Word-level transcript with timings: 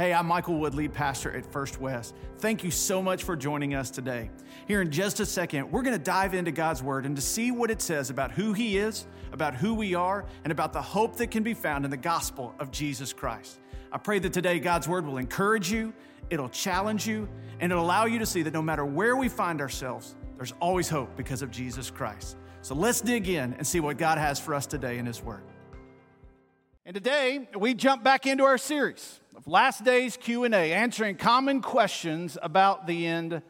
Hey, 0.00 0.14
I'm 0.14 0.24
Michael 0.24 0.56
Wood, 0.56 0.74
lead 0.74 0.94
pastor 0.94 1.30
at 1.30 1.44
First 1.44 1.78
West. 1.78 2.14
Thank 2.38 2.64
you 2.64 2.70
so 2.70 3.02
much 3.02 3.22
for 3.22 3.36
joining 3.36 3.74
us 3.74 3.90
today. 3.90 4.30
Here 4.66 4.80
in 4.80 4.90
just 4.90 5.20
a 5.20 5.26
second, 5.26 5.70
we're 5.70 5.82
going 5.82 5.94
to 5.94 6.02
dive 6.02 6.32
into 6.32 6.52
God's 6.52 6.82
Word 6.82 7.04
and 7.04 7.14
to 7.16 7.20
see 7.20 7.50
what 7.50 7.70
it 7.70 7.82
says 7.82 8.08
about 8.08 8.30
who 8.30 8.54
He 8.54 8.78
is, 8.78 9.06
about 9.30 9.54
who 9.54 9.74
we 9.74 9.94
are, 9.94 10.24
and 10.44 10.52
about 10.52 10.72
the 10.72 10.80
hope 10.80 11.16
that 11.16 11.30
can 11.30 11.42
be 11.42 11.52
found 11.52 11.84
in 11.84 11.90
the 11.90 11.98
gospel 11.98 12.54
of 12.58 12.70
Jesus 12.70 13.12
Christ. 13.12 13.60
I 13.92 13.98
pray 13.98 14.18
that 14.20 14.32
today 14.32 14.58
God's 14.58 14.88
Word 14.88 15.04
will 15.04 15.18
encourage 15.18 15.70
you, 15.70 15.92
it'll 16.30 16.48
challenge 16.48 17.06
you, 17.06 17.28
and 17.58 17.70
it'll 17.70 17.84
allow 17.84 18.06
you 18.06 18.18
to 18.20 18.26
see 18.26 18.40
that 18.40 18.54
no 18.54 18.62
matter 18.62 18.86
where 18.86 19.16
we 19.16 19.28
find 19.28 19.60
ourselves, 19.60 20.14
there's 20.38 20.54
always 20.60 20.88
hope 20.88 21.14
because 21.14 21.42
of 21.42 21.50
Jesus 21.50 21.90
Christ. 21.90 22.38
So 22.62 22.74
let's 22.74 23.02
dig 23.02 23.28
in 23.28 23.52
and 23.52 23.66
see 23.66 23.80
what 23.80 23.98
God 23.98 24.16
has 24.16 24.40
for 24.40 24.54
us 24.54 24.66
today 24.66 24.96
in 24.96 25.04
His 25.04 25.22
Word. 25.22 25.42
And 26.86 26.94
today 26.94 27.50
we 27.54 27.74
jump 27.74 28.02
back 28.02 28.26
into 28.26 28.44
our 28.44 28.56
series 28.56 29.20
of 29.40 29.48
last 29.48 29.84
days 29.84 30.18
q&a 30.18 30.52
answering 30.52 31.16
common 31.16 31.62
questions 31.62 32.36
about 32.42 32.86
the 32.86 33.06
end 33.06 33.40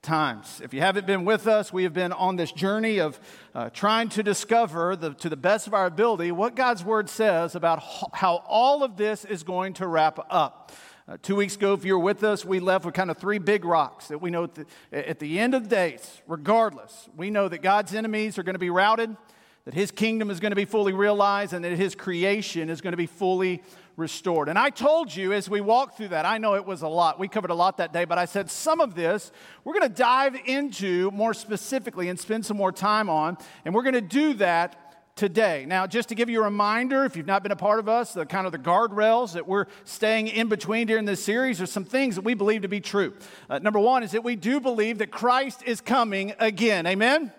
times. 0.00 0.62
If 0.64 0.72
you 0.72 0.80
haven't 0.80 1.06
been 1.06 1.26
with 1.26 1.46
us 1.46 1.70
we 1.70 1.82
have 1.82 1.92
been 1.92 2.12
on 2.14 2.36
this 2.36 2.50
journey 2.50 2.98
of 2.98 3.20
uh, 3.54 3.68
trying 3.68 4.08
to 4.10 4.22
discover 4.22 4.96
the, 4.96 5.12
to 5.12 5.28
the 5.28 5.36
best 5.36 5.66
of 5.66 5.74
our 5.74 5.84
ability 5.84 6.32
what 6.32 6.54
god's 6.54 6.82
word 6.82 7.10
says 7.10 7.54
about 7.54 7.82
how 8.14 8.42
all 8.46 8.82
of 8.82 8.96
this 8.96 9.26
is 9.26 9.42
going 9.42 9.74
to 9.74 9.86
wrap 9.86 10.18
up. 10.30 10.72
Uh, 11.06 11.18
two 11.20 11.36
weeks 11.36 11.56
ago 11.56 11.74
if 11.74 11.84
you 11.84 11.92
were 11.92 12.02
with 12.02 12.24
us 12.24 12.46
we 12.46 12.58
left 12.58 12.86
with 12.86 12.94
kind 12.94 13.10
of 13.10 13.18
three 13.18 13.38
big 13.38 13.66
rocks 13.66 14.08
that 14.08 14.22
we 14.22 14.30
know 14.30 14.44
at 14.44 14.54
the, 14.54 14.66
at 14.92 15.18
the 15.18 15.38
end 15.38 15.54
of 15.54 15.64
the 15.64 15.68
days 15.68 16.22
regardless 16.26 17.10
we 17.18 17.28
know 17.28 17.48
that 17.48 17.60
god's 17.60 17.94
enemies 17.94 18.38
are 18.38 18.42
going 18.42 18.54
to 18.54 18.58
be 18.58 18.70
routed 18.70 19.14
that 19.66 19.74
his 19.74 19.90
kingdom 19.90 20.30
is 20.30 20.40
going 20.40 20.52
to 20.52 20.56
be 20.56 20.66
fully 20.66 20.92
realized 20.92 21.52
and 21.52 21.64
that 21.64 21.72
his 21.72 21.94
creation 21.94 22.68
is 22.68 22.80
going 22.80 22.92
to 22.92 22.98
be 22.98 23.06
fully 23.06 23.62
restored. 23.96 24.48
And 24.48 24.58
I 24.58 24.70
told 24.70 25.14
you 25.14 25.32
as 25.32 25.48
we 25.48 25.60
walked 25.60 25.96
through 25.96 26.08
that, 26.08 26.24
I 26.24 26.38
know 26.38 26.54
it 26.54 26.66
was 26.66 26.82
a 26.82 26.88
lot. 26.88 27.18
We 27.18 27.28
covered 27.28 27.50
a 27.50 27.54
lot 27.54 27.76
that 27.78 27.92
day, 27.92 28.04
but 28.04 28.18
I 28.18 28.24
said 28.24 28.50
some 28.50 28.80
of 28.80 28.94
this 28.94 29.30
we're 29.64 29.74
going 29.74 29.88
to 29.88 29.94
dive 29.94 30.36
into 30.46 31.10
more 31.12 31.34
specifically 31.34 32.08
and 32.08 32.18
spend 32.18 32.44
some 32.44 32.56
more 32.56 32.72
time 32.72 33.08
on. 33.08 33.38
And 33.64 33.74
we're 33.74 33.82
going 33.82 33.94
to 33.94 34.00
do 34.00 34.34
that 34.34 34.80
today. 35.16 35.64
Now, 35.66 35.86
just 35.86 36.08
to 36.08 36.14
give 36.14 36.28
you 36.28 36.40
a 36.40 36.44
reminder, 36.44 37.04
if 37.04 37.16
you've 37.16 37.26
not 37.26 37.42
been 37.42 37.52
a 37.52 37.56
part 37.56 37.78
of 37.78 37.88
us, 37.88 38.14
the 38.14 38.26
kind 38.26 38.46
of 38.46 38.52
the 38.52 38.58
guardrails 38.58 39.34
that 39.34 39.46
we're 39.46 39.66
staying 39.84 40.26
in 40.26 40.48
between 40.48 40.86
during 40.86 41.04
this 41.04 41.24
series 41.24 41.60
are 41.60 41.66
some 41.66 41.84
things 41.84 42.16
that 42.16 42.24
we 42.24 42.34
believe 42.34 42.62
to 42.62 42.68
be 42.68 42.80
true. 42.80 43.14
Uh, 43.48 43.58
number 43.60 43.78
one 43.78 44.02
is 44.02 44.10
that 44.10 44.24
we 44.24 44.34
do 44.34 44.60
believe 44.60 44.98
that 44.98 45.10
Christ 45.12 45.62
is 45.64 45.80
coming 45.80 46.34
again. 46.40 46.86
Amen? 46.86 47.32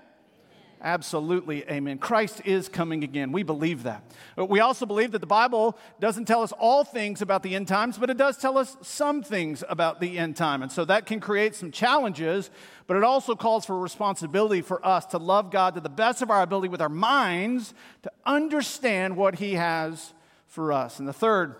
Absolutely, 0.85 1.67
amen. 1.67 1.97
Christ 1.97 2.43
is 2.45 2.69
coming 2.69 3.03
again. 3.03 3.31
We 3.31 3.41
believe 3.41 3.81
that. 3.83 4.03
But 4.35 4.51
we 4.51 4.59
also 4.59 4.85
believe 4.85 5.13
that 5.13 5.19
the 5.19 5.25
Bible 5.25 5.75
doesn't 5.99 6.25
tell 6.25 6.43
us 6.43 6.51
all 6.51 6.83
things 6.83 7.23
about 7.23 7.41
the 7.41 7.55
end 7.55 7.67
times, 7.67 7.97
but 7.97 8.11
it 8.11 8.17
does 8.17 8.37
tell 8.37 8.55
us 8.55 8.77
some 8.83 9.23
things 9.23 9.63
about 9.67 9.99
the 9.99 10.19
end 10.19 10.35
time. 10.35 10.61
And 10.61 10.71
so 10.71 10.85
that 10.85 11.07
can 11.07 11.19
create 11.19 11.55
some 11.55 11.71
challenges, 11.71 12.51
but 12.85 12.97
it 12.97 13.03
also 13.03 13.33
calls 13.33 13.65
for 13.65 13.79
responsibility 13.79 14.61
for 14.61 14.85
us 14.85 15.07
to 15.07 15.17
love 15.17 15.49
God 15.49 15.73
to 15.73 15.81
the 15.81 15.89
best 15.89 16.21
of 16.21 16.29
our 16.29 16.43
ability 16.43 16.67
with 16.67 16.83
our 16.83 16.87
minds 16.87 17.73
to 18.03 18.11
understand 18.23 19.17
what 19.17 19.39
He 19.39 19.53
has 19.55 20.13
for 20.45 20.71
us. 20.71 20.99
And 20.99 21.07
the 21.07 21.13
third 21.13 21.55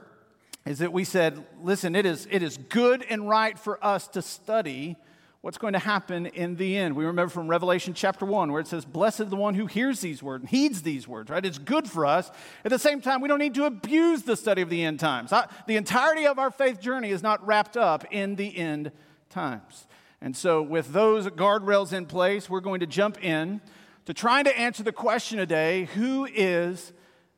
is 0.68 0.78
that 0.78 0.94
we 0.94 1.04
said, 1.04 1.44
listen, 1.64 1.96
it 1.96 2.06
is, 2.06 2.28
it 2.30 2.44
is 2.44 2.58
good 2.58 3.04
and 3.10 3.28
right 3.28 3.58
for 3.58 3.84
us 3.84 4.08
to 4.10 4.22
study 4.22 4.98
what's 5.46 5.60
going 5.60 5.74
to 5.74 5.80
happen 5.80 6.26
in 6.26 6.56
the 6.56 6.76
end. 6.76 6.96
We 6.96 7.06
remember 7.06 7.30
from 7.30 7.48
Revelation 7.48 7.94
chapter 7.94 8.26
1 8.26 8.52
where 8.52 8.62
it 8.62 8.66
says, 8.66 8.84
Blessed 8.84 9.30
the 9.30 9.36
one 9.36 9.54
who 9.54 9.68
hears 9.68 10.00
these 10.00 10.24
words 10.24 10.42
and 10.42 10.50
heeds 10.50 10.82
these 10.82 11.08
words, 11.08 11.30
right? 11.30 11.46
It's 11.46 11.60
good 11.60 11.88
for 11.88 12.04
us. 12.04 12.32
At 12.64 12.72
the 12.72 12.80
same 12.80 13.00
time, 13.00 13.22
we 13.22 13.28
don't 13.28 13.38
need 13.38 13.54
to 13.54 13.66
abuse 13.66 14.24
the 14.24 14.36
study 14.36 14.64
of 14.64 14.72
the 14.72 14.84
end 14.84 15.00
times. 15.00 15.32
The 15.68 15.76
entirety 15.76 16.26
of 16.26 16.40
our 16.40 16.50
faith 16.50 16.82
journey 16.82 17.12
is 17.12 17.22
not 17.22 17.46
wrapped 17.46 17.78
up 17.78 18.06
in 18.10 18.38
the 18.38 18.58
end 18.58 18.92
times. 19.30 19.86
And 20.20 20.36
so, 20.36 20.64
with 20.64 20.94
those 20.94 21.28
guardrails 21.28 21.94
in 21.94 22.08
place, 22.08 22.50
we're 22.50 22.60
going 22.60 22.80
to 22.80 22.88
jump 22.88 23.24
in 23.24 23.62
to 24.06 24.16
trying 24.16 24.46
to 24.46 24.60
answer 24.60 24.82
the 24.82 24.92
question 24.92 25.38
today 25.38 25.86
who 25.94 26.26
is 26.26 26.92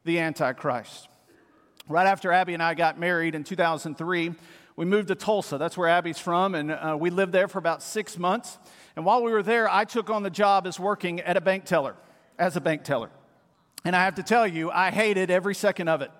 the 0.05 0.19
Antichrist? 0.19 1.09
Right 1.89 2.07
after 2.07 2.31
Abby 2.31 2.53
and 2.53 2.63
I 2.63 2.73
got 2.73 2.97
married 2.97 3.35
in 3.35 3.43
2003, 3.43 4.33
we 4.77 4.85
moved 4.85 5.07
to 5.09 5.15
Tulsa. 5.15 5.57
That's 5.57 5.75
where 5.75 5.89
Abby's 5.89 6.19
from. 6.19 6.53
And 6.55 6.71
uh, 6.71 6.95
we 6.97 7.09
lived 7.09 7.33
there 7.33 7.47
for 7.47 7.57
about 7.57 7.81
six 7.81 8.17
months. 8.17 8.59
And 8.95 9.03
while 9.03 9.23
we 9.23 9.31
were 9.31 9.43
there, 9.43 9.69
I 9.69 9.83
took 9.85 10.09
on 10.11 10.21
the 10.21 10.29
job 10.29 10.67
as 10.67 10.79
working 10.79 11.19
at 11.19 11.35
a 11.35 11.41
bank 11.41 11.65
teller, 11.65 11.95
as 12.37 12.55
a 12.55 12.61
bank 12.61 12.83
teller. 12.83 13.09
And 13.83 13.95
I 13.95 14.05
have 14.05 14.15
to 14.15 14.23
tell 14.23 14.45
you, 14.45 14.69
I 14.69 14.91
hated 14.91 15.31
every 15.31 15.55
second 15.55 15.87
of 15.87 16.03
it. 16.03 16.11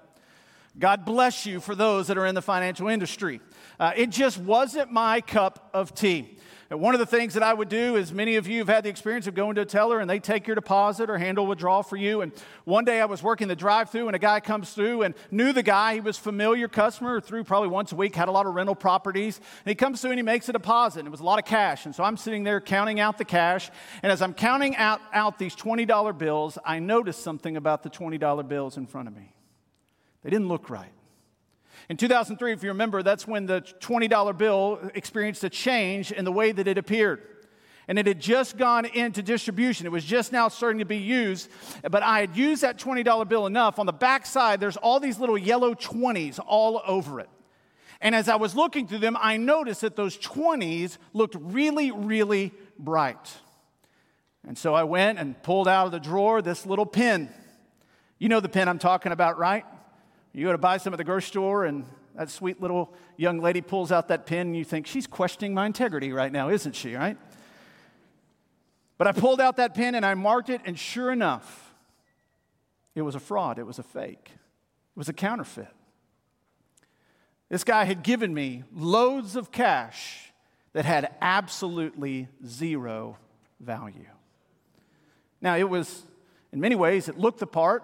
God 0.79 1.05
bless 1.05 1.45
you 1.45 1.59
for 1.59 1.75
those 1.75 2.07
that 2.07 2.17
are 2.17 2.25
in 2.25 2.33
the 2.33 2.41
financial 2.41 2.87
industry. 2.87 3.41
Uh, 3.79 3.93
it 3.95 4.09
just 4.09 4.39
wasn't 4.39 4.91
my 4.91 5.21
cup 5.21 5.69
of 5.73 5.93
tea. 5.93 6.36
One 6.69 6.93
of 6.93 6.99
the 6.99 7.05
things 7.05 7.35
that 7.35 7.43
I 7.43 7.53
would 7.53 7.69
do 7.69 7.95
is 7.95 8.11
many 8.11 8.35
of 8.35 8.45
you 8.45 8.59
have 8.59 8.67
had 8.67 8.83
the 8.83 8.89
experience 8.89 9.25
of 9.25 9.33
going 9.33 9.55
to 9.55 9.61
a 9.61 9.65
teller 9.65 10.01
and 10.01 10.09
they 10.09 10.19
take 10.19 10.47
your 10.47 10.55
deposit 10.55 11.09
or 11.09 11.17
handle 11.17 11.47
withdrawal 11.47 11.81
for 11.81 11.95
you. 11.95 12.19
And 12.19 12.33
one 12.65 12.83
day 12.83 12.99
I 12.99 13.05
was 13.05 13.23
working 13.23 13.47
the 13.47 13.55
drive 13.55 13.89
through 13.89 14.07
and 14.07 14.15
a 14.17 14.19
guy 14.19 14.41
comes 14.41 14.73
through 14.73 15.03
and 15.03 15.15
knew 15.31 15.53
the 15.53 15.63
guy. 15.63 15.93
He 15.93 16.01
was 16.01 16.17
a 16.17 16.21
familiar 16.21 16.67
customer 16.67 17.21
through 17.21 17.45
probably 17.45 17.69
once 17.69 17.93
a 17.93 17.95
week, 17.95 18.17
had 18.17 18.27
a 18.27 18.33
lot 18.33 18.47
of 18.47 18.53
rental 18.53 18.75
properties. 18.75 19.37
And 19.37 19.69
he 19.71 19.75
comes 19.75 20.01
through 20.01 20.11
and 20.11 20.19
he 20.19 20.23
makes 20.23 20.49
a 20.49 20.53
deposit. 20.53 20.99
And 20.99 21.07
it 21.07 21.11
was 21.11 21.21
a 21.21 21.25
lot 21.25 21.39
of 21.39 21.45
cash. 21.45 21.85
And 21.85 21.95
so 21.95 22.03
I'm 22.03 22.17
sitting 22.17 22.43
there 22.43 22.59
counting 22.59 22.99
out 22.99 23.17
the 23.17 23.25
cash. 23.25 23.71
And 24.03 24.11
as 24.11 24.21
I'm 24.21 24.33
counting 24.33 24.75
out, 24.75 24.99
out 25.13 25.39
these 25.39 25.55
$20 25.55 26.17
bills, 26.17 26.57
I 26.65 26.79
noticed 26.79 27.23
something 27.23 27.55
about 27.55 27.83
the 27.83 27.89
$20 27.89 28.45
bills 28.45 28.75
in 28.75 28.87
front 28.87 29.07
of 29.07 29.15
me. 29.15 29.33
They 30.21 30.29
didn't 30.29 30.49
look 30.49 30.69
right. 30.69 30.91
In 31.89 31.95
2003, 31.95 32.51
if 32.51 32.63
you 32.63 32.69
remember, 32.69 33.01
that's 33.01 33.25
when 33.25 33.45
the 33.45 33.61
$20 33.61 34.37
bill 34.37 34.91
experienced 34.93 35.43
a 35.43 35.49
change 35.49 36.11
in 36.11 36.25
the 36.25 36.31
way 36.31 36.51
that 36.51 36.67
it 36.67 36.77
appeared. 36.77 37.21
And 37.87 37.97
it 37.97 38.05
had 38.05 38.19
just 38.19 38.57
gone 38.57 38.85
into 38.85 39.23
distribution. 39.23 39.85
It 39.85 39.91
was 39.93 40.03
just 40.03 40.33
now 40.33 40.49
starting 40.49 40.79
to 40.79 40.85
be 40.85 40.97
used. 40.97 41.49
But 41.89 42.03
I 42.03 42.19
had 42.19 42.35
used 42.35 42.63
that 42.63 42.77
$20 42.77 43.29
bill 43.29 43.45
enough. 43.45 43.79
On 43.79 43.85
the 43.85 43.93
back 43.93 44.25
side, 44.25 44.59
there's 44.59 44.75
all 44.75 44.99
these 44.99 45.19
little 45.19 45.37
yellow 45.37 45.73
20s 45.73 46.39
all 46.45 46.81
over 46.85 47.21
it. 47.21 47.29
And 48.01 48.13
as 48.13 48.27
I 48.27 48.35
was 48.35 48.53
looking 48.53 48.87
through 48.87 48.99
them, 48.99 49.17
I 49.19 49.37
noticed 49.37 49.81
that 49.81 49.95
those 49.95 50.17
20s 50.17 50.97
looked 51.13 51.35
really, 51.39 51.91
really 51.91 52.51
bright. 52.77 53.33
And 54.45 54.57
so 54.57 54.73
I 54.73 54.83
went 54.83 55.17
and 55.17 55.41
pulled 55.41 55.69
out 55.69 55.85
of 55.85 55.91
the 55.93 55.99
drawer 55.99 56.41
this 56.41 56.65
little 56.65 56.85
pin. 56.85 57.29
You 58.19 58.27
know 58.27 58.41
the 58.41 58.49
pin 58.49 58.67
I'm 58.67 58.79
talking 58.79 59.13
about, 59.13 59.37
right? 59.37 59.65
You 60.37 60.45
go 60.45 60.51
to 60.51 60.59
buy 60.59 60.77
some 60.77 60.93
at 60.93 60.97
the 60.97 61.03
grocery 61.03 61.29
store, 61.29 61.65
and 61.65 61.83
that 62.13 62.29
sweet 62.29 62.61
little 62.61 62.93
young 63.15 63.39
lady 63.39 63.59
pulls 63.59 63.91
out 63.91 64.09
that 64.09 64.27
pin, 64.27 64.41
and 64.41 64.55
you 64.55 64.63
think, 64.63 64.85
she's 64.85 65.07
questioning 65.07 65.55
my 65.55 65.65
integrity 65.65 66.13
right 66.13 66.31
now, 66.31 66.49
isn't 66.49 66.75
she, 66.75 66.93
right? 66.93 67.17
But 68.99 69.07
I 69.07 69.13
pulled 69.13 69.41
out 69.41 69.55
that 69.55 69.73
pin 69.73 69.95
and 69.95 70.05
I 70.05 70.13
marked 70.13 70.51
it, 70.51 70.61
and 70.63 70.77
sure 70.77 71.11
enough, 71.11 71.73
it 72.93 73.01
was 73.01 73.15
a 73.15 73.19
fraud. 73.19 73.57
It 73.57 73.65
was 73.65 73.79
a 73.79 73.83
fake. 73.83 74.29
It 74.29 74.95
was 74.95 75.09
a 75.09 75.13
counterfeit. 75.13 75.73
This 77.49 77.63
guy 77.63 77.85
had 77.85 78.03
given 78.03 78.31
me 78.31 78.63
loads 78.71 79.35
of 79.35 79.51
cash 79.51 80.31
that 80.73 80.85
had 80.85 81.15
absolutely 81.19 82.27
zero 82.45 83.17
value. 83.59 84.05
Now, 85.41 85.57
it 85.57 85.67
was, 85.67 86.03
in 86.51 86.59
many 86.59 86.75
ways, 86.75 87.09
it 87.09 87.17
looked 87.17 87.39
the 87.39 87.47
part, 87.47 87.83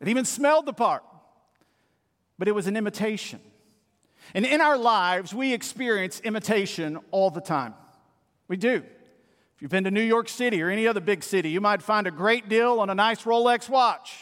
it 0.00 0.08
even 0.08 0.24
smelled 0.24 0.66
the 0.66 0.72
part 0.72 1.04
but 2.38 2.48
it 2.48 2.52
was 2.52 2.66
an 2.66 2.76
imitation. 2.76 3.40
And 4.34 4.44
in 4.44 4.60
our 4.60 4.76
lives, 4.76 5.32
we 5.32 5.52
experience 5.52 6.20
imitation 6.20 6.98
all 7.10 7.30
the 7.30 7.40
time. 7.40 7.74
We 8.48 8.56
do. 8.56 8.82
If 9.56 9.62
you've 9.62 9.70
been 9.70 9.84
to 9.84 9.90
New 9.90 10.02
York 10.02 10.28
City 10.28 10.62
or 10.62 10.68
any 10.68 10.86
other 10.86 11.00
big 11.00 11.22
city, 11.22 11.48
you 11.48 11.60
might 11.60 11.82
find 11.82 12.06
a 12.06 12.10
great 12.10 12.48
deal 12.48 12.80
on 12.80 12.90
a 12.90 12.94
nice 12.94 13.22
Rolex 13.22 13.68
watch. 13.68 14.14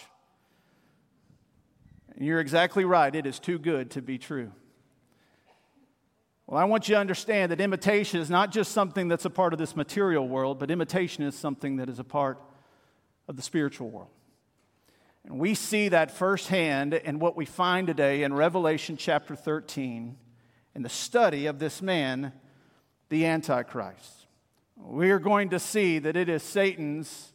And 2.14 2.24
you're 2.24 2.40
exactly 2.40 2.84
right, 2.84 3.14
it 3.14 3.26
is 3.26 3.40
too 3.40 3.58
good 3.58 3.90
to 3.92 4.02
be 4.02 4.18
true. 4.18 4.52
Well, 6.46 6.60
I 6.60 6.64
want 6.64 6.88
you 6.88 6.94
to 6.94 7.00
understand 7.00 7.50
that 7.50 7.60
imitation 7.60 8.20
is 8.20 8.30
not 8.30 8.52
just 8.52 8.72
something 8.72 9.08
that's 9.08 9.24
a 9.24 9.30
part 9.30 9.52
of 9.52 9.58
this 9.58 9.74
material 9.74 10.28
world, 10.28 10.58
but 10.58 10.70
imitation 10.70 11.24
is 11.24 11.34
something 11.34 11.76
that 11.76 11.88
is 11.88 11.98
a 11.98 12.04
part 12.04 12.38
of 13.26 13.36
the 13.36 13.42
spiritual 13.42 13.88
world. 13.90 14.10
And 15.24 15.38
we 15.38 15.54
see 15.54 15.88
that 15.88 16.10
firsthand 16.10 16.94
in 16.94 17.18
what 17.18 17.36
we 17.36 17.46
find 17.46 17.86
today 17.86 18.22
in 18.22 18.34
Revelation 18.34 18.96
chapter 18.96 19.34
13 19.34 20.16
in 20.74 20.82
the 20.82 20.88
study 20.88 21.46
of 21.46 21.58
this 21.58 21.80
man, 21.80 22.32
the 23.08 23.24
Antichrist. 23.24 24.26
We 24.76 25.10
are 25.10 25.18
going 25.18 25.50
to 25.50 25.58
see 25.58 25.98
that 25.98 26.16
it 26.16 26.28
is 26.28 26.42
Satan's, 26.42 27.32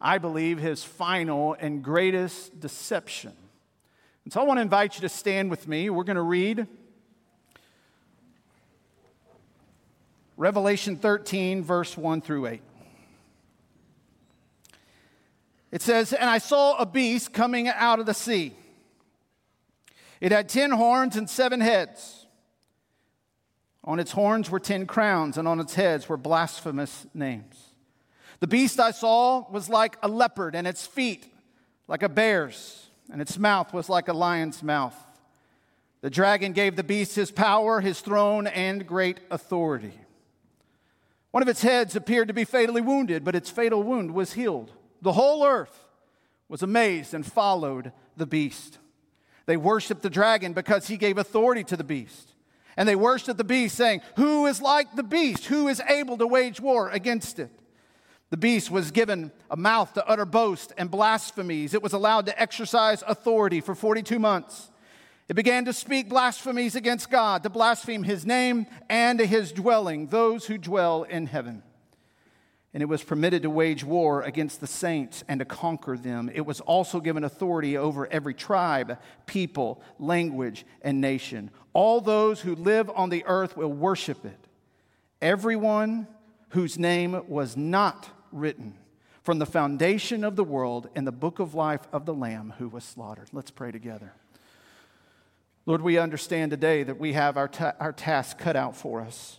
I 0.00 0.18
believe, 0.18 0.58
his 0.58 0.84
final 0.84 1.56
and 1.58 1.82
greatest 1.82 2.60
deception. 2.60 3.32
And 4.24 4.32
so 4.32 4.40
I 4.40 4.44
want 4.44 4.58
to 4.58 4.62
invite 4.62 4.94
you 4.94 5.00
to 5.00 5.08
stand 5.08 5.50
with 5.50 5.66
me. 5.66 5.90
We're 5.90 6.04
going 6.04 6.16
to 6.16 6.22
read 6.22 6.68
Revelation 10.36 10.96
13, 10.96 11.64
verse 11.64 11.96
1 11.96 12.20
through 12.20 12.46
8. 12.46 12.62
It 15.74 15.82
says, 15.82 16.12
And 16.12 16.30
I 16.30 16.38
saw 16.38 16.76
a 16.76 16.86
beast 16.86 17.32
coming 17.32 17.66
out 17.66 17.98
of 17.98 18.06
the 18.06 18.14
sea. 18.14 18.54
It 20.20 20.30
had 20.30 20.48
ten 20.48 20.70
horns 20.70 21.16
and 21.16 21.28
seven 21.28 21.60
heads. 21.60 22.26
On 23.82 23.98
its 23.98 24.12
horns 24.12 24.48
were 24.48 24.60
ten 24.60 24.86
crowns, 24.86 25.36
and 25.36 25.48
on 25.48 25.58
its 25.58 25.74
heads 25.74 26.08
were 26.08 26.16
blasphemous 26.16 27.08
names. 27.12 27.56
The 28.38 28.46
beast 28.46 28.78
I 28.78 28.92
saw 28.92 29.50
was 29.50 29.68
like 29.68 29.96
a 30.00 30.06
leopard, 30.06 30.54
and 30.54 30.68
its 30.68 30.86
feet 30.86 31.26
like 31.88 32.04
a 32.04 32.08
bear's, 32.08 32.86
and 33.10 33.20
its 33.20 33.36
mouth 33.36 33.74
was 33.74 33.88
like 33.88 34.06
a 34.06 34.12
lion's 34.12 34.62
mouth. 34.62 34.96
The 36.02 36.10
dragon 36.10 36.52
gave 36.52 36.76
the 36.76 36.84
beast 36.84 37.16
his 37.16 37.32
power, 37.32 37.80
his 37.80 38.00
throne, 38.00 38.46
and 38.46 38.86
great 38.86 39.18
authority. 39.28 39.94
One 41.32 41.42
of 41.42 41.48
its 41.48 41.62
heads 41.62 41.96
appeared 41.96 42.28
to 42.28 42.34
be 42.34 42.44
fatally 42.44 42.80
wounded, 42.80 43.24
but 43.24 43.34
its 43.34 43.50
fatal 43.50 43.82
wound 43.82 44.14
was 44.14 44.34
healed. 44.34 44.70
The 45.04 45.12
whole 45.12 45.44
earth 45.44 45.84
was 46.48 46.62
amazed 46.62 47.12
and 47.12 47.26
followed 47.26 47.92
the 48.16 48.24
beast. 48.24 48.78
They 49.44 49.58
worshiped 49.58 50.00
the 50.00 50.08
dragon 50.08 50.54
because 50.54 50.88
he 50.88 50.96
gave 50.96 51.18
authority 51.18 51.62
to 51.64 51.76
the 51.76 51.84
beast. 51.84 52.32
And 52.74 52.88
they 52.88 52.96
worshiped 52.96 53.36
the 53.36 53.44
beast, 53.44 53.76
saying, 53.76 54.00
Who 54.16 54.46
is 54.46 54.62
like 54.62 54.96
the 54.96 55.02
beast? 55.02 55.44
Who 55.44 55.68
is 55.68 55.82
able 55.90 56.16
to 56.16 56.26
wage 56.26 56.58
war 56.58 56.88
against 56.88 57.38
it? 57.38 57.50
The 58.30 58.38
beast 58.38 58.70
was 58.70 58.90
given 58.90 59.30
a 59.50 59.58
mouth 59.58 59.92
to 59.92 60.08
utter 60.08 60.24
boast 60.24 60.72
and 60.78 60.90
blasphemies. 60.90 61.74
It 61.74 61.82
was 61.82 61.92
allowed 61.92 62.24
to 62.24 62.40
exercise 62.40 63.04
authority 63.06 63.60
for 63.60 63.74
42 63.74 64.18
months. 64.18 64.70
It 65.28 65.34
began 65.34 65.66
to 65.66 65.74
speak 65.74 66.08
blasphemies 66.08 66.76
against 66.76 67.10
God, 67.10 67.42
to 67.42 67.50
blaspheme 67.50 68.04
his 68.04 68.24
name 68.24 68.66
and 68.88 69.20
his 69.20 69.52
dwelling, 69.52 70.06
those 70.06 70.46
who 70.46 70.56
dwell 70.56 71.02
in 71.02 71.26
heaven. 71.26 71.62
And 72.74 72.82
it 72.82 72.86
was 72.86 73.04
permitted 73.04 73.42
to 73.44 73.50
wage 73.50 73.84
war 73.84 74.22
against 74.22 74.60
the 74.60 74.66
saints 74.66 75.22
and 75.28 75.38
to 75.38 75.44
conquer 75.44 75.96
them. 75.96 76.28
It 76.34 76.44
was 76.44 76.60
also 76.60 77.00
given 77.00 77.22
authority 77.22 77.78
over 77.78 78.08
every 78.08 78.34
tribe, 78.34 78.98
people, 79.26 79.80
language, 80.00 80.66
and 80.82 81.00
nation. 81.00 81.50
All 81.72 82.00
those 82.00 82.40
who 82.40 82.56
live 82.56 82.90
on 82.90 83.10
the 83.10 83.24
earth 83.26 83.56
will 83.56 83.72
worship 83.72 84.24
it. 84.24 84.48
Everyone 85.22 86.08
whose 86.50 86.76
name 86.76 87.22
was 87.28 87.56
not 87.56 88.10
written 88.32 88.74
from 89.22 89.38
the 89.38 89.46
foundation 89.46 90.22
of 90.22 90.36
the 90.36 90.44
world 90.44 90.88
in 90.94 91.04
the 91.04 91.12
book 91.12 91.38
of 91.38 91.54
life 91.54 91.86
of 91.92 92.04
the 92.06 92.14
Lamb 92.14 92.54
who 92.58 92.68
was 92.68 92.84
slaughtered. 92.84 93.28
Let's 93.32 93.50
pray 93.50 93.72
together. 93.72 94.12
Lord, 95.64 95.80
we 95.80 95.96
understand 95.96 96.50
today 96.50 96.82
that 96.82 97.00
we 97.00 97.14
have 97.14 97.36
our, 97.36 97.48
ta- 97.48 97.72
our 97.80 97.92
task 97.92 98.36
cut 98.36 98.54
out 98.54 98.76
for 98.76 99.00
us. 99.00 99.38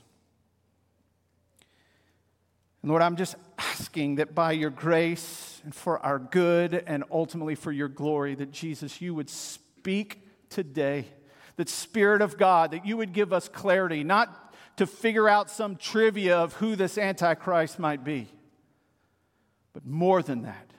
And 2.85 2.91
Lord, 2.91 3.01
I'm 3.01 3.15
just 3.15 3.33
asking 3.57 4.17
that 4.17 4.35
by 4.35 4.51
your 4.51 4.69
grace 4.69 5.59
and 5.63 5.73
for 5.73 5.97
our 6.05 6.19
good 6.19 6.83
and 6.85 7.03
ultimately 7.09 7.55
for 7.55 7.71
your 7.71 7.87
glory, 7.87 8.35
that 8.35 8.51
Jesus, 8.51 9.01
you 9.01 9.15
would 9.15 9.27
speak 9.27 10.21
today. 10.51 11.07
That 11.55 11.67
Spirit 11.67 12.21
of 12.21 12.37
God, 12.37 12.69
that 12.69 12.85
you 12.85 12.95
would 12.97 13.11
give 13.11 13.33
us 13.33 13.49
clarity, 13.49 14.03
not 14.03 14.53
to 14.77 14.85
figure 14.85 15.27
out 15.27 15.49
some 15.49 15.77
trivia 15.77 16.37
of 16.37 16.53
who 16.53 16.75
this 16.75 16.99
Antichrist 16.99 17.79
might 17.79 18.03
be, 18.03 18.27
but 19.73 19.83
more 19.83 20.21
than 20.21 20.43
that, 20.43 20.69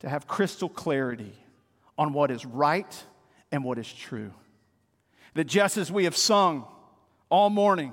to 0.00 0.08
have 0.08 0.26
crystal 0.26 0.68
clarity 0.68 1.34
on 1.96 2.12
what 2.12 2.32
is 2.32 2.44
right 2.44 3.04
and 3.52 3.62
what 3.62 3.78
is 3.78 3.92
true. 3.92 4.32
That 5.34 5.44
just 5.44 5.76
as 5.76 5.92
we 5.92 6.02
have 6.02 6.16
sung 6.16 6.66
all 7.28 7.48
morning, 7.48 7.92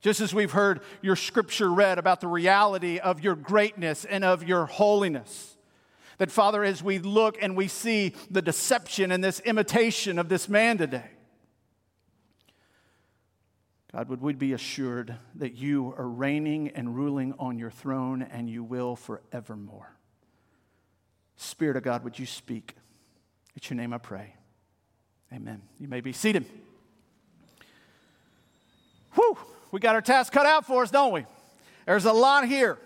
just 0.00 0.20
as 0.20 0.32
we've 0.32 0.52
heard 0.52 0.80
your 1.02 1.16
scripture 1.16 1.72
read 1.72 1.98
about 1.98 2.20
the 2.20 2.28
reality 2.28 2.98
of 2.98 3.20
your 3.20 3.34
greatness 3.34 4.04
and 4.04 4.24
of 4.24 4.44
your 4.44 4.66
holiness, 4.66 5.56
that 6.18 6.30
Father, 6.30 6.64
as 6.64 6.82
we 6.82 6.98
look 6.98 7.36
and 7.40 7.56
we 7.56 7.68
see 7.68 8.14
the 8.30 8.42
deception 8.42 9.12
and 9.12 9.22
this 9.22 9.40
imitation 9.40 10.18
of 10.18 10.28
this 10.28 10.48
man 10.48 10.78
today, 10.78 11.10
God, 13.92 14.08
would 14.10 14.20
we 14.20 14.34
be 14.34 14.52
assured 14.52 15.16
that 15.36 15.54
you 15.54 15.94
are 15.96 16.06
reigning 16.06 16.68
and 16.68 16.94
ruling 16.94 17.34
on 17.38 17.58
your 17.58 17.70
throne 17.70 18.22
and 18.22 18.48
you 18.48 18.62
will 18.62 18.96
forevermore? 18.96 19.96
Spirit 21.36 21.76
of 21.76 21.82
God, 21.84 22.04
would 22.04 22.18
you 22.18 22.26
speak? 22.26 22.74
It's 23.56 23.70
your 23.70 23.76
name 23.76 23.92
I 23.92 23.98
pray. 23.98 24.34
Amen. 25.32 25.62
You 25.80 25.88
may 25.88 26.00
be 26.00 26.12
seated. 26.12 26.44
Whew, 29.14 29.38
we 29.70 29.80
got 29.80 29.94
our 29.94 30.00
task 30.00 30.32
cut 30.32 30.46
out 30.46 30.66
for 30.66 30.82
us, 30.82 30.90
don't 30.90 31.12
we? 31.12 31.26
There's 31.86 32.04
a 32.04 32.12
lot 32.12 32.46
here, 32.46 32.78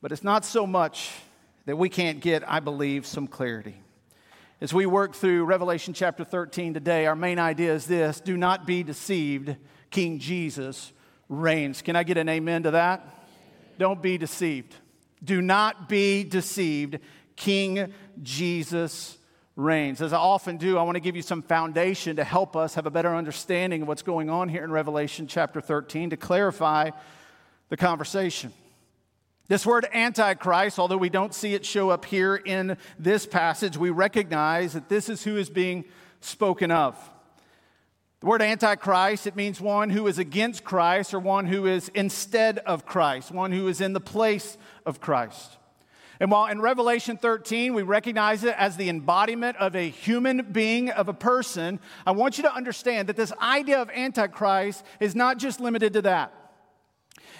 but 0.00 0.12
it's 0.12 0.24
not 0.24 0.44
so 0.44 0.66
much 0.66 1.10
that 1.66 1.76
we 1.76 1.88
can't 1.88 2.20
get, 2.20 2.48
I 2.48 2.60
believe, 2.60 3.06
some 3.06 3.26
clarity. 3.26 3.76
As 4.60 4.72
we 4.72 4.86
work 4.86 5.14
through 5.14 5.44
Revelation 5.44 5.94
chapter 5.94 6.24
13 6.24 6.74
today, 6.74 7.06
our 7.06 7.16
main 7.16 7.38
idea 7.38 7.74
is 7.74 7.86
this 7.86 8.20
do 8.20 8.36
not 8.36 8.66
be 8.66 8.82
deceived. 8.82 9.56
King 9.90 10.18
Jesus 10.18 10.92
reigns. 11.28 11.82
Can 11.82 11.96
I 11.96 12.02
get 12.02 12.16
an 12.16 12.28
amen 12.28 12.64
to 12.64 12.72
that? 12.72 13.06
Don't 13.78 14.00
be 14.02 14.18
deceived. 14.18 14.74
Do 15.22 15.40
not 15.40 15.88
be 15.88 16.24
deceived. 16.24 16.98
King 17.36 17.92
Jesus 18.22 19.18
reigns. 19.56 20.02
As 20.02 20.12
I 20.12 20.18
often 20.18 20.56
do, 20.56 20.78
I 20.78 20.82
want 20.82 20.96
to 20.96 21.00
give 21.00 21.16
you 21.16 21.22
some 21.22 21.42
foundation 21.42 22.16
to 22.16 22.24
help 22.24 22.56
us 22.56 22.74
have 22.74 22.86
a 22.86 22.90
better 22.90 23.14
understanding 23.14 23.82
of 23.82 23.88
what's 23.88 24.02
going 24.02 24.28
on 24.28 24.48
here 24.48 24.64
in 24.64 24.70
Revelation 24.70 25.26
chapter 25.26 25.60
13 25.60 26.10
to 26.10 26.16
clarify 26.16 26.90
the 27.68 27.76
conversation. 27.76 28.52
This 29.46 29.66
word 29.66 29.86
antichrist, 29.92 30.78
although 30.78 30.96
we 30.96 31.10
don't 31.10 31.34
see 31.34 31.54
it 31.54 31.64
show 31.66 31.90
up 31.90 32.04
here 32.04 32.34
in 32.34 32.78
this 32.98 33.26
passage, 33.26 33.76
we 33.76 33.90
recognize 33.90 34.72
that 34.72 34.88
this 34.88 35.08
is 35.08 35.22
who 35.22 35.36
is 35.36 35.50
being 35.50 35.84
spoken 36.20 36.70
of. 36.70 36.96
The 38.20 38.26
word 38.26 38.40
antichrist, 38.40 39.26
it 39.26 39.36
means 39.36 39.60
one 39.60 39.90
who 39.90 40.06
is 40.06 40.18
against 40.18 40.64
Christ 40.64 41.12
or 41.12 41.18
one 41.18 41.44
who 41.44 41.66
is 41.66 41.90
instead 41.90 42.58
of 42.60 42.86
Christ, 42.86 43.30
one 43.30 43.52
who 43.52 43.68
is 43.68 43.82
in 43.82 43.92
the 43.92 44.00
place 44.00 44.56
of 44.86 44.98
Christ. 44.98 45.58
And 46.20 46.30
while 46.30 46.46
in 46.46 46.60
Revelation 46.60 47.16
13 47.16 47.74
we 47.74 47.82
recognize 47.82 48.44
it 48.44 48.54
as 48.56 48.76
the 48.76 48.88
embodiment 48.88 49.56
of 49.56 49.74
a 49.74 49.88
human 49.88 50.42
being, 50.52 50.90
of 50.90 51.08
a 51.08 51.14
person, 51.14 51.80
I 52.06 52.12
want 52.12 52.38
you 52.38 52.44
to 52.44 52.54
understand 52.54 53.08
that 53.08 53.16
this 53.16 53.32
idea 53.40 53.80
of 53.80 53.90
Antichrist 53.90 54.84
is 55.00 55.14
not 55.14 55.38
just 55.38 55.60
limited 55.60 55.92
to 55.94 56.02
that. 56.02 56.32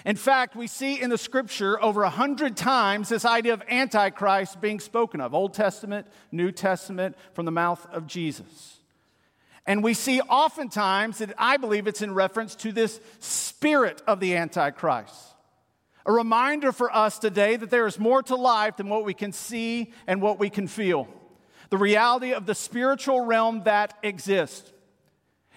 In 0.05 0.15
fact, 0.15 0.55
we 0.55 0.67
see 0.67 1.01
in 1.01 1.09
the 1.09 1.17
scripture 1.17 1.81
over 1.81 2.03
a 2.03 2.09
hundred 2.11 2.55
times 2.55 3.09
this 3.09 3.25
idea 3.25 3.53
of 3.53 3.63
Antichrist 3.67 4.61
being 4.61 4.79
spoken 4.79 5.19
of 5.19 5.33
Old 5.33 5.55
Testament, 5.55 6.05
New 6.31 6.51
Testament, 6.51 7.17
from 7.33 7.45
the 7.45 7.51
mouth 7.51 7.85
of 7.91 8.05
Jesus. 8.05 8.77
And 9.65 9.83
we 9.83 9.95
see 9.95 10.21
oftentimes 10.21 11.17
that 11.17 11.33
I 11.39 11.57
believe 11.57 11.87
it's 11.87 12.03
in 12.03 12.13
reference 12.13 12.53
to 12.57 12.71
this 12.71 12.99
spirit 13.19 14.03
of 14.05 14.19
the 14.19 14.35
Antichrist. 14.35 15.34
A 16.05 16.11
reminder 16.11 16.71
for 16.71 16.95
us 16.95 17.17
today 17.17 17.55
that 17.55 17.69
there 17.69 17.87
is 17.87 17.99
more 17.99 18.21
to 18.23 18.35
life 18.35 18.77
than 18.77 18.89
what 18.89 19.05
we 19.05 19.13
can 19.13 19.31
see 19.31 19.91
and 20.05 20.21
what 20.21 20.39
we 20.39 20.49
can 20.49 20.67
feel. 20.67 21.07
The 21.71 21.77
reality 21.77 22.31
of 22.31 22.45
the 22.45 22.53
spiritual 22.53 23.25
realm 23.25 23.63
that 23.63 23.97
exists. 24.03 24.71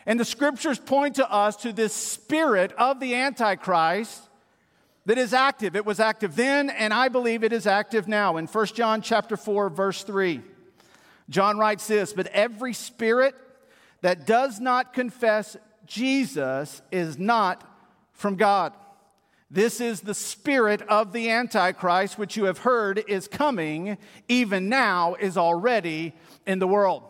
And 0.07 0.19
the 0.19 0.25
scriptures 0.25 0.79
point 0.79 1.17
to 1.17 1.31
us 1.31 1.57
to 1.57 1.73
this 1.73 1.93
spirit 1.93 2.73
of 2.79 2.99
the 2.99 3.15
Antichrist 3.15 4.23
that 5.05 5.19
is 5.19 5.35
active. 5.35 5.77
It 5.77 5.85
was 5.85 6.01
active 6.01 6.35
then, 6.35 6.71
and 6.71 6.95
I 6.95 7.09
believe 7.09 7.45
it 7.45 7.53
is 7.53 7.67
active 7.67 8.09
now. 8.09 8.39
In 8.39 8.47
1 8.47 8.67
John 8.69 9.03
chapter 9.03 9.37
4, 9.37 9.69
verse 9.69 10.03
3, 10.03 10.41
John 11.29 11.59
writes 11.59 11.87
this: 11.87 12.15
But 12.15 12.29
every 12.29 12.73
spirit 12.73 13.35
that 14.01 14.27
does 14.27 14.61
not 14.61 14.95
confess 14.95 15.59
Jesus 15.85 16.81
is 16.91 17.19
not 17.19 17.63
from 18.13 18.37
God. 18.37 18.73
This 19.51 19.81
is 19.81 20.03
the 20.03 20.15
spirit 20.15 20.83
of 20.83 21.13
the 21.13 21.31
Antichrist, 21.31 22.19
which 22.19 22.37
you 22.37 22.45
have 22.45 22.59
heard 22.59 23.03
is 23.09 23.29
coming, 23.29 23.97
even 24.29 24.69
now 24.69 25.15
is 25.15 25.39
already 25.39 26.15
in 26.47 26.59
the 26.59 26.67
world. 26.67 27.03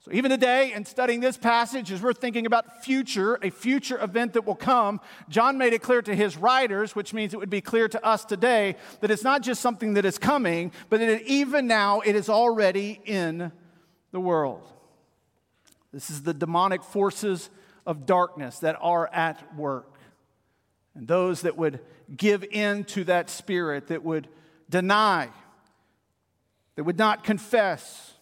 So, 0.00 0.10
even 0.12 0.30
today, 0.30 0.72
in 0.72 0.84
studying 0.84 1.20
this 1.20 1.36
passage, 1.36 1.92
as 1.92 2.02
we're 2.02 2.12
thinking 2.12 2.46
about 2.46 2.84
future, 2.84 3.38
a 3.42 3.50
future 3.50 4.02
event 4.02 4.32
that 4.32 4.44
will 4.46 4.56
come, 4.56 5.00
John 5.28 5.58
made 5.58 5.72
it 5.72 5.82
clear 5.82 6.02
to 6.02 6.14
his 6.14 6.36
writers, 6.36 6.96
which 6.96 7.12
means 7.12 7.32
it 7.34 7.36
would 7.38 7.50
be 7.50 7.60
clear 7.60 7.88
to 7.88 8.04
us 8.04 8.24
today, 8.24 8.76
that 9.00 9.10
it's 9.10 9.24
not 9.24 9.42
just 9.42 9.60
something 9.60 9.94
that 9.94 10.04
is 10.04 10.18
coming, 10.18 10.72
but 10.88 10.98
that 11.00 11.22
even 11.22 11.66
now 11.66 12.00
it 12.00 12.16
is 12.16 12.28
already 12.28 13.00
in 13.04 13.52
the 14.10 14.20
world. 14.20 14.66
This 15.92 16.10
is 16.10 16.22
the 16.22 16.34
demonic 16.34 16.82
forces 16.82 17.50
of 17.86 18.06
darkness 18.06 18.60
that 18.60 18.76
are 18.80 19.08
at 19.12 19.56
work. 19.56 19.97
And 20.98 21.06
those 21.06 21.42
that 21.42 21.56
would 21.56 21.78
give 22.14 22.42
in 22.42 22.82
to 22.84 23.04
that 23.04 23.30
spirit, 23.30 23.86
that 23.86 24.02
would 24.02 24.26
deny, 24.68 25.28
that 26.74 26.82
would 26.82 26.98
not 26.98 27.22
confess, 27.22 28.14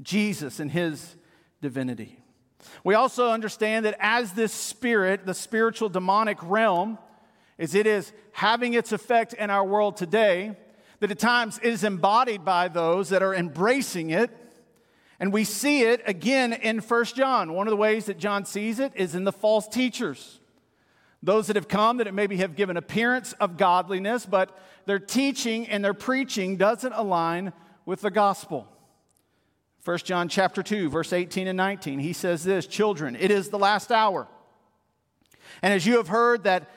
Jesus 0.00 0.60
and 0.60 0.70
his 0.70 1.14
divinity. 1.60 2.18
We 2.84 2.94
also 2.94 3.30
understand 3.30 3.84
that 3.84 3.96
as 4.00 4.32
this 4.32 4.52
spirit, 4.52 5.26
the 5.26 5.34
spiritual 5.34 5.90
demonic 5.90 6.38
realm, 6.42 6.98
as 7.58 7.74
it 7.74 7.86
is 7.86 8.12
having 8.32 8.72
its 8.72 8.92
effect 8.92 9.34
in 9.34 9.50
our 9.50 9.64
world 9.64 9.98
today, 9.98 10.56
that 11.00 11.10
at 11.10 11.18
times 11.18 11.58
is 11.58 11.84
embodied 11.84 12.46
by 12.46 12.68
those 12.68 13.10
that 13.10 13.22
are 13.22 13.34
embracing 13.34 14.08
it, 14.08 14.30
And 15.18 15.32
we 15.32 15.44
see 15.44 15.82
it 15.82 16.02
again 16.06 16.52
in 16.52 16.78
1 16.78 17.04
John. 17.06 17.54
One 17.54 17.66
of 17.66 17.70
the 17.70 17.76
ways 17.76 18.06
that 18.06 18.18
John 18.18 18.44
sees 18.44 18.78
it 18.78 18.92
is 18.94 19.14
in 19.14 19.24
the 19.24 19.32
false 19.32 19.66
teachers. 19.66 20.40
Those 21.22 21.46
that 21.48 21.56
have 21.56 21.68
come 21.68 21.96
that 21.96 22.06
it 22.06 22.14
maybe 22.14 22.36
have 22.36 22.56
given 22.56 22.76
appearance 22.76 23.32
of 23.34 23.56
godliness, 23.56 24.26
but 24.26 24.56
their 24.84 24.98
teaching 24.98 25.68
and 25.68 25.84
their 25.84 25.94
preaching 25.94 26.56
doesn't 26.56 26.92
align 26.92 27.52
with 27.84 28.00
the 28.00 28.10
gospel. 28.10 28.68
1 29.84 29.98
John 29.98 30.28
chapter 30.28 30.62
2, 30.62 30.90
verse 30.90 31.12
18 31.12 31.46
and 31.46 31.56
19, 31.56 32.00
he 32.00 32.12
says 32.12 32.42
this, 32.42 32.66
children, 32.66 33.16
it 33.16 33.30
is 33.30 33.48
the 33.48 33.58
last 33.58 33.92
hour. 33.92 34.26
And 35.62 35.72
as 35.72 35.86
you 35.86 35.96
have 35.96 36.08
heard 36.08 36.44
that 36.44 36.68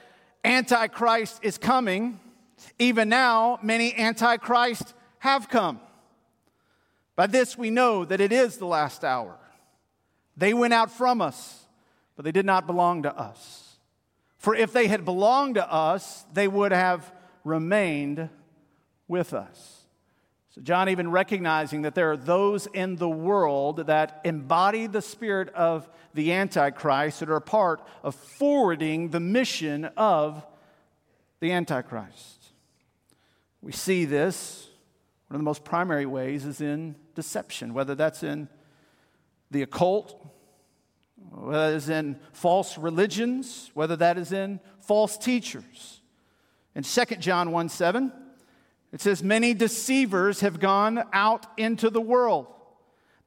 Antichrist 0.44 1.40
is 1.42 1.58
coming, 1.58 2.20
even 2.78 3.10
now 3.10 3.60
many 3.62 3.98
Antichrist 3.98 4.94
have 5.20 5.50
come. 5.50 5.80
By 7.16 7.28
this 7.28 7.58
we 7.58 7.70
know 7.70 8.06
that 8.06 8.22
it 8.22 8.32
is 8.32 8.58
the 8.58 8.68
last 8.68 9.04
hour. 9.04 9.38
They 10.38 10.54
went 10.54 10.74
out 10.74 10.92
from 10.92 11.20
us, 11.20 11.66
but 12.16 12.24
they 12.24 12.32
did 12.32 12.46
not 12.46 12.66
belong 12.66 13.04
to 13.04 13.14
us. 13.14 13.69
For 14.40 14.56
if 14.56 14.74
they 14.74 14.88
had 14.88 15.06
belonged 15.06 15.56
to 15.56 15.72
us, 15.72 16.26
they 16.34 16.48
would 16.48 16.72
have 16.72 17.14
remained 17.44 18.30
with 19.08 19.34
us. 19.34 19.84
So, 20.56 20.62
John, 20.62 20.90
even 20.90 21.12
recognizing 21.12 21.84
that 21.84 21.94
there 21.94 22.12
are 22.12 22.18
those 22.18 22.66
in 22.68 22.96
the 22.96 23.10
world 23.10 23.86
that 23.88 24.22
embody 24.24 24.88
the 24.88 25.02
spirit 25.02 25.50
of 25.50 25.88
the 26.14 26.32
Antichrist, 26.32 27.20
that 27.20 27.30
are 27.30 27.40
part 27.40 27.82
of 28.02 28.16
forwarding 28.16 29.10
the 29.10 29.20
mission 29.20 29.86
of 29.96 30.46
the 31.40 31.52
Antichrist. 31.52 32.48
We 33.62 33.74
see 33.74 34.06
this 34.06 34.70
one 35.28 35.36
of 35.36 35.42
the 35.42 35.46
most 35.46 35.64
primary 35.64 36.08
ways 36.08 36.46
is 36.46 36.60
in 36.60 36.96
deception, 37.14 37.76
whether 37.76 37.94
that's 37.94 38.24
in 38.24 38.50
the 39.52 39.62
occult, 39.62 40.26
whether 41.32 41.72
that 41.72 41.76
is 41.76 41.90
in 41.90 42.20
false 42.32 42.78
religions, 42.78 43.72
whether 43.74 43.96
that 43.96 44.18
is 44.18 44.32
in 44.32 44.60
false 44.80 45.18
teachers. 45.18 46.02
In 46.76 46.84
2 46.84 47.06
John 47.18 47.52
1 47.52 47.70
7, 47.70 48.12
it 48.92 49.02
says, 49.02 49.24
Many 49.24 49.54
deceivers 49.54 50.42
have 50.42 50.60
gone 50.60 51.04
out 51.14 51.46
into 51.58 51.90
the 51.90 52.02
world. 52.02 52.48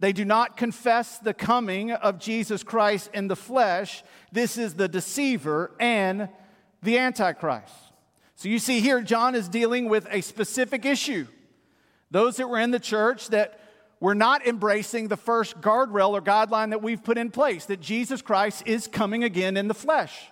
They 0.00 0.12
do 0.12 0.24
not 0.24 0.56
confess 0.56 1.18
the 1.18 1.34
coming 1.34 1.92
of 1.92 2.18
Jesus 2.18 2.64
Christ 2.64 3.08
in 3.14 3.28
the 3.28 3.36
flesh. 3.36 4.02
This 4.32 4.58
is 4.58 4.74
the 4.74 4.88
deceiver 4.88 5.70
and 5.78 6.28
the 6.82 6.98
Antichrist. 6.98 7.72
So 8.34 8.48
you 8.48 8.58
see 8.58 8.80
here, 8.80 9.00
John 9.02 9.36
is 9.36 9.48
dealing 9.48 9.88
with 9.88 10.08
a 10.10 10.20
specific 10.20 10.84
issue. 10.84 11.28
Those 12.10 12.36
that 12.38 12.48
were 12.48 12.58
in 12.58 12.72
the 12.72 12.80
church 12.80 13.28
that 13.28 13.60
were 14.02 14.16
not 14.16 14.44
embracing 14.44 15.06
the 15.06 15.16
first 15.16 15.60
guardrail 15.60 16.10
or 16.10 16.20
guideline 16.20 16.70
that 16.70 16.82
we've 16.82 17.04
put 17.04 17.16
in 17.16 17.30
place 17.30 17.66
that 17.66 17.80
Jesus 17.80 18.20
Christ 18.20 18.64
is 18.66 18.88
coming 18.88 19.22
again 19.22 19.56
in 19.56 19.68
the 19.68 19.74
flesh. 19.74 20.28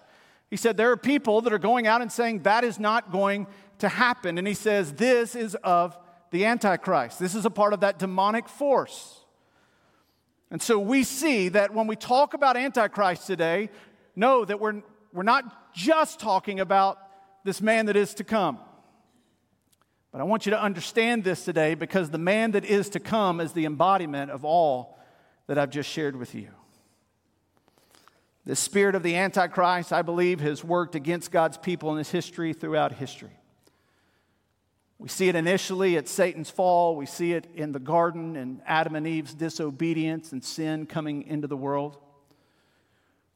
He 0.50 0.56
said 0.56 0.76
there 0.76 0.90
are 0.90 0.96
people 0.96 1.40
that 1.42 1.52
are 1.52 1.58
going 1.58 1.86
out 1.86 2.02
and 2.02 2.10
saying 2.10 2.42
that 2.42 2.64
is 2.64 2.80
not 2.80 3.12
going 3.12 3.46
to 3.78 3.88
happen. 3.88 4.38
And 4.38 4.48
he 4.48 4.54
says 4.54 4.94
this 4.94 5.36
is 5.36 5.54
of 5.54 5.96
the 6.32 6.46
Antichrist. 6.46 7.20
This 7.20 7.36
is 7.36 7.46
a 7.46 7.50
part 7.50 7.72
of 7.72 7.78
that 7.78 8.00
demonic 8.00 8.48
force. 8.48 9.20
And 10.50 10.60
so 10.60 10.76
we 10.80 11.04
see 11.04 11.48
that 11.50 11.72
when 11.72 11.86
we 11.86 11.94
talk 11.94 12.34
about 12.34 12.56
Antichrist 12.56 13.28
today, 13.28 13.70
know 14.16 14.44
that 14.44 14.58
we're, 14.58 14.82
we're 15.12 15.22
not 15.22 15.72
just 15.72 16.18
talking 16.18 16.58
about 16.58 16.98
this 17.44 17.62
man 17.62 17.86
that 17.86 17.94
is 17.94 18.14
to 18.14 18.24
come. 18.24 18.58
But 20.12 20.20
I 20.20 20.24
want 20.24 20.44
you 20.44 20.50
to 20.50 20.60
understand 20.60 21.22
this 21.22 21.44
today 21.44 21.74
because 21.74 22.10
the 22.10 22.18
man 22.18 22.52
that 22.52 22.64
is 22.64 22.88
to 22.90 23.00
come 23.00 23.40
is 23.40 23.52
the 23.52 23.64
embodiment 23.64 24.30
of 24.30 24.44
all 24.44 24.98
that 25.46 25.58
I've 25.58 25.70
just 25.70 25.88
shared 25.88 26.16
with 26.16 26.34
you. 26.34 26.48
The 28.44 28.56
spirit 28.56 28.94
of 28.94 29.02
the 29.02 29.16
Antichrist, 29.16 29.92
I 29.92 30.02
believe, 30.02 30.40
has 30.40 30.64
worked 30.64 30.94
against 30.94 31.30
God's 31.30 31.58
people 31.58 31.92
in 31.92 31.98
his 31.98 32.10
history 32.10 32.52
throughout 32.52 32.92
history. 32.92 33.30
We 34.98 35.08
see 35.08 35.28
it 35.28 35.34
initially 35.34 35.96
at 35.96 36.08
Satan's 36.08 36.50
fall. 36.50 36.96
We 36.96 37.06
see 37.06 37.32
it 37.32 37.46
in 37.54 37.72
the 37.72 37.78
garden 37.78 38.36
and 38.36 38.60
Adam 38.66 38.96
and 38.96 39.06
Eve's 39.06 39.34
disobedience 39.34 40.32
and 40.32 40.42
sin 40.42 40.86
coming 40.86 41.22
into 41.22 41.46
the 41.46 41.56
world. 41.56 41.96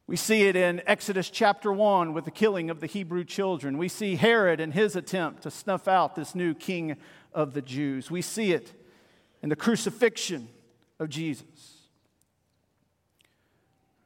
We 0.07 0.17
see 0.17 0.43
it 0.43 0.55
in 0.55 0.83
Exodus 0.87 1.31
chapter 1.31 1.73
1 1.73 2.13
with 2.13 2.27
the 2.27 2.31
killing 2.31 2.69
of 2.69 2.81
the 2.81 2.87
Hebrew 2.87 3.25
children. 3.25 3.79
We 3.79 3.89
see 3.89 4.17
Herod 4.17 4.61
and 4.61 4.75
his 4.75 4.97
attempt 4.97 5.45
to 5.45 5.51
snuff 5.51 5.89
out 5.89 6.15
this 6.15 6.35
new 6.35 6.53
king 6.53 6.97
of 7.33 7.55
the 7.55 7.63
Jews. 7.63 8.11
We 8.11 8.21
see 8.21 8.53
it 8.53 8.71
in 9.43 9.49
the 9.49 9.57
crucifixion 9.57 10.49
of 10.99 11.09
Jesus. 11.09 11.87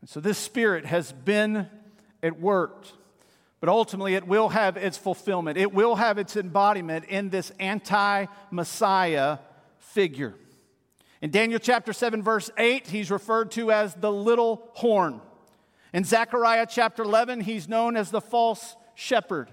And 0.01 0.09
so 0.09 0.21
this 0.21 0.39
spirit 0.39 0.87
has 0.87 1.11
been 1.11 1.67
at 2.23 2.41
work, 2.41 2.87
but 3.59 3.69
ultimately 3.69 4.15
it 4.15 4.25
will 4.25 4.51
have 4.51 4.77
its 4.77 4.97
fulfillment. 4.97 5.59
It 5.59 5.75
will 5.75 5.97
have 5.97 6.17
its 6.17 6.37
embodiment 6.37 7.07
in 7.07 7.31
this 7.31 7.51
anti 7.59 8.27
Messiah 8.53 9.39
figure. 9.79 10.35
In 11.21 11.33
Daniel 11.33 11.59
chapter 11.59 11.93
7, 11.93 12.23
verse 12.23 12.53
8, 12.57 12.87
he's 12.87 13.11
referred 13.11 13.51
to 13.53 13.73
as 13.73 13.95
the 13.95 14.13
little 14.13 14.71
horn. 14.75 15.21
In 15.93 16.05
Zechariah 16.05 16.67
chapter 16.69 17.03
11, 17.03 17.41
he's 17.41 17.69
known 17.69 17.97
as 17.97 18.11
the 18.11 18.21
false 18.21 18.77
shepherd. 18.95 19.49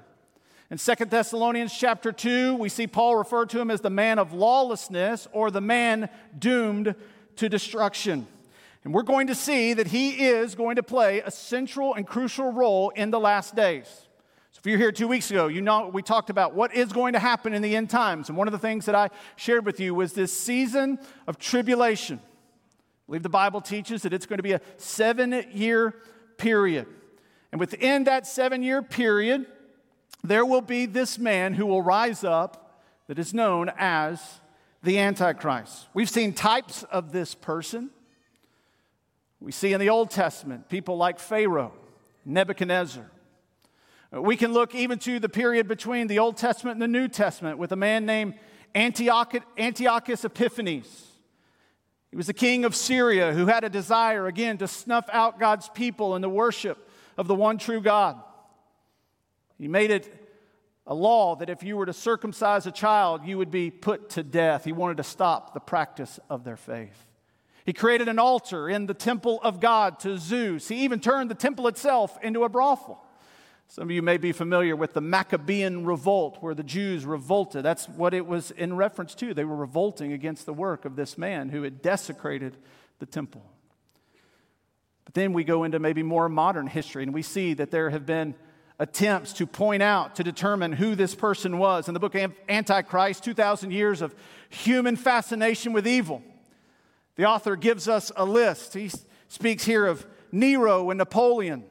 In 0.70 0.78
2 0.78 1.06
Thessalonians 1.06 1.74
chapter 1.74 2.12
2, 2.12 2.56
we 2.56 2.70
see 2.70 2.88
Paul 2.88 3.16
refer 3.16 3.46
to 3.46 3.60
him 3.60 3.72
as 3.72 3.82
the 3.82 3.90
man 3.90 4.20
of 4.20 4.34
lawlessness 4.34 5.28
or 5.32 5.50
the 5.50 5.62
man 5.62 6.10
doomed 6.38 6.96
to 7.38 7.50
destruction. 7.50 8.28
And 8.84 8.94
we're 8.94 9.04
going 9.04 9.28
to 9.28 9.36
see 9.36 9.74
that 9.74 9.88
he 9.88 10.26
is 10.26 10.56
going 10.56 10.76
to 10.76 10.84
play 10.84 11.22
a 11.22 11.32
central 11.32 11.94
and 11.94 12.06
crucial 12.06 12.52
role 12.52 12.90
in 12.90 13.12
the 13.12 13.20
last 13.20 13.56
days. 13.56 13.86
So 14.52 14.60
if 14.60 14.66
you're 14.66 14.78
here 14.78 14.92
two 14.92 15.08
weeks 15.08 15.32
ago, 15.32 15.48
you 15.48 15.62
know 15.62 15.88
we 15.88 16.02
talked 16.02 16.30
about 16.30 16.54
what 16.54 16.74
is 16.76 16.92
going 16.92 17.14
to 17.14 17.20
happen 17.20 17.54
in 17.54 17.62
the 17.62 17.76
end 17.76 17.90
times. 17.90 18.30
And 18.30 18.38
one 18.38 18.48
of 18.48 18.52
the 18.52 18.60
things 18.60 18.86
that 18.86 18.96
I 18.96 19.10
shared 19.38 19.66
with 19.66 19.80
you 19.80 19.96
was 19.96 20.14
this 20.14 20.38
season 20.38 21.00
of 21.28 21.38
tribulation. 21.38 22.20
I 22.20 23.02
believe 23.08 23.24
the 23.24 23.30
Bible 23.30 23.62
teaches 23.62 24.02
that 24.02 24.14
it's 24.14 24.26
going 24.26 24.38
to 24.38 24.44
be 24.44 24.54
a 24.54 24.62
seven 24.78 25.46
year 25.52 25.96
period. 26.38 26.88
And 27.52 27.60
within 27.60 28.04
that 28.06 28.28
seven 28.28 28.64
year 28.64 28.82
period, 28.82 29.46
there 30.24 30.46
will 30.46 30.62
be 30.62 30.86
this 30.86 31.18
man 31.18 31.54
who 31.54 31.66
will 31.66 31.82
rise 31.82 32.24
up 32.24 32.82
that 33.08 33.20
is 33.20 33.34
known 33.34 33.72
as 33.78 34.40
the 34.84 35.00
Antichrist. 35.00 35.88
We've 35.94 36.10
seen 36.10 36.34
types 36.34 36.84
of 36.84 37.12
this 37.12 37.36
person. 37.36 37.90
We 39.40 39.52
see 39.52 39.74
in 39.74 39.80
the 39.80 39.90
Old 39.90 40.12
Testament 40.12 40.70
people 40.70 40.98
like 40.98 41.20
Pharaoh, 41.20 41.74
Nebuchadnezzar. 42.26 43.10
We 44.12 44.38
can 44.38 44.54
look 44.54 44.74
even 44.74 44.98
to 45.00 45.20
the 45.20 45.30
period 45.30 45.68
between 45.68 46.08
the 46.08 46.20
Old 46.20 46.38
Testament 46.38 46.76
and 46.76 46.82
the 46.82 46.88
New 46.88 47.08
Testament 47.08 47.58
with 47.58 47.72
a 47.72 47.76
man 47.76 48.06
named 48.06 48.36
Antiochus 48.74 50.26
Epiphanes. 50.26 51.15
He 52.16 52.18
was 52.18 52.28
the 52.28 52.34
king 52.34 52.64
of 52.64 52.78
Syria 52.78 53.34
who 53.34 53.48
had 53.48 53.66
a 53.66 53.70
desire, 53.70 54.26
again, 54.26 54.58
to 54.60 54.70
snuff 54.70 55.06
out 55.12 55.38
God's 55.38 55.68
people 55.68 56.16
in 56.16 56.22
the 56.22 56.30
worship 56.30 56.90
of 57.18 57.28
the 57.28 57.36
one 57.36 57.58
true 57.58 57.82
God. 57.82 58.18
He 59.58 59.68
made 59.68 59.92
it 59.92 60.30
a 60.88 60.96
law 60.96 61.36
that 61.36 61.50
if 61.50 61.62
you 61.62 61.76
were 61.76 61.86
to 61.86 61.92
circumcise 61.92 62.66
a 62.68 62.72
child, 62.72 63.26
you 63.26 63.38
would 63.38 63.52
be 63.52 63.70
put 63.70 64.12
to 64.12 64.24
death. 64.24 64.64
He 64.64 64.72
wanted 64.72 64.96
to 64.96 65.04
stop 65.04 65.54
the 65.54 65.60
practice 65.60 66.18
of 66.30 66.46
their 66.46 66.56
faith. 66.56 67.06
He 67.66 67.74
created 67.74 68.08
an 68.08 68.18
altar 68.18 68.70
in 68.70 68.86
the 68.86 68.94
temple 68.94 69.42
of 69.44 69.60
God 69.60 70.00
to 70.00 70.18
Zeus. 70.18 70.70
He 70.70 70.86
even 70.86 71.02
turned 71.02 71.30
the 71.30 71.36
temple 71.36 71.68
itself 71.68 72.18
into 72.24 72.46
a 72.46 72.50
brothel. 72.50 73.05
Some 73.68 73.86
of 73.86 73.92
you 73.92 74.02
may 74.02 74.18
be 74.18 74.32
familiar 74.32 74.76
with 74.76 74.94
the 74.94 75.02
Maccabean 75.02 75.86
revolt, 75.86 76.38
where 76.40 76.54
the 76.54 76.64
Jews 76.64 77.06
revolted. 77.06 77.64
That's 77.64 77.90
what 77.90 78.14
it 78.14 78.26
was 78.26 78.52
in 78.52 78.76
reference 78.76 79.16
to. 79.16 79.34
They 79.34 79.44
were 79.44 79.56
revolting 79.56 80.14
against 80.14 80.46
the 80.46 80.54
work 80.54 80.86
of 80.86 80.96
this 80.96 81.18
man 81.18 81.50
who 81.50 81.64
had 81.64 81.82
desecrated 81.82 82.56
the 83.00 83.06
temple. 83.06 83.44
But 85.04 85.14
then 85.14 85.34
we 85.34 85.44
go 85.44 85.64
into 85.64 85.80
maybe 85.80 86.04
more 86.04 86.30
modern 86.30 86.68
history, 86.68 87.04
and 87.04 87.14
we 87.14 87.22
see 87.22 87.54
that 87.56 87.72
there 87.72 87.90
have 87.90 88.06
been 88.06 88.36
attempts 88.80 89.34
to 89.34 89.48
point 89.48 89.82
out, 89.82 90.16
to 90.16 90.24
determine 90.24 90.74
who 90.74 90.96
this 90.96 91.16
person 91.16 91.58
was. 91.58 91.88
In 91.88 91.94
the 91.94 92.00
book 92.00 92.16
Antichrist, 92.50 93.24
2,000 93.24 93.72
Years 93.72 94.02
of 94.02 94.14
Human 94.50 94.96
Fascination 94.96 95.74
with 95.74 95.88
Evil, 95.88 96.22
the 97.16 97.26
author 97.26 97.56
gives 97.56 97.88
us 97.88 98.12
a 98.16 98.26
list. 98.26 98.74
He 98.74 98.92
speaks 99.28 99.64
here 99.66 99.86
of 99.86 100.06
Nero 100.32 100.90
and 100.90 100.98
Napoleon. 100.98 101.64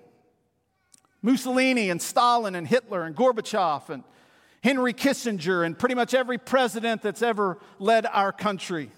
Mussolini 1.25 1.89
and 1.89 2.03
Stalin 2.03 2.55
and 2.55 2.69
Hitler 2.69 3.03
and 3.05 3.17
Gorbachev 3.17 3.89
and 3.89 4.05
Henry 4.63 4.93
Kissinger 4.93 5.65
and 5.65 5.79
pretty 5.79 5.95
much 5.95 6.13
every 6.13 6.37
president 6.37 7.01
that's 7.01 7.23
ever 7.23 7.59
led 7.79 8.05
our 8.05 8.31
country. 8.31 8.91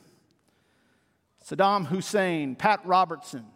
Saddam 1.44 1.86
Hussein, 1.86 2.56
Pat 2.56 2.84
Robertson, 2.84 3.46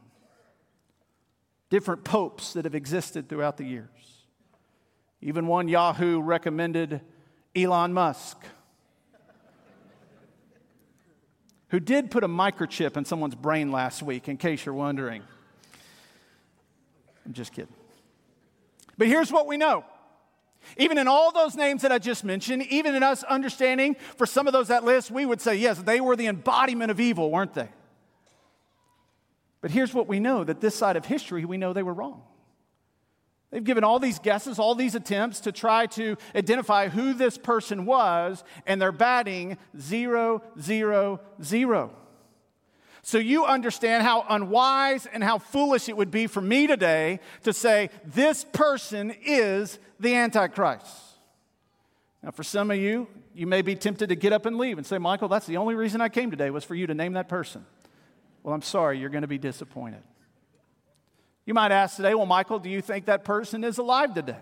different 1.68 2.04
popes 2.04 2.52
that 2.52 2.64
have 2.64 2.76
existed 2.76 3.28
throughout 3.28 3.56
the 3.56 3.64
years. 3.64 3.88
Even 5.20 5.48
one 5.48 5.66
Yahoo 5.66 6.20
recommended 6.20 7.00
Elon 7.56 7.92
Musk. 7.92 8.38
who 11.70 11.80
did 11.80 12.10
put 12.10 12.22
a 12.22 12.28
microchip 12.28 12.96
in 12.96 13.04
someone's 13.04 13.34
brain 13.34 13.72
last 13.72 14.00
week, 14.00 14.28
in 14.28 14.36
case 14.36 14.64
you're 14.64 14.74
wondering. 14.74 15.22
I'm 17.26 17.32
just 17.32 17.52
kidding. 17.52 17.74
But 19.00 19.08
here's 19.08 19.32
what 19.32 19.46
we 19.46 19.56
know. 19.56 19.82
Even 20.76 20.98
in 20.98 21.08
all 21.08 21.32
those 21.32 21.56
names 21.56 21.80
that 21.80 21.90
I 21.90 21.98
just 21.98 22.22
mentioned, 22.22 22.64
even 22.64 22.94
in 22.94 23.02
us 23.02 23.22
understanding 23.22 23.96
for 24.18 24.26
some 24.26 24.46
of 24.46 24.52
those 24.52 24.68
that 24.68 24.84
list, 24.84 25.10
we 25.10 25.24
would 25.24 25.40
say, 25.40 25.56
yes, 25.56 25.78
they 25.78 26.02
were 26.02 26.16
the 26.16 26.26
embodiment 26.26 26.90
of 26.90 27.00
evil, 27.00 27.30
weren't 27.30 27.54
they? 27.54 27.70
But 29.62 29.70
here's 29.70 29.94
what 29.94 30.06
we 30.06 30.20
know 30.20 30.44
that 30.44 30.60
this 30.60 30.74
side 30.74 30.96
of 30.96 31.06
history, 31.06 31.46
we 31.46 31.56
know 31.56 31.72
they 31.72 31.82
were 31.82 31.94
wrong. 31.94 32.20
They've 33.50 33.64
given 33.64 33.84
all 33.84 33.98
these 33.98 34.18
guesses, 34.18 34.58
all 34.58 34.74
these 34.74 34.94
attempts 34.94 35.40
to 35.40 35.52
try 35.52 35.86
to 35.86 36.18
identify 36.34 36.88
who 36.90 37.14
this 37.14 37.38
person 37.38 37.86
was, 37.86 38.44
and 38.66 38.82
they're 38.82 38.92
batting 38.92 39.56
zero, 39.78 40.42
zero, 40.60 41.22
zero. 41.42 41.96
So 43.02 43.18
you 43.18 43.46
understand 43.46 44.02
how 44.02 44.24
unwise 44.28 45.06
and 45.06 45.24
how 45.24 45.38
foolish 45.38 45.88
it 45.88 45.96
would 45.96 46.10
be 46.10 46.26
for 46.26 46.40
me 46.40 46.66
today 46.66 47.20
to 47.44 47.52
say, 47.52 47.90
this 48.04 48.44
person 48.52 49.14
is 49.24 49.78
the 49.98 50.14
Antichrist. 50.14 50.86
Now, 52.22 52.30
for 52.30 52.42
some 52.42 52.70
of 52.70 52.76
you, 52.76 53.08
you 53.34 53.46
may 53.46 53.62
be 53.62 53.74
tempted 53.74 54.10
to 54.10 54.16
get 54.16 54.32
up 54.32 54.44
and 54.44 54.58
leave 54.58 54.76
and 54.76 54.86
say, 54.86 54.98
Michael, 54.98 55.28
that's 55.28 55.46
the 55.46 55.56
only 55.56 55.74
reason 55.74 56.00
I 56.00 56.10
came 56.10 56.30
today 56.30 56.50
was 56.50 56.64
for 56.64 56.74
you 56.74 56.86
to 56.86 56.94
name 56.94 57.14
that 57.14 57.28
person. 57.28 57.64
Well, 58.42 58.54
I'm 58.54 58.62
sorry, 58.62 58.98
you're 58.98 59.08
going 59.10 59.22
to 59.22 59.28
be 59.28 59.38
disappointed. 59.38 60.02
You 61.46 61.54
might 61.54 61.72
ask 61.72 61.96
today, 61.96 62.14
well, 62.14 62.26
Michael, 62.26 62.58
do 62.58 62.68
you 62.68 62.82
think 62.82 63.06
that 63.06 63.24
person 63.24 63.64
is 63.64 63.78
alive 63.78 64.14
today? 64.14 64.36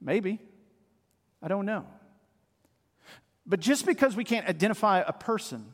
Maybe. 0.00 0.40
I 1.40 1.48
don't 1.48 1.66
know. 1.66 1.86
But 3.46 3.60
just 3.60 3.86
because 3.86 4.16
we 4.16 4.24
can't 4.24 4.46
identify 4.48 5.02
a 5.06 5.12
person 5.12 5.72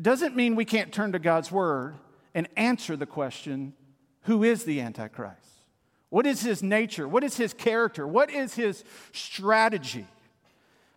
doesn't 0.00 0.36
mean 0.36 0.56
we 0.56 0.64
can't 0.64 0.92
turn 0.92 1.12
to 1.12 1.18
God's 1.18 1.50
word 1.50 1.96
and 2.34 2.48
answer 2.56 2.96
the 2.96 3.06
question 3.06 3.74
who 4.22 4.44
is 4.44 4.64
the 4.64 4.80
Antichrist? 4.80 5.48
What 6.10 6.26
is 6.26 6.42
his 6.42 6.62
nature? 6.62 7.08
What 7.08 7.24
is 7.24 7.36
his 7.36 7.52
character? 7.52 8.06
What 8.06 8.30
is 8.30 8.54
his 8.54 8.84
strategy? 9.12 10.06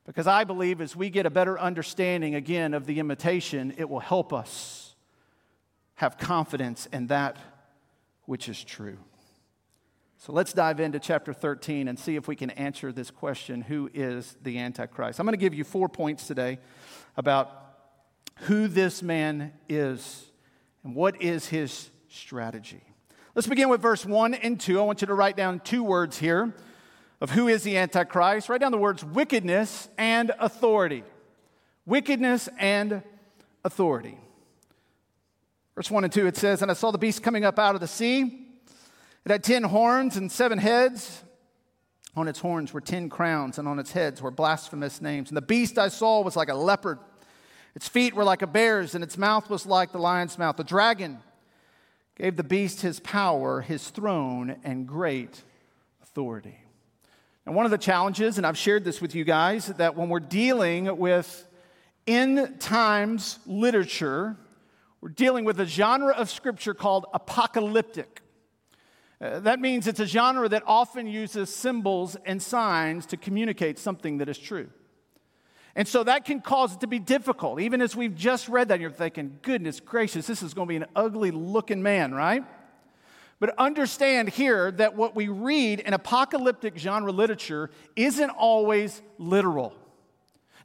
Because 0.06 0.28
I 0.28 0.44
believe 0.44 0.82
as 0.82 0.96
we 0.96 1.10
get 1.10 1.26
a 1.26 1.30
better 1.30 1.60
understanding 1.60 2.36
again 2.36 2.74
of 2.74 2.86
the 2.86 3.00
imitation, 3.00 3.74
it 3.78 3.90
will 3.90 4.00
help 4.00 4.34
us 4.34 4.96
have 5.96 6.18
confidence 6.18 6.88
in 6.88 7.08
that 7.08 7.38
which 8.26 8.50
is 8.50 8.64
true. 8.64 8.98
So 10.18 10.34
let's 10.34 10.54
dive 10.54 10.80
into 10.80 11.00
chapter 11.00 11.34
13 11.34 11.88
and 11.88 11.98
see 11.98 12.16
if 12.16 12.28
we 12.28 12.36
can 12.36 12.52
answer 12.52 12.92
this 12.92 13.10
question 13.10 13.62
who 13.62 13.90
is 13.94 14.36
the 14.42 14.60
Antichrist? 14.60 15.20
I'm 15.20 15.26
going 15.26 15.34
to 15.34 15.38
give 15.38 15.54
you 15.54 15.64
four 15.64 15.90
points 15.90 16.28
today 16.28 16.60
about 17.18 17.71
who 18.42 18.68
this 18.68 19.04
man 19.04 19.54
is 19.70 20.26
and 20.84 20.96
what 20.96 21.22
is 21.22 21.48
his 21.48 21.90
strategy. 22.10 22.82
Let's 23.36 23.48
begin 23.48 23.70
with 23.70 23.82
verse 23.82 24.06
1 24.06 24.34
and 24.34 24.60
2. 24.60 24.80
I 24.80 24.84
want 24.84 25.02
you 25.02 25.08
to 25.08 25.14
write 25.14 25.38
down 25.38 25.60
two 25.60 25.84
words 25.84 26.18
here 26.18 26.54
of 27.22 27.30
who 27.30 27.48
is 27.48 27.64
the 27.64 27.78
Antichrist. 27.78 28.50
Write 28.50 28.62
down 28.62 28.72
the 28.72 28.78
words 28.78 29.04
wickedness 29.04 29.88
and 29.98 30.32
authority. 30.40 31.04
Wickedness 31.86 32.50
and 32.58 33.04
authority. 33.64 34.18
Verse 35.76 35.90
1 35.90 36.04
and 36.04 36.12
2, 36.12 36.28
it 36.28 36.36
says, 36.36 36.62
And 36.62 36.70
I 36.70 36.74
saw 36.74 36.92
the 36.92 36.98
beast 36.98 37.24
coming 37.24 37.46
up 37.46 37.58
out 37.58 37.76
of 37.76 37.82
the 37.82 37.88
sea. 37.88 38.48
It 39.24 39.32
had 39.32 39.44
ten 39.44 39.64
horns 39.64 40.18
and 40.18 40.32
seven 40.32 40.58
heads. 40.58 41.24
On 42.16 42.28
its 42.28 42.40
horns 42.40 42.74
were 42.74 42.82
ten 42.82 43.08
crowns, 43.08 43.58
and 43.58 43.68
on 43.68 43.80
its 43.80 43.92
heads 43.94 44.22
were 44.22 44.32
blasphemous 44.32 45.00
names. 45.00 45.30
And 45.30 45.38
the 45.38 45.42
beast 45.42 45.78
I 45.78 45.88
saw 45.88 46.22
was 46.22 46.36
like 46.36 46.50
a 46.50 46.56
leopard. 46.56 47.00
Its 47.76 47.88
feet 47.88 48.14
were 48.14 48.24
like 48.24 48.42
a 48.42 48.48
bear's, 48.48 48.96
and 48.96 49.04
its 49.04 49.18
mouth 49.18 49.50
was 49.50 49.66
like 49.66 49.92
the 49.92 49.98
lion's 49.98 50.38
mouth. 50.38 50.58
The 50.58 50.64
dragon 50.64 51.20
gave 52.16 52.36
the 52.36 52.44
beast 52.44 52.82
his 52.82 53.00
power, 53.00 53.62
his 53.62 53.90
throne, 53.90 54.58
and 54.64 54.88
great 54.88 55.42
authority. 56.04 56.58
And 57.46 57.56
one 57.56 57.66
of 57.66 57.72
the 57.72 57.78
challenges, 57.78 58.38
and 58.38 58.46
I've 58.46 58.58
shared 58.58 58.84
this 58.84 59.02
with 59.02 59.16
you 59.16 59.24
guys, 59.24 59.68
that 59.68 59.96
when 59.96 60.10
we're 60.10 60.20
dealing 60.20 60.98
with 60.98 61.48
end 62.06 62.60
times 62.60 63.40
literature, 63.46 64.38
we're 65.00 65.10
dealing 65.10 65.46
with 65.46 65.60
a 65.60 65.66
genre 65.66 66.14
of 66.14 66.30
scripture 66.30 66.74
called 66.74 67.06
apocalyptic. 67.14 68.22
Uh, 69.20 69.40
that 69.40 69.60
means 69.60 69.88
it's 69.88 70.00
a 70.00 70.06
genre 70.06 70.50
that 70.50 70.64
often 70.66 71.08
uses 71.08 71.54
symbols 71.54 72.18
and 72.26 72.42
signs 72.42 73.06
to 73.08 73.18
communicate 73.18 73.80
something 73.80 74.18
that 74.18 74.30
is 74.30 74.38
true. 74.38 74.70
And 75.76 75.88
so 75.88 76.04
that 76.04 76.26
can 76.26 76.42
cause 76.42 76.74
it 76.74 76.82
to 76.82 76.88
be 76.88 77.00
difficult. 77.00 77.62
Even 77.62 77.82
as 77.82 77.96
we've 77.96 78.16
just 78.16 78.50
read 78.50 78.68
that, 78.70 78.80
you're 78.80 78.92
thinking, 78.92 79.40
goodness 79.42 79.80
gracious, 79.80 80.28
this 80.28 80.44
is 80.44 80.54
going 80.54 80.68
to 80.68 80.72
be 80.72 80.76
an 80.76 80.86
ugly 80.96 81.32
looking 81.32 81.82
man, 81.82 82.14
right? 82.14 82.44
But 83.40 83.58
understand 83.58 84.30
here 84.30 84.72
that 84.74 84.96
what 84.96 85.16
we 85.16 85.28
read 85.28 85.80
in 85.80 85.94
apocalyptic 85.94 86.78
genre 86.78 87.12
literature 87.12 87.72
isn't 87.96 88.30
always 88.30 89.02
literal. 89.18 89.74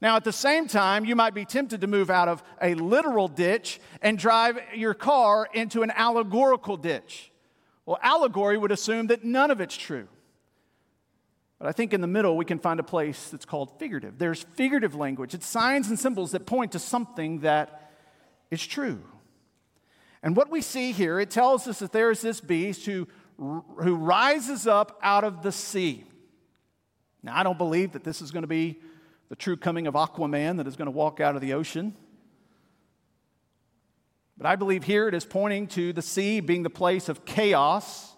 Now, 0.02 0.16
at 0.16 0.24
the 0.24 0.32
same 0.32 0.68
time, 0.68 1.04
you 1.04 1.16
might 1.16 1.32
be 1.32 1.46
tempted 1.46 1.80
to 1.80 1.86
move 1.86 2.10
out 2.10 2.28
of 2.28 2.42
a 2.60 2.74
literal 2.74 3.28
ditch 3.28 3.80
and 4.02 4.18
drive 4.18 4.58
your 4.74 4.92
car 4.92 5.48
into 5.54 5.82
an 5.82 5.90
allegorical 5.94 6.76
ditch. 6.76 7.32
Well, 7.86 7.98
allegory 8.02 8.58
would 8.58 8.72
assume 8.72 9.06
that 9.06 9.24
none 9.24 9.50
of 9.50 9.60
it's 9.60 9.76
true. 9.76 10.08
But 11.58 11.68
I 11.68 11.72
think 11.72 11.94
in 11.94 12.00
the 12.00 12.06
middle, 12.06 12.36
we 12.36 12.44
can 12.44 12.58
find 12.58 12.78
a 12.80 12.82
place 12.82 13.30
that's 13.30 13.46
called 13.46 13.78
figurative. 13.78 14.18
There's 14.18 14.42
figurative 14.54 14.94
language, 14.94 15.34
it's 15.34 15.46
signs 15.46 15.88
and 15.88 15.98
symbols 15.98 16.32
that 16.32 16.46
point 16.46 16.72
to 16.72 16.78
something 16.78 17.40
that 17.40 17.90
is 18.50 18.64
true. 18.66 19.02
And 20.22 20.36
what 20.36 20.50
we 20.50 20.60
see 20.60 20.92
here, 20.92 21.20
it 21.20 21.30
tells 21.30 21.68
us 21.68 21.78
that 21.78 21.92
there 21.92 22.10
is 22.10 22.20
this 22.20 22.40
beast 22.40 22.84
who, 22.84 23.06
who 23.38 23.94
rises 23.94 24.66
up 24.66 24.98
out 25.02 25.24
of 25.24 25.42
the 25.42 25.52
sea. 25.52 26.04
Now, 27.22 27.36
I 27.36 27.42
don't 27.42 27.58
believe 27.58 27.92
that 27.92 28.04
this 28.04 28.20
is 28.20 28.30
going 28.30 28.42
to 28.42 28.48
be 28.48 28.80
the 29.28 29.36
true 29.36 29.56
coming 29.56 29.86
of 29.86 29.94
Aquaman 29.94 30.56
that 30.58 30.66
is 30.66 30.76
going 30.76 30.86
to 30.86 30.92
walk 30.92 31.20
out 31.20 31.34
of 31.34 31.40
the 31.40 31.54
ocean. 31.54 31.94
But 34.36 34.46
I 34.46 34.56
believe 34.56 34.84
here 34.84 35.08
it 35.08 35.14
is 35.14 35.24
pointing 35.24 35.66
to 35.68 35.92
the 35.92 36.02
sea 36.02 36.40
being 36.40 36.62
the 36.62 36.70
place 36.70 37.08
of 37.08 37.24
chaos, 37.24 38.15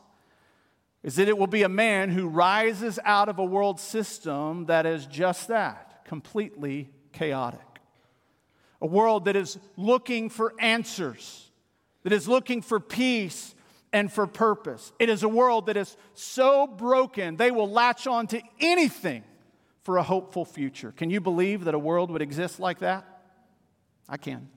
is 1.03 1.17
that 1.17 1.29
it 1.29 1.39
will 1.39 1.47
be 1.47 1.63
a 1.63 1.69
man 1.69 2.11
who 2.11 2.29
rises 2.29 2.99
out 3.05 3.29
of 3.29 3.39
a 3.39 3.45
world 3.45 3.79
system 3.79 4.67
that 4.67 4.87
is 4.87 5.07
just 5.07 5.49
that 5.49 6.05
completely 6.05 6.91
chaotic. 7.13 7.61
A 8.81 8.87
world 8.87 9.27
that 9.27 9.37
is 9.37 9.59
looking 9.77 10.29
for 10.29 10.55
answers, 10.59 11.51
that 12.03 12.13
is 12.13 12.29
looking 12.29 12.63
for 12.63 12.81
peace 12.81 13.55
and 13.93 14.13
for 14.13 14.27
purpose. 14.27 14.93
It 14.99 15.09
is 15.09 15.23
a 15.23 15.29
world 15.29 15.67
that 15.67 15.77
is 15.77 15.97
so 16.15 16.67
broken, 16.67 17.37
they 17.37 17.51
will 17.51 17.71
latch 17.71 18.07
on 18.07 18.27
to 18.29 18.41
anything 18.61 19.25
for 19.83 19.97
a 19.97 20.03
hopeful 20.03 20.45
future. 20.45 20.93
Can 20.93 21.11
you 21.11 21.21
believe 21.21 21.65
that 21.65 21.75
a 21.75 21.79
world 21.79 22.11
would 22.11 22.23
exist 22.23 22.61
like 22.61 22.81
that? 22.81 23.05
I 24.09 24.17
can. 24.17 24.49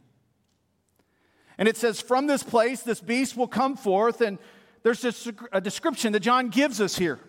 And 1.58 1.68
it 1.68 1.78
says, 1.78 2.02
From 2.02 2.28
this 2.28 2.44
place, 2.44 2.82
this 2.82 3.02
beast 3.02 3.38
will 3.38 3.48
come 3.48 3.76
forth, 3.76 4.22
and 4.22 4.40
there's 4.84 5.02
this, 5.02 5.28
a 5.52 5.62
description 5.62 6.14
that 6.14 6.22
John 6.22 6.50
gives 6.50 6.82
us 6.82 6.98
here. 6.98 7.20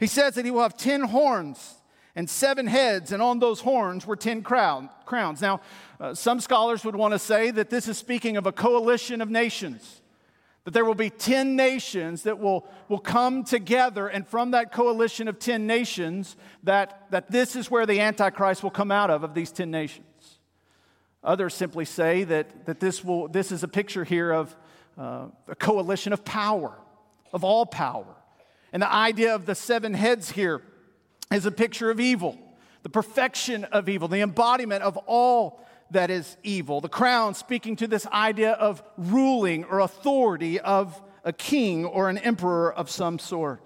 He 0.00 0.06
says 0.06 0.34
that 0.34 0.44
he 0.44 0.50
will 0.50 0.62
have 0.62 0.76
10 0.76 1.02
horns 1.02 1.74
and 2.16 2.28
seven 2.28 2.66
heads, 2.66 3.12
and 3.12 3.22
on 3.22 3.38
those 3.38 3.60
horns 3.60 4.06
were 4.06 4.16
10 4.16 4.42
crown, 4.42 4.88
crowns. 5.04 5.40
Now, 5.40 5.60
uh, 6.00 6.14
some 6.14 6.40
scholars 6.40 6.84
would 6.84 6.96
want 6.96 7.12
to 7.12 7.18
say 7.18 7.50
that 7.50 7.70
this 7.70 7.88
is 7.88 7.98
speaking 7.98 8.36
of 8.36 8.46
a 8.46 8.52
coalition 8.52 9.20
of 9.20 9.30
nations 9.30 10.02
that 10.64 10.72
there 10.72 10.84
will 10.84 10.94
be 10.94 11.10
10 11.10 11.56
nations 11.56 12.22
that 12.22 12.38
will, 12.38 12.66
will 12.88 12.98
come 12.98 13.44
together, 13.44 14.08
and 14.08 14.26
from 14.26 14.52
that 14.52 14.72
coalition 14.72 15.28
of 15.28 15.38
10 15.38 15.66
nations, 15.66 16.36
that, 16.62 17.06
that 17.10 17.30
this 17.30 17.54
is 17.54 17.70
where 17.70 17.84
the 17.84 18.00
Antichrist 18.00 18.62
will 18.62 18.70
come 18.70 18.90
out 18.90 19.10
of, 19.10 19.22
of 19.22 19.34
these 19.34 19.52
10 19.52 19.70
nations. 19.70 20.06
Others 21.22 21.54
simply 21.54 21.84
say 21.84 22.24
that, 22.24 22.66
that 22.66 22.80
this, 22.80 23.04
will, 23.04 23.28
this 23.28 23.52
is 23.52 23.62
a 23.62 23.68
picture 23.68 24.04
here 24.04 24.32
of 24.32 24.56
uh, 24.98 25.26
a 25.48 25.54
coalition 25.54 26.12
of 26.12 26.24
power, 26.24 26.72
of 27.32 27.44
all 27.44 27.66
power. 27.66 28.14
And 28.72 28.82
the 28.82 28.92
idea 28.92 29.34
of 29.34 29.46
the 29.46 29.54
seven 29.54 29.94
heads 29.94 30.30
here 30.30 30.62
is 31.32 31.46
a 31.46 31.50
picture 31.50 31.90
of 31.90 32.00
evil, 32.00 32.38
the 32.82 32.88
perfection 32.88 33.64
of 33.64 33.88
evil, 33.88 34.08
the 34.08 34.20
embodiment 34.20 34.82
of 34.82 34.96
all 35.06 35.64
that 35.90 36.10
is 36.10 36.36
evil. 36.42 36.80
The 36.80 36.88
crown 36.88 37.34
speaking 37.34 37.76
to 37.76 37.86
this 37.86 38.06
idea 38.06 38.52
of 38.52 38.82
ruling 38.96 39.64
or 39.64 39.80
authority 39.80 40.60
of 40.60 41.00
a 41.24 41.32
king 41.32 41.84
or 41.84 42.08
an 42.08 42.18
emperor 42.18 42.72
of 42.72 42.90
some 42.90 43.18
sort. 43.18 43.62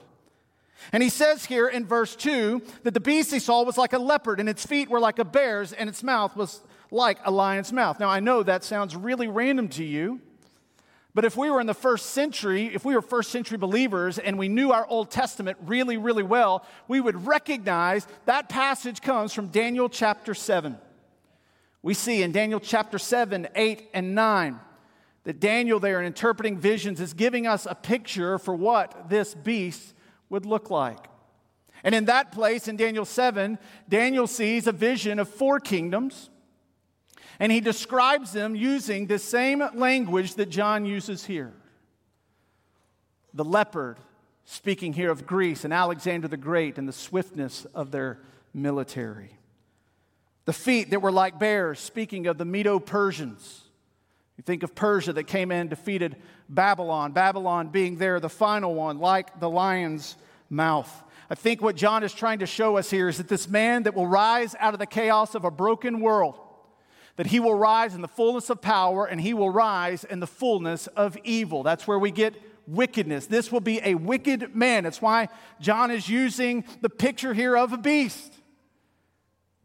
And 0.93 1.03
he 1.03 1.09
says 1.09 1.45
here 1.45 1.67
in 1.67 1.87
verse 1.87 2.15
2 2.15 2.63
that 2.85 2.95
the 2.95 3.01
beast 3.01 3.33
he 3.33 3.41
saw 3.41 3.63
was 3.65 3.77
like 3.77 3.93
a 3.93 3.99
leopard, 3.99 4.41
and 4.41 4.49
its 4.49 4.65
feet 4.65 4.89
were 4.89 5.01
like 5.01 5.19
a 5.19 5.25
bear's, 5.25 5.73
and 5.73 5.89
its 5.89 6.03
mouth 6.03 6.37
was 6.37 6.61
like 6.91 7.19
a 7.25 7.31
lion's 7.31 7.73
mouth. 7.73 7.99
Now, 7.99 8.09
I 8.09 8.21
know 8.21 8.43
that 8.43 8.65
sounds 8.65 8.95
really 8.95 9.29
random 9.29 9.69
to 9.71 9.85
you, 9.85 10.21
but 11.19 11.25
if 11.25 11.37
we 11.37 11.51
were 11.51 11.61
in 11.61 11.67
the 11.67 11.75
first 11.75 12.11
century, 12.11 12.71
if 12.73 12.85
we 12.85 12.95
were 12.95 13.03
first 13.03 13.33
century 13.33 13.59
believers 13.59 14.21
and 14.21 14.39
we 14.39 14.49
knew 14.49 14.71
our 14.71 14.87
Old 14.87 15.11
Testament 15.11 15.59
really, 15.67 15.97
really 15.97 16.23
well, 16.23 16.65
we 16.87 17.01
would 17.01 17.27
recognize 17.27 18.07
that 18.27 18.49
passage 18.49 19.03
comes 19.03 19.33
from 19.33 19.49
Daniel 19.49 19.89
chapter 19.89 20.33
7 20.33 20.79
We 21.83 21.95
see 21.95 22.23
in 22.23 22.31
Daniel 22.31 22.61
chapter 22.61 23.01
7, 23.01 23.49
8, 23.53 23.89
and 23.95 24.15
9 24.15 24.61
that 25.25 25.41
Daniel, 25.41 25.81
there 25.81 25.99
in 25.99 26.07
interpreting 26.07 26.57
visions, 26.57 27.01
is 27.01 27.15
giving 27.15 27.49
us 27.49 27.67
a 27.67 27.75
picture 27.75 28.39
for 28.39 28.55
what 28.55 29.09
this 29.09 29.35
beast 29.35 29.95
would 30.31 30.47
look 30.47 30.71
like. 30.71 31.05
And 31.83 31.97
in 31.97 32.05
that 32.05 32.31
place, 32.31 32.69
in 32.69 32.77
Daniel 32.77 33.05
7, 33.05 33.59
Daniel 33.89 34.29
sees 34.29 34.69
a 34.69 34.73
vision 34.73 35.19
of 35.19 35.29
four 35.29 35.59
kingdoms, 35.59 36.31
and 37.39 37.53
he 37.53 37.61
describes 37.61 38.33
them 38.33 38.55
using 38.55 39.07
the 39.07 39.19
same 39.19 39.63
language 39.75 40.35
that 40.35 40.47
John 40.47 40.85
uses 40.85 41.25
here. 41.25 41.53
The 43.35 43.45
leopard, 43.45 43.99
speaking 44.45 44.93
here 44.95 45.11
of 45.11 45.27
Greece 45.27 45.65
and 45.65 45.73
Alexander 45.73 46.29
the 46.29 46.37
Great 46.37 46.79
and 46.79 46.89
the 46.89 46.93
swiftness 46.93 47.67
of 47.75 47.91
their 47.91 48.19
military. 48.55 49.31
The 50.47 50.53
feet 50.53 50.91
that 50.91 51.03
were 51.03 51.13
like 51.13 51.39
bears, 51.39 51.79
speaking 51.79 52.27
of 52.27 52.39
the 52.39 52.47
Medo 52.47 52.79
Persians. 52.79 53.65
You 54.39 54.43
think 54.43 54.63
of 54.63 54.75
Persia 54.75 55.13
that 55.13 55.25
came 55.25 55.51
in, 55.51 55.63
and 55.63 55.71
defeated 55.71 56.17
Babylon, 56.49 57.13
Babylon 57.13 57.69
being 57.69 57.97
there, 57.97 58.21
the 58.21 58.29
final 58.31 58.75
one, 58.75 58.99
like 58.99 59.41
the 59.41 59.51
lion's 59.51 60.17
mouth. 60.49 60.91
I 61.29 61.35
think 61.35 61.61
what 61.61 61.77
John 61.77 62.03
is 62.03 62.15
trying 62.15 62.39
to 62.39 62.47
show 62.47 62.79
us 62.79 62.89
here 62.91 63.09
is 63.09 63.19
that 63.19 63.29
this 63.29 63.49
man 63.49 63.83
that 63.83 63.95
will 63.95 64.07
rise 64.07 64.55
out 64.59 64.73
of 64.73 64.81
the 64.81 64.87
chaos 64.87 65.35
of 65.35 65.45
a 65.45 65.51
broken 65.51 66.01
world, 66.01 66.39
that 67.19 67.27
he 67.27 67.41
will 67.41 67.57
rise 67.57 67.97
in 67.97 68.01
the 68.01 68.07
fullness 68.07 68.49
of 68.49 68.63
power 68.63 69.05
and 69.05 69.21
he 69.21 69.35
will 69.35 69.51
rise 69.51 70.05
in 70.05 70.21
the 70.21 70.27
fullness 70.27 70.87
of 70.87 71.19
evil. 71.25 71.65
That's 71.65 71.85
where 71.85 71.99
we 71.99 72.13
get 72.13 72.41
wickedness. 72.69 73.27
This 73.27 73.51
will 73.51 73.61
be 73.61 73.81
a 73.83 73.97
wicked 73.97 74.55
man. 74.55 74.85
That's 74.85 75.03
why 75.03 75.29
John 75.61 75.91
is 75.91 76.09
using 76.09 76.65
the 76.81 76.89
picture 76.89 77.35
here 77.35 77.57
of 77.57 77.73
a 77.73 77.77
beast. 77.77 78.33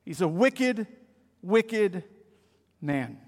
He's 0.03 0.19
a 0.19 0.27
wicked, 0.27 0.87
wicked 1.43 2.03
man. 2.81 3.19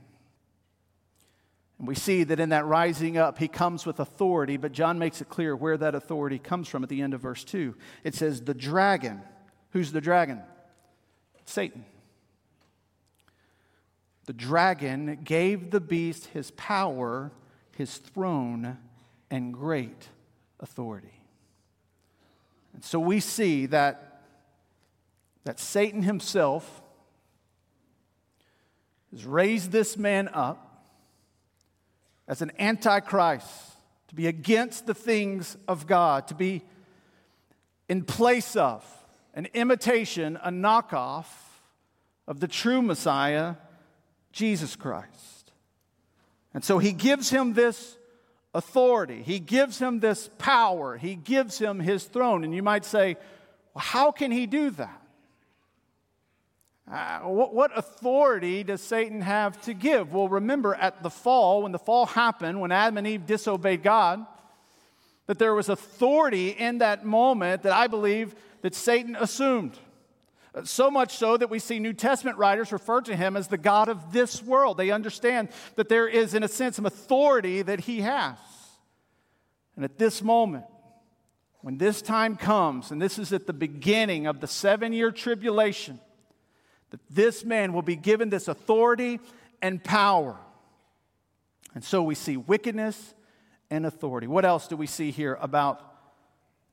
And 1.78 1.88
we 1.88 1.94
see 1.94 2.24
that 2.24 2.40
in 2.40 2.50
that 2.50 2.66
rising 2.66 3.20
up, 3.20 3.38
he 3.38 3.48
comes 3.48 3.86
with 3.86 4.00
authority, 4.00 4.58
but 4.58 4.72
John 4.72 4.98
makes 4.98 5.22
it 5.22 5.30
clear 5.30 5.56
where 5.56 5.78
that 5.78 5.94
authority 5.94 6.40
comes 6.40 6.68
from 6.68 6.82
at 6.82 6.90
the 6.90 7.04
end 7.04 7.14
of 7.14 7.22
verse 7.22 7.44
2. 7.44 7.76
It 8.04 8.16
says, 8.16 8.42
The 8.42 8.56
dragon. 8.56 9.22
Who's 9.70 9.92
the 9.92 10.02
dragon? 10.02 10.42
Satan. 11.46 11.86
The 14.26 14.34
dragon 14.34 15.20
gave 15.24 15.72
the 15.72 15.80
beast 15.80 16.28
his 16.28 16.52
power, 16.52 17.32
his 17.76 17.98
throne, 17.98 18.78
and 19.30 19.54
great 19.54 20.10
authority. 20.60 21.22
And 22.74 22.84
so 22.84 23.00
we 23.00 23.20
see 23.20 23.68
that, 23.68 24.24
that 25.44 25.60
Satan 25.60 26.02
himself 26.02 26.82
has 29.12 29.26
raised 29.26 29.72
this 29.72 29.96
man 29.96 30.28
up 30.34 30.86
as 32.28 32.42
an 32.42 32.52
antichrist, 32.60 33.48
to 34.08 34.16
be 34.16 34.28
against 34.28 34.88
the 34.88 34.94
things 34.94 35.58
of 35.68 35.88
God, 35.88 36.28
to 36.28 36.36
be 36.36 36.64
in 37.88 38.04
place 38.04 38.56
of 38.56 38.84
an 39.36 39.48
imitation, 39.54 40.38
a 40.42 40.50
knockoff 40.50 41.28
of 42.28 42.40
the 42.40 42.48
true 42.48 42.82
Messiah, 42.82 43.56
Jesus 44.36 44.76
Christ. 44.76 45.54
And 46.54 46.64
so 46.64 46.78
he 46.78 46.92
gives 46.92 47.30
him 47.30 47.54
this 47.54 47.98
authority. 48.54 49.24
He 49.24 49.40
gives 49.40 49.80
him 49.80 50.02
this 50.02 50.30
power. 50.38 50.98
He 50.98 51.16
gives 51.16 51.58
him 51.58 51.80
his 51.80 52.04
throne. 52.04 52.44
And 52.44 52.54
you 52.54 52.62
might 52.62 52.84
say, 52.84 53.16
well, 53.74 53.82
how 53.82 54.12
can 54.12 54.32
he 54.32 54.46
do 54.46 54.72
that? 54.72 55.02
Uh, 56.92 57.20
what, 57.22 57.54
what 57.54 57.78
authority 57.78 58.64
does 58.64 58.82
Satan 58.82 59.22
have 59.22 59.60
to 59.64 59.74
give? 59.74 60.14
Well, 60.14 60.28
remember 60.28 60.76
at 60.76 61.02
the 61.02 61.10
fall, 61.10 61.64
when 61.64 61.72
the 61.72 61.80
fall 61.80 62.06
happened, 62.06 62.60
when 62.60 62.74
Adam 62.74 62.98
and 62.98 63.08
Eve 63.08 63.26
disobeyed 63.26 63.84
God, 63.84 64.26
that 65.28 65.40
there 65.40 65.56
was 65.56 65.70
authority 65.70 66.50
in 66.50 66.80
that 66.80 67.06
moment 67.06 67.64
that 67.64 67.72
I 67.72 67.88
believe 67.88 68.36
that 68.62 68.76
Satan 68.76 69.16
assumed. 69.16 69.80
So 70.64 70.90
much 70.90 71.18
so 71.18 71.36
that 71.36 71.50
we 71.50 71.60
see 71.60 71.80
New 71.80 71.92
Testament 71.92 72.38
writers 72.38 72.72
refer 72.72 73.02
to 73.02 73.16
him 73.16 73.36
as 73.36 73.50
the 73.50 73.58
God 73.58 73.90
of 73.90 74.14
this 74.14 74.42
world. 74.42 74.78
They 74.78 74.90
understand 74.90 75.50
that 75.76 75.90
there 75.90 76.08
is, 76.08 76.34
in 76.34 76.44
a 76.44 76.48
sense, 76.48 76.78
some 76.78 76.86
authority 76.86 77.62
that 77.62 77.82
he 77.82 78.02
has. 78.02 78.38
And 79.76 79.84
at 79.84 79.98
this 79.98 80.22
moment, 80.22 80.64
when 81.60 81.78
this 81.78 82.02
time 82.02 82.38
comes, 82.38 82.92
and 82.92 83.02
this 83.02 83.20
is 83.20 83.34
at 83.34 83.48
the 83.48 83.54
beginning 83.54 84.28
of 84.28 84.40
the 84.40 84.48
seven 84.48 84.94
year 84.94 85.12
tribulation, 85.12 86.00
that 86.92 87.02
this 87.10 87.44
man 87.44 87.74
will 87.74 87.82
be 87.82 87.98
given 87.98 88.30
this 88.30 88.48
authority 88.48 89.20
and 89.62 89.84
power. 89.84 90.38
And 91.74 91.84
so 91.84 92.02
we 92.02 92.16
see 92.16 92.38
wickedness 92.38 93.14
and 93.70 93.86
authority. 93.86 94.28
What 94.28 94.46
else 94.46 94.68
do 94.68 94.78
we 94.78 94.88
see 94.88 95.12
here 95.12 95.38
about 95.42 95.82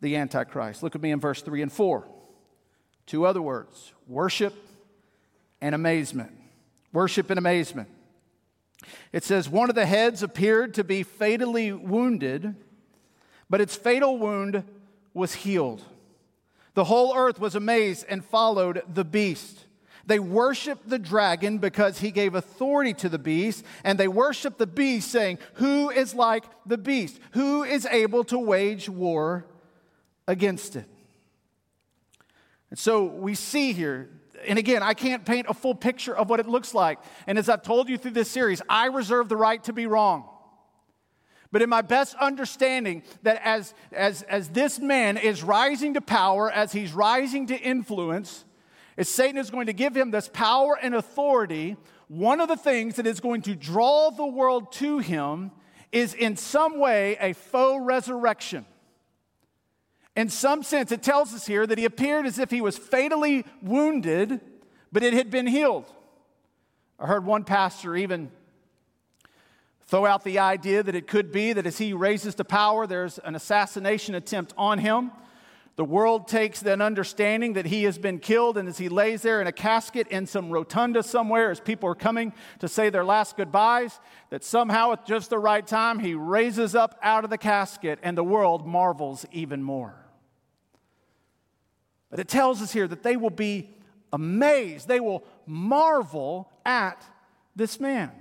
the 0.01 0.14
Antichrist? 0.14 0.85
Look 0.85 0.95
at 0.95 1.03
me 1.03 1.11
in 1.11 1.18
verse 1.18 1.42
3 1.42 1.62
and 1.62 1.73
4. 1.73 2.07
Two 3.12 3.27
other 3.27 3.42
words 3.42 3.92
worship 4.09 4.55
and 5.61 5.75
amazement. 5.75 6.33
Worship 6.94 7.29
and 7.29 7.37
amazement. 7.37 7.90
It 9.12 9.22
says, 9.22 9.51
One 9.51 9.68
of 9.68 9.75
the 9.75 9.85
heads 9.85 10.22
appeared 10.22 10.72
to 10.72 10.83
be 10.83 11.03
fatally 11.03 11.72
wounded, 11.72 12.55
but 13.51 13.61
its 13.61 13.77
fatal 13.77 14.16
wound 14.16 14.64
was 15.12 15.35
healed. 15.35 15.83
The 16.72 16.85
whole 16.85 17.14
earth 17.14 17.38
was 17.38 17.55
amazed 17.55 18.07
and 18.09 18.25
followed 18.25 18.81
the 18.88 19.05
beast. 19.05 19.66
They 20.07 20.18
worshiped 20.18 20.88
the 20.88 20.98
dragon 20.98 21.59
because 21.59 21.98
he 21.98 22.12
gave 22.12 22.35
authority 22.35 22.94
to 22.94 23.11
the 23.11 23.18
beast, 23.18 23.62
and 23.85 24.01
they 24.01 24.09
worshiped 24.09 24.57
the 24.57 24.66
beast, 24.66 25.11
saying, 25.11 25.38
Who 25.57 25.90
is 25.90 26.14
like 26.14 26.44
the 26.64 26.79
beast? 26.79 27.20
Who 27.33 27.62
is 27.62 27.85
able 27.85 28.25
to 28.25 28.38
wage 28.38 28.88
war 28.88 29.44
against 30.27 30.77
it? 30.77 30.87
And 32.72 32.78
so 32.78 33.04
we 33.04 33.35
see 33.35 33.74
here, 33.74 34.08
and 34.48 34.58
again, 34.58 34.82
I 34.82 34.94
can't 34.94 35.26
paint 35.26 35.46
a 35.46 35.52
full 35.52 35.74
picture 35.74 36.16
of 36.16 36.30
what 36.30 36.40
it 36.40 36.48
looks 36.48 36.72
like. 36.72 36.98
And 37.26 37.37
as 37.37 37.50
I've 37.50 37.62
told 37.62 37.90
you 37.90 37.98
through 37.98 38.12
this 38.12 38.30
series, 38.30 38.62
I 38.66 38.87
reserve 38.87 39.28
the 39.28 39.37
right 39.37 39.62
to 39.64 39.74
be 39.74 39.87
wrong. 39.87 40.26
But 41.50 41.61
in 41.61 41.68
my 41.68 41.82
best 41.82 42.16
understanding, 42.18 43.02
that 43.24 43.42
as, 43.44 43.74
as, 43.92 44.22
as 44.22 44.48
this 44.48 44.78
man 44.78 45.18
is 45.18 45.42
rising 45.42 45.92
to 45.92 46.00
power, 46.00 46.50
as 46.50 46.72
he's 46.72 46.94
rising 46.94 47.48
to 47.48 47.58
influence, 47.61 48.46
as 48.96 49.06
Satan 49.06 49.37
is 49.37 49.50
going 49.50 49.66
to 49.66 49.74
give 49.74 49.94
him 49.94 50.11
this 50.11 50.30
power 50.32 50.78
and 50.80 50.94
authority, 50.94 51.76
one 52.08 52.40
of 52.40 52.48
the 52.48 52.56
things 52.56 52.96
that 52.96 53.06
is 53.06 53.20
going 53.20 53.42
to 53.42 53.54
draw 53.54 54.08
the 54.08 54.24
world 54.24 54.72
to 54.72 54.96
him 54.96 55.50
is 55.92 56.14
in 56.14 56.38
some 56.38 56.78
way 56.78 57.18
a 57.20 57.35
faux 57.35 57.85
resurrection. 57.85 58.64
In 60.14 60.29
some 60.29 60.62
sense, 60.62 60.92
it 60.92 61.03
tells 61.03 61.33
us 61.33 61.46
here 61.46 61.66
that 61.66 61.79
he 61.79 61.85
appeared 61.85 62.27
as 62.27 62.38
if 62.38 62.51
he 62.51 62.61
was 62.61 62.77
fatally 62.77 63.44
wounded, 63.62 64.40
but 64.90 65.03
it 65.03 65.14
had 65.14 65.31
been 65.31 65.46
healed. 65.46 65.90
I 66.98 67.07
heard 67.07 67.25
one 67.25 67.44
pastor 67.44 67.96
even 67.96 68.31
throw 69.87 70.07
out 70.07 70.22
the 70.25 70.38
idea 70.38 70.83
that 70.83 70.94
it 70.94 71.07
could 71.07 71.33
be 71.33 71.53
that 71.53 71.66
as 71.66 71.79
he 71.79 71.92
raises 71.92 72.35
to 72.37 72.44
power, 72.44 72.87
there's 72.87 73.18
an 73.18 73.35
assassination 73.35 74.14
attempt 74.14 74.53
on 74.57 74.79
him. 74.79 75.11
The 75.77 75.85
world 75.85 76.29
takes 76.29 76.61
that 76.61 76.83
understanding 76.83 77.55
that 77.55 77.64
he 77.64 77.85
has 77.85 77.96
been 77.96 78.18
killed, 78.18 78.59
and 78.59 78.68
as 78.68 78.77
he 78.77 78.90
lays 78.90 79.22
there 79.22 79.40
in 79.40 79.46
a 79.46 79.53
casket 79.53 80.07
in 80.09 80.27
some 80.27 80.51
rotunda 80.51 81.03
somewhere, 81.03 81.51
as 81.51 81.61
people 81.61 81.88
are 81.88 81.94
coming 81.94 82.35
to 82.59 82.68
say 82.68 82.90
their 82.90 83.05
last 83.05 83.38
goodbyes, 83.38 83.98
that 84.29 84.44
somehow 84.44 84.92
at 84.92 85.07
just 85.07 85.31
the 85.31 85.38
right 85.38 85.66
time, 85.66 85.98
he 85.98 86.12
raises 86.12 86.75
up 86.75 86.98
out 87.03 87.25
of 87.25 87.31
the 87.31 87.38
casket, 87.38 87.98
and 88.03 88.18
the 88.18 88.25
world 88.25 88.66
marvels 88.66 89.25
even 89.33 89.62
more. 89.62 90.01
But 92.12 92.20
it 92.20 92.29
tells 92.29 92.61
us 92.61 92.72
here 92.72 92.87
that 92.87 93.03
they 93.03 93.16
will 93.16 93.31
be 93.31 93.70
amazed, 94.12 94.87
they 94.87 95.01
will 95.01 95.25
marvel 95.46 96.53
at 96.66 97.03
this 97.57 97.81
man. 97.81 98.12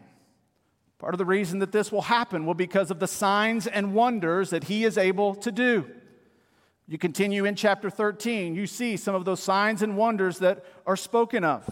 Part 0.97 1.13
of 1.13 1.17
the 1.17 1.25
reason 1.25 1.59
that 1.59 1.73
this 1.73 1.91
will 1.91 2.03
happen 2.03 2.45
will 2.45 2.53
because 2.53 2.89
of 2.89 2.99
the 2.99 3.07
signs 3.07 3.67
and 3.67 3.93
wonders 3.93 4.51
that 4.51 4.63
he 4.63 4.85
is 4.85 4.97
able 4.97 5.35
to 5.35 5.51
do. 5.51 5.85
You 6.87 6.97
continue 6.97 7.43
in 7.43 7.55
chapter 7.55 7.89
13, 7.89 8.55
you 8.55 8.65
see 8.65 8.95
some 8.95 9.13
of 9.13 9.25
those 9.25 9.43
signs 9.43 9.81
and 9.81 9.97
wonders 9.97 10.39
that 10.39 10.63
are 10.87 10.95
spoken 10.95 11.43
of. 11.43 11.69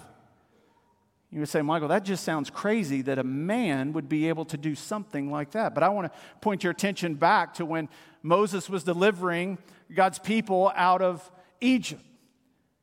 You 1.31 1.39
would 1.39 1.47
say, 1.47 1.61
Michael, 1.61 1.87
that 1.87 2.03
just 2.03 2.25
sounds 2.25 2.49
crazy 2.49 3.01
that 3.03 3.17
a 3.17 3.23
man 3.23 3.93
would 3.93 4.09
be 4.09 4.27
able 4.27 4.43
to 4.45 4.57
do 4.57 4.75
something 4.75 5.31
like 5.31 5.51
that. 5.51 5.73
But 5.73 5.83
I 5.83 5.89
want 5.89 6.11
to 6.11 6.19
point 6.41 6.65
your 6.65 6.71
attention 6.71 7.15
back 7.15 7.53
to 7.53 7.65
when 7.65 7.87
Moses 8.23 8.69
was 8.69 8.83
delivering 8.83 9.57
God's 9.93 10.19
people 10.19 10.73
out 10.75 11.01
of 11.01 11.31
Egypt. 11.61 12.03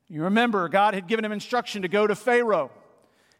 You 0.09 0.23
remember, 0.23 0.69
God 0.69 0.93
had 0.93 1.07
given 1.07 1.25
him 1.25 1.31
instruction 1.31 1.81
to 1.81 1.87
go 1.87 2.07
to 2.07 2.15
Pharaoh. 2.15 2.71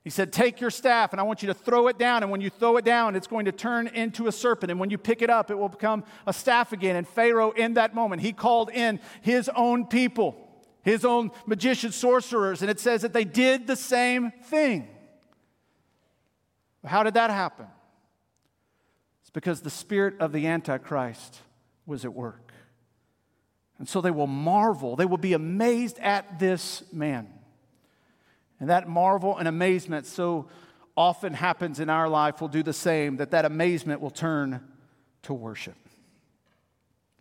He 0.03 0.09
said, 0.09 0.31
Take 0.31 0.61
your 0.61 0.69
staff, 0.69 1.11
and 1.11 1.19
I 1.19 1.23
want 1.23 1.41
you 1.41 1.47
to 1.47 1.53
throw 1.53 1.87
it 1.87 1.97
down. 1.97 2.23
And 2.23 2.31
when 2.31 2.41
you 2.41 2.49
throw 2.49 2.77
it 2.77 2.85
down, 2.85 3.15
it's 3.15 3.27
going 3.27 3.45
to 3.45 3.51
turn 3.51 3.87
into 3.87 4.27
a 4.27 4.31
serpent. 4.31 4.71
And 4.71 4.79
when 4.79 4.89
you 4.89 4.97
pick 4.97 5.21
it 5.21 5.29
up, 5.29 5.51
it 5.51 5.55
will 5.57 5.69
become 5.69 6.03
a 6.25 6.33
staff 6.33 6.71
again. 6.71 6.95
And 6.95 7.07
Pharaoh, 7.07 7.51
in 7.51 7.73
that 7.75 7.93
moment, 7.93 8.21
he 8.21 8.33
called 8.33 8.69
in 8.69 8.99
his 9.21 9.49
own 9.55 9.85
people, 9.85 10.35
his 10.81 11.03
own 11.03 11.31
magicians, 11.45 11.95
sorcerers. 11.95 12.61
And 12.61 12.71
it 12.71 12.79
says 12.79 13.01
that 13.01 13.13
they 13.13 13.25
did 13.25 13.67
the 13.67 13.75
same 13.75 14.31
thing. 14.45 14.87
How 16.85 17.03
did 17.03 17.15
that 17.15 17.29
happen? 17.29 17.67
It's 19.21 19.29
because 19.29 19.61
the 19.61 19.69
spirit 19.69 20.15
of 20.21 20.31
the 20.31 20.47
Antichrist 20.47 21.41
was 21.85 22.05
at 22.05 22.13
work. 22.13 22.46
And 23.79 23.87
so 23.87 24.01
they 24.01 24.11
will 24.11 24.27
marvel, 24.27 24.95
they 24.95 25.05
will 25.05 25.17
be 25.17 25.33
amazed 25.33 25.99
at 25.99 26.39
this 26.39 26.83
man. 26.91 27.27
And 28.59 28.69
that 28.69 28.89
marvel 28.89 29.37
and 29.37 29.47
amazement 29.47 30.07
so 30.07 30.47
often 30.95 31.33
happens 31.33 31.79
in 31.79 31.89
our 31.89 32.09
life 32.09 32.41
will 32.41 32.47
do 32.47 32.63
the 32.63 32.73
same, 32.73 33.17
that 33.17 33.31
that 33.31 33.45
amazement 33.45 34.01
will 34.01 34.09
turn 34.09 34.61
to 35.23 35.33
worship. 35.33 35.75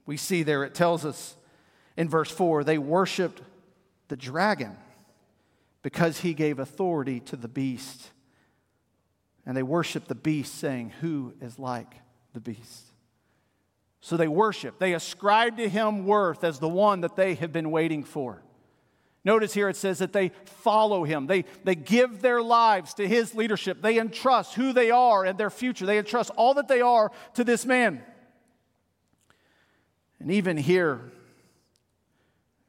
We 0.06 0.16
see 0.16 0.42
there, 0.42 0.64
it 0.64 0.74
tells 0.74 1.04
us 1.04 1.36
in 1.96 2.08
verse 2.08 2.30
4 2.30 2.64
they 2.64 2.78
worshiped 2.78 3.42
the 4.08 4.16
dragon 4.16 4.76
because 5.82 6.20
he 6.20 6.32
gave 6.32 6.58
authority 6.58 7.20
to 7.20 7.36
the 7.36 7.48
beast. 7.48 8.10
And 9.44 9.56
they 9.56 9.62
worshiped 9.62 10.08
the 10.08 10.14
beast, 10.14 10.56
saying, 10.56 10.90
Who 11.00 11.34
is 11.40 11.58
like 11.58 11.94
the 12.32 12.40
beast? 12.40 12.85
So 14.06 14.16
they 14.16 14.28
worship. 14.28 14.78
They 14.78 14.94
ascribe 14.94 15.56
to 15.56 15.68
him 15.68 16.06
worth 16.06 16.44
as 16.44 16.60
the 16.60 16.68
one 16.68 17.00
that 17.00 17.16
they 17.16 17.34
have 17.34 17.52
been 17.52 17.72
waiting 17.72 18.04
for. 18.04 18.40
Notice 19.24 19.52
here 19.52 19.68
it 19.68 19.74
says 19.74 19.98
that 19.98 20.12
they 20.12 20.30
follow 20.44 21.02
him. 21.02 21.26
They, 21.26 21.44
they 21.64 21.74
give 21.74 22.22
their 22.22 22.40
lives 22.40 22.94
to 22.94 23.08
his 23.08 23.34
leadership. 23.34 23.82
They 23.82 23.98
entrust 23.98 24.54
who 24.54 24.72
they 24.72 24.92
are 24.92 25.24
and 25.24 25.36
their 25.36 25.50
future. 25.50 25.86
They 25.86 25.98
entrust 25.98 26.30
all 26.36 26.54
that 26.54 26.68
they 26.68 26.80
are 26.80 27.10
to 27.34 27.42
this 27.42 27.66
man. 27.66 28.00
And 30.20 30.30
even 30.30 30.56
here, 30.56 31.10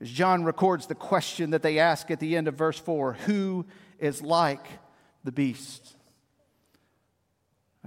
as 0.01 0.09
John 0.09 0.43
records 0.43 0.87
the 0.87 0.95
question 0.95 1.51
that 1.51 1.61
they 1.61 1.77
ask 1.77 2.09
at 2.09 2.19
the 2.19 2.35
end 2.35 2.47
of 2.47 2.55
verse 2.55 2.79
4 2.79 3.13
Who 3.13 3.67
is 3.99 4.23
like 4.23 4.65
the 5.23 5.31
beast? 5.31 5.97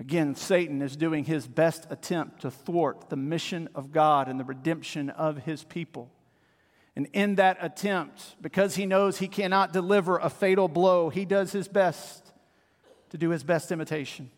Again, 0.00 0.34
Satan 0.34 0.80
is 0.80 0.96
doing 0.96 1.26
his 1.26 1.46
best 1.46 1.86
attempt 1.90 2.40
to 2.40 2.50
thwart 2.50 3.10
the 3.10 3.16
mission 3.16 3.68
of 3.74 3.92
God 3.92 4.28
and 4.28 4.40
the 4.40 4.44
redemption 4.44 5.10
of 5.10 5.44
his 5.44 5.62
people. 5.62 6.10
And 6.96 7.06
in 7.12 7.34
that 7.34 7.58
attempt, 7.60 8.36
because 8.40 8.76
he 8.76 8.86
knows 8.86 9.18
he 9.18 9.28
cannot 9.28 9.74
deliver 9.74 10.16
a 10.16 10.30
fatal 10.30 10.68
blow, 10.68 11.10
he 11.10 11.26
does 11.26 11.52
his 11.52 11.68
best 11.68 12.32
to 13.10 13.18
do 13.18 13.28
his 13.28 13.44
best 13.44 13.70
imitation. 13.70 14.30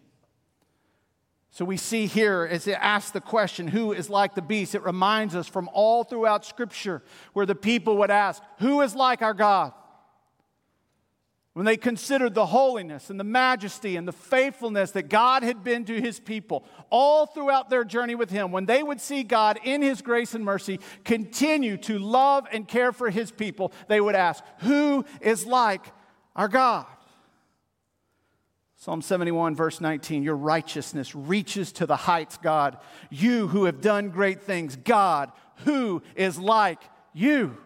So 1.52 1.64
we 1.64 1.76
see 1.76 2.06
here 2.06 2.48
as 2.50 2.66
it 2.66 2.78
asks 2.80 3.12
the 3.12 3.20
question, 3.20 3.68
who 3.68 3.92
is 3.92 4.10
like 4.10 4.34
the 4.34 4.42
beast? 4.42 4.74
It 4.74 4.82
reminds 4.82 5.36
us 5.36 5.46
from 5.46 5.70
all 5.72 6.02
throughout 6.02 6.44
Scripture 6.44 7.04
where 7.34 7.46
the 7.46 7.54
people 7.54 7.98
would 7.98 8.10
ask, 8.10 8.42
who 8.58 8.80
is 8.80 8.96
like 8.96 9.22
our 9.22 9.34
God? 9.34 9.74
When 11.54 11.66
they 11.66 11.76
considered 11.76 12.34
the 12.34 12.46
holiness 12.46 13.10
and 13.10 13.20
the 13.20 13.24
majesty 13.24 13.96
and 13.96 14.08
the 14.08 14.12
faithfulness 14.12 14.92
that 14.92 15.10
God 15.10 15.42
had 15.42 15.62
been 15.62 15.84
to 15.84 16.00
his 16.00 16.18
people 16.18 16.64
all 16.88 17.26
throughout 17.26 17.68
their 17.68 17.84
journey 17.84 18.14
with 18.14 18.30
him, 18.30 18.52
when 18.52 18.64
they 18.64 18.82
would 18.82 19.00
see 19.00 19.22
God 19.22 19.58
in 19.62 19.82
his 19.82 20.00
grace 20.00 20.34
and 20.34 20.44
mercy 20.44 20.80
continue 21.04 21.76
to 21.78 21.98
love 21.98 22.46
and 22.52 22.66
care 22.66 22.90
for 22.90 23.10
his 23.10 23.30
people, 23.30 23.72
they 23.88 24.00
would 24.00 24.14
ask, 24.14 24.42
Who 24.60 25.04
is 25.20 25.44
like 25.44 25.84
our 26.34 26.48
God? 26.48 26.86
Psalm 28.76 29.02
71, 29.02 29.54
verse 29.54 29.80
19 29.80 30.22
Your 30.22 30.36
righteousness 30.36 31.14
reaches 31.14 31.70
to 31.72 31.86
the 31.86 31.96
heights, 31.96 32.38
God. 32.38 32.78
You 33.10 33.46
who 33.46 33.64
have 33.64 33.82
done 33.82 34.08
great 34.08 34.42
things, 34.42 34.74
God, 34.74 35.30
who 35.58 36.02
is 36.16 36.38
like 36.38 36.80
you? 37.12 37.58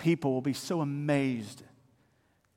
People 0.00 0.32
will 0.32 0.40
be 0.40 0.52
so 0.52 0.80
amazed 0.80 1.62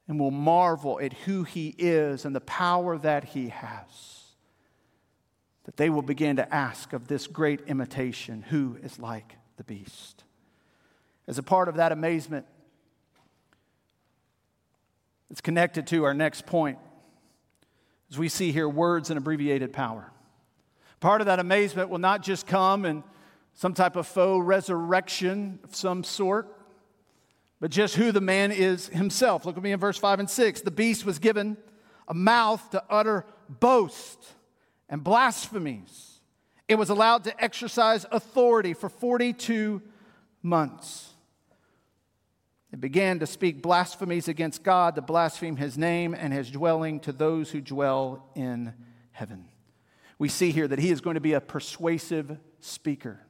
and 0.08 0.20
will 0.20 0.32
marvel 0.32 1.00
at 1.00 1.14
who 1.14 1.44
he 1.44 1.76
is 1.78 2.26
and 2.26 2.36
the 2.36 2.42
power 2.42 2.98
that 2.98 3.24
he 3.24 3.50
has 3.50 4.24
that 5.66 5.78
they 5.78 5.90
will 5.90 6.02
begin 6.02 6.38
to 6.38 6.54
ask 6.54 6.94
of 6.94 7.08
this 7.08 7.28
great 7.28 7.62
imitation 7.68 8.44
who 8.50 8.78
is 8.84 9.00
like 9.00 9.38
the 9.58 9.64
beast. 9.64 10.24
As 11.28 11.38
a 11.38 11.44
part 11.44 11.70
of 11.70 11.76
that 11.76 11.92
amazement, 11.92 12.46
it's 15.30 15.42
connected 15.42 15.88
to 15.88 16.04
our 16.04 16.14
next 16.14 16.46
point. 16.46 16.80
As 18.12 18.18
we 18.18 18.28
see 18.28 18.52
here, 18.52 18.68
words 18.68 19.10
and 19.10 19.18
abbreviated 19.18 19.72
power. 19.72 20.12
Part 21.00 21.22
of 21.22 21.28
that 21.28 21.40
amazement 21.40 21.90
will 21.90 21.98
not 21.98 22.24
just 22.24 22.46
come 22.46 22.86
in 22.86 23.04
some 23.54 23.74
type 23.74 23.96
of 23.96 24.06
faux 24.06 24.46
resurrection 24.46 25.60
of 25.64 25.76
some 25.76 26.04
sort, 26.04 26.48
but 27.64 27.72
just 27.72 27.96
who 27.96 28.12
the 28.12 28.20
man 28.20 28.52
is 28.52 28.90
himself. 28.90 29.46
Look 29.46 29.56
at 29.56 29.64
me 29.64 29.72
in 29.72 29.80
verse 29.80 29.98
5 29.98 30.20
and 30.20 30.30
6. 30.30 30.60
The 30.60 30.70
beast 30.70 31.06
was 31.06 31.18
given 31.18 31.56
a 32.10 32.14
mouth 32.14 32.72
to 32.72 32.84
utter 32.90 33.26
boast 33.48 34.20
and 34.90 35.02
blasphemies. 35.02 36.20
It 36.68 36.76
was 36.76 36.90
allowed 36.90 37.24
to 37.24 37.42
exercise 37.42 38.06
authority 38.12 38.74
for 38.74 38.90
42 38.90 39.82
months. 40.42 41.14
It 42.74 42.82
began 42.82 43.20
to 43.20 43.26
speak 43.26 43.62
blasphemies 43.62 44.28
against 44.28 44.62
God, 44.64 44.96
to 44.96 45.02
blaspheme 45.02 45.56
his 45.56 45.78
name 45.78 46.14
and 46.14 46.34
his 46.34 46.52
dwelling 46.52 47.00
to 47.00 47.14
those 47.14 47.50
who 47.50 47.62
dwell 47.62 48.30
in 48.36 48.74
heaven. 49.12 49.46
We 50.20 50.28
see 50.28 50.52
here 50.52 50.68
that 50.68 50.80
he 50.80 50.92
is 50.92 51.00
going 51.00 51.14
to 51.14 51.22
be 51.22 51.32
a 51.32 51.40
persuasive 51.40 52.38
speaker. 52.60 53.22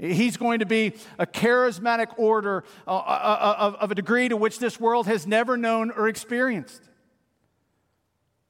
He's 0.00 0.38
going 0.38 0.60
to 0.60 0.66
be 0.66 0.94
a 1.18 1.26
charismatic 1.26 2.18
order 2.18 2.64
uh, 2.86 2.96
uh, 2.96 2.96
uh, 2.96 3.76
of 3.80 3.90
a 3.90 3.94
degree 3.94 4.30
to 4.30 4.36
which 4.36 4.58
this 4.58 4.80
world 4.80 5.06
has 5.06 5.26
never 5.26 5.58
known 5.58 5.90
or 5.90 6.08
experienced. 6.08 6.82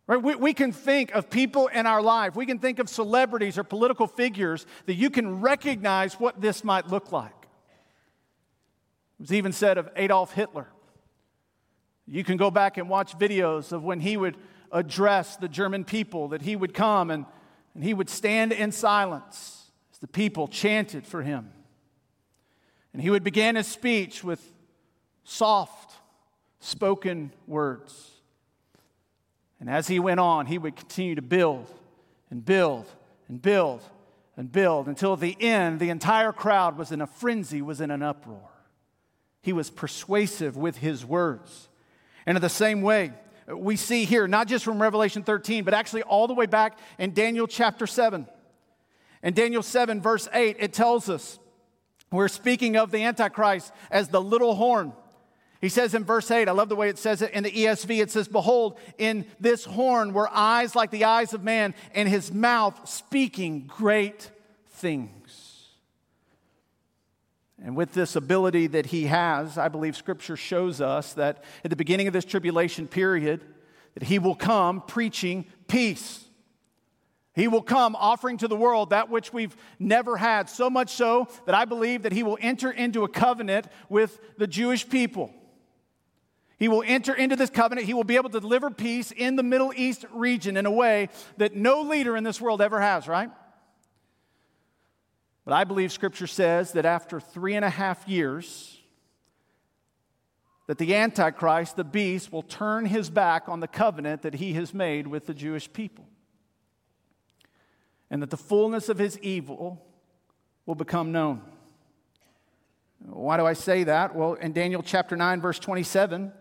Right? 0.06 0.22
We, 0.22 0.36
we 0.36 0.54
can 0.54 0.70
think 0.70 1.12
of 1.12 1.28
people 1.28 1.66
in 1.66 1.86
our 1.86 2.02
life, 2.02 2.36
we 2.36 2.46
can 2.46 2.60
think 2.60 2.78
of 2.78 2.88
celebrities 2.88 3.58
or 3.58 3.64
political 3.64 4.06
figures 4.06 4.64
that 4.86 4.94
you 4.94 5.10
can 5.10 5.40
recognize 5.40 6.14
what 6.14 6.40
this 6.40 6.62
might 6.62 6.86
look 6.86 7.10
like. 7.10 7.34
It 9.18 9.22
was 9.22 9.32
even 9.32 9.52
said 9.52 9.76
of 9.76 9.90
Adolf 9.96 10.32
Hitler. 10.32 10.68
You 12.06 12.22
can 12.22 12.36
go 12.36 12.52
back 12.52 12.76
and 12.76 12.88
watch 12.88 13.18
videos 13.18 13.72
of 13.72 13.82
when 13.82 13.98
he 13.98 14.16
would 14.16 14.36
address 14.70 15.36
the 15.36 15.48
German 15.48 15.84
people, 15.84 16.28
that 16.28 16.42
he 16.42 16.54
would 16.54 16.74
come 16.74 17.10
and, 17.10 17.26
and 17.74 17.82
he 17.82 17.92
would 17.92 18.08
stand 18.08 18.52
in 18.52 18.70
silence 18.70 19.60
the 20.00 20.08
people 20.08 20.48
chanted 20.48 21.06
for 21.06 21.22
him. 21.22 21.50
And 22.92 23.00
he 23.00 23.10
would 23.10 23.22
begin 23.22 23.56
his 23.56 23.66
speech 23.66 24.24
with 24.24 24.40
soft 25.24 25.94
spoken 26.58 27.32
words. 27.46 28.10
And 29.60 29.68
as 29.68 29.86
he 29.86 29.98
went 29.98 30.20
on, 30.20 30.46
he 30.46 30.58
would 30.58 30.74
continue 30.74 31.14
to 31.14 31.22
build 31.22 31.72
and 32.30 32.44
build 32.44 32.86
and 33.28 33.40
build 33.40 33.82
and 34.36 34.50
build 34.50 34.88
until 34.88 35.12
at 35.12 35.20
the 35.20 35.36
end, 35.40 35.80
the 35.80 35.90
entire 35.90 36.32
crowd 36.32 36.78
was 36.78 36.92
in 36.92 37.00
a 37.00 37.06
frenzy, 37.06 37.60
was 37.60 37.80
in 37.80 37.90
an 37.90 38.02
uproar. 38.02 38.48
He 39.42 39.52
was 39.52 39.70
persuasive 39.70 40.56
with 40.56 40.78
his 40.78 41.04
words. 41.04 41.68
And 42.26 42.36
in 42.36 42.42
the 42.42 42.48
same 42.48 42.82
way, 42.82 43.12
we 43.46 43.76
see 43.76 44.04
here, 44.04 44.28
not 44.28 44.46
just 44.48 44.64
from 44.64 44.80
Revelation 44.80 45.22
13, 45.22 45.64
but 45.64 45.74
actually 45.74 46.02
all 46.02 46.26
the 46.26 46.34
way 46.34 46.46
back 46.46 46.78
in 46.98 47.12
Daniel 47.12 47.46
chapter 47.46 47.86
7. 47.86 48.26
In 49.22 49.35
Daniel 49.35 49.62
7, 49.62 50.00
verse 50.00 50.28
8, 50.33 50.56
it 50.59 50.72
tells 50.72 51.09
us 51.09 51.38
we're 52.11 52.28
speaking 52.28 52.76
of 52.76 52.90
the 52.90 53.04
Antichrist 53.04 53.72
as 53.90 54.09
the 54.09 54.20
little 54.20 54.54
horn. 54.54 54.92
He 55.61 55.68
says 55.68 55.94
in 55.94 56.04
verse 56.04 56.30
8, 56.30 56.48
I 56.48 56.52
love 56.52 56.70
the 56.70 56.76
way 56.76 56.88
it 56.88 56.98
says 56.98 57.20
it 57.20 57.33
in 57.33 57.44
the 57.44 57.50
ESV. 57.50 58.00
It 58.00 58.11
says, 58.11 58.28
Behold, 58.28 58.78
in 58.96 59.26
this 59.38 59.64
horn 59.64 60.14
were 60.14 60.28
eyes 60.33 60.74
like 60.74 60.90
the 60.90 61.04
eyes 61.04 61.35
of 61.35 61.44
man, 61.44 61.74
and 61.94 62.09
his 62.09 62.33
mouth 62.33 62.88
speaking 62.88 63.66
great 63.66 64.30
things. 64.70 65.66
And 67.62 67.76
with 67.76 67.92
this 67.92 68.16
ability 68.16 68.68
that 68.68 68.87
he 68.87 69.04
has, 69.04 69.59
I 69.59 69.68
believe 69.68 69.96
scripture 69.96 70.37
shows 70.37 70.80
us 70.80 71.12
that 71.14 71.44
at 71.62 71.68
the 71.68 71.76
beginning 71.76 72.06
of 72.06 72.14
this 72.14 72.24
tribulation 72.24 72.88
period, 72.88 73.44
that 73.94 74.04
he 74.04 74.18
will 74.18 74.35
come 74.35 74.80
preaching 74.80 75.44
peace. 75.68 76.24
He 77.33 77.47
will 77.47 77.62
come 77.62 77.95
offering 77.95 78.38
to 78.38 78.49
the 78.49 78.57
world 78.57 78.90
that 78.90 79.09
which 79.09 79.33
we've 79.33 79.57
never 79.79 80.16
had, 80.16 80.49
so 80.49 80.69
much 80.69 80.90
so 80.90 81.29
that 81.47 81.55
I 81.55 81.64
believe 81.64 82.03
that 82.03 82.12
he 82.12 82.23
will 82.23 82.38
enter 82.40 82.71
into 82.71 83.05
a 83.05 83.09
covenant 83.09 83.69
with 83.88 84.19
the 84.37 84.49
Jewish 84.49 84.88
people. 84.88 85.33
He 86.59 86.69
will 86.69 86.83
enter 86.85 87.14
into 87.14 87.37
this 87.37 87.49
covenant. 87.49 87.87
He 87.87 87.95
will 87.95 88.05
be 88.05 88.16
able 88.16 88.31
to 88.31 88.40
deliver 88.40 88.69
peace 88.71 89.12
in 89.12 89.37
the 89.37 89.43
Middle 89.43 89.73
East 89.75 90.05
region 90.12 90.57
in 90.57 90.66
a 90.66 90.71
way 90.71 91.09
that 91.37 91.55
no 91.55 91.83
leader 91.83 92.16
in 92.16 92.25
this 92.25 92.40
world 92.40 92.61
ever 92.61 92.81
has, 92.81 93.07
right? 93.07 93.31
But 95.45 95.55
I 95.55 95.64
believe 95.64 95.93
scripture 95.93 96.27
says 96.27 96.73
that 96.73 96.85
after 96.85 97.21
three 97.21 97.55
and 97.55 97.64
a 97.64 97.71
half 97.71 98.07
years, 98.07 98.77
that 100.66 100.79
the 100.79 100.95
Antichrist, 100.95 101.77
the 101.77 101.85
beast, 101.85 102.31
will 102.31 102.43
turn 102.43 102.85
his 102.85 103.09
back 103.09 103.49
on 103.49 103.61
the 103.61 103.69
covenant 103.69 104.23
that 104.23 104.35
he 104.35 104.53
has 104.55 104.75
made 104.75 105.07
with 105.07 105.27
the 105.27 105.35
Jewish 105.35 105.73
people 105.73 106.10
and 108.11 108.20
that 108.23 108.31
the 108.31 108.37
fullness 108.37 108.88
of 108.88 108.99
his 108.99 109.18
evil 109.20 109.87
will 110.66 110.75
become 110.75 111.12
known. 111.12 111.42
Why 113.07 113.37
do 113.37 113.46
I 113.46 113.55
say 113.55 113.85
that? 113.85 114.14
Well, 114.14 114.35
in 114.35 114.53
Daniel 114.53 114.83
chapter 114.83 115.16
9, 115.16 115.40
verse 115.40 115.59
27, 115.59 116.33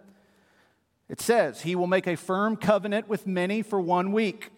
It 1.08 1.22
says, 1.22 1.62
He 1.62 1.76
will 1.76 1.88
make 1.88 2.08
a 2.08 2.16
firm 2.16 2.58
covenant 2.58 3.08
with 3.08 3.26
many 3.26 3.62
for 3.62 3.80
one 3.80 4.12
week. 4.12 4.52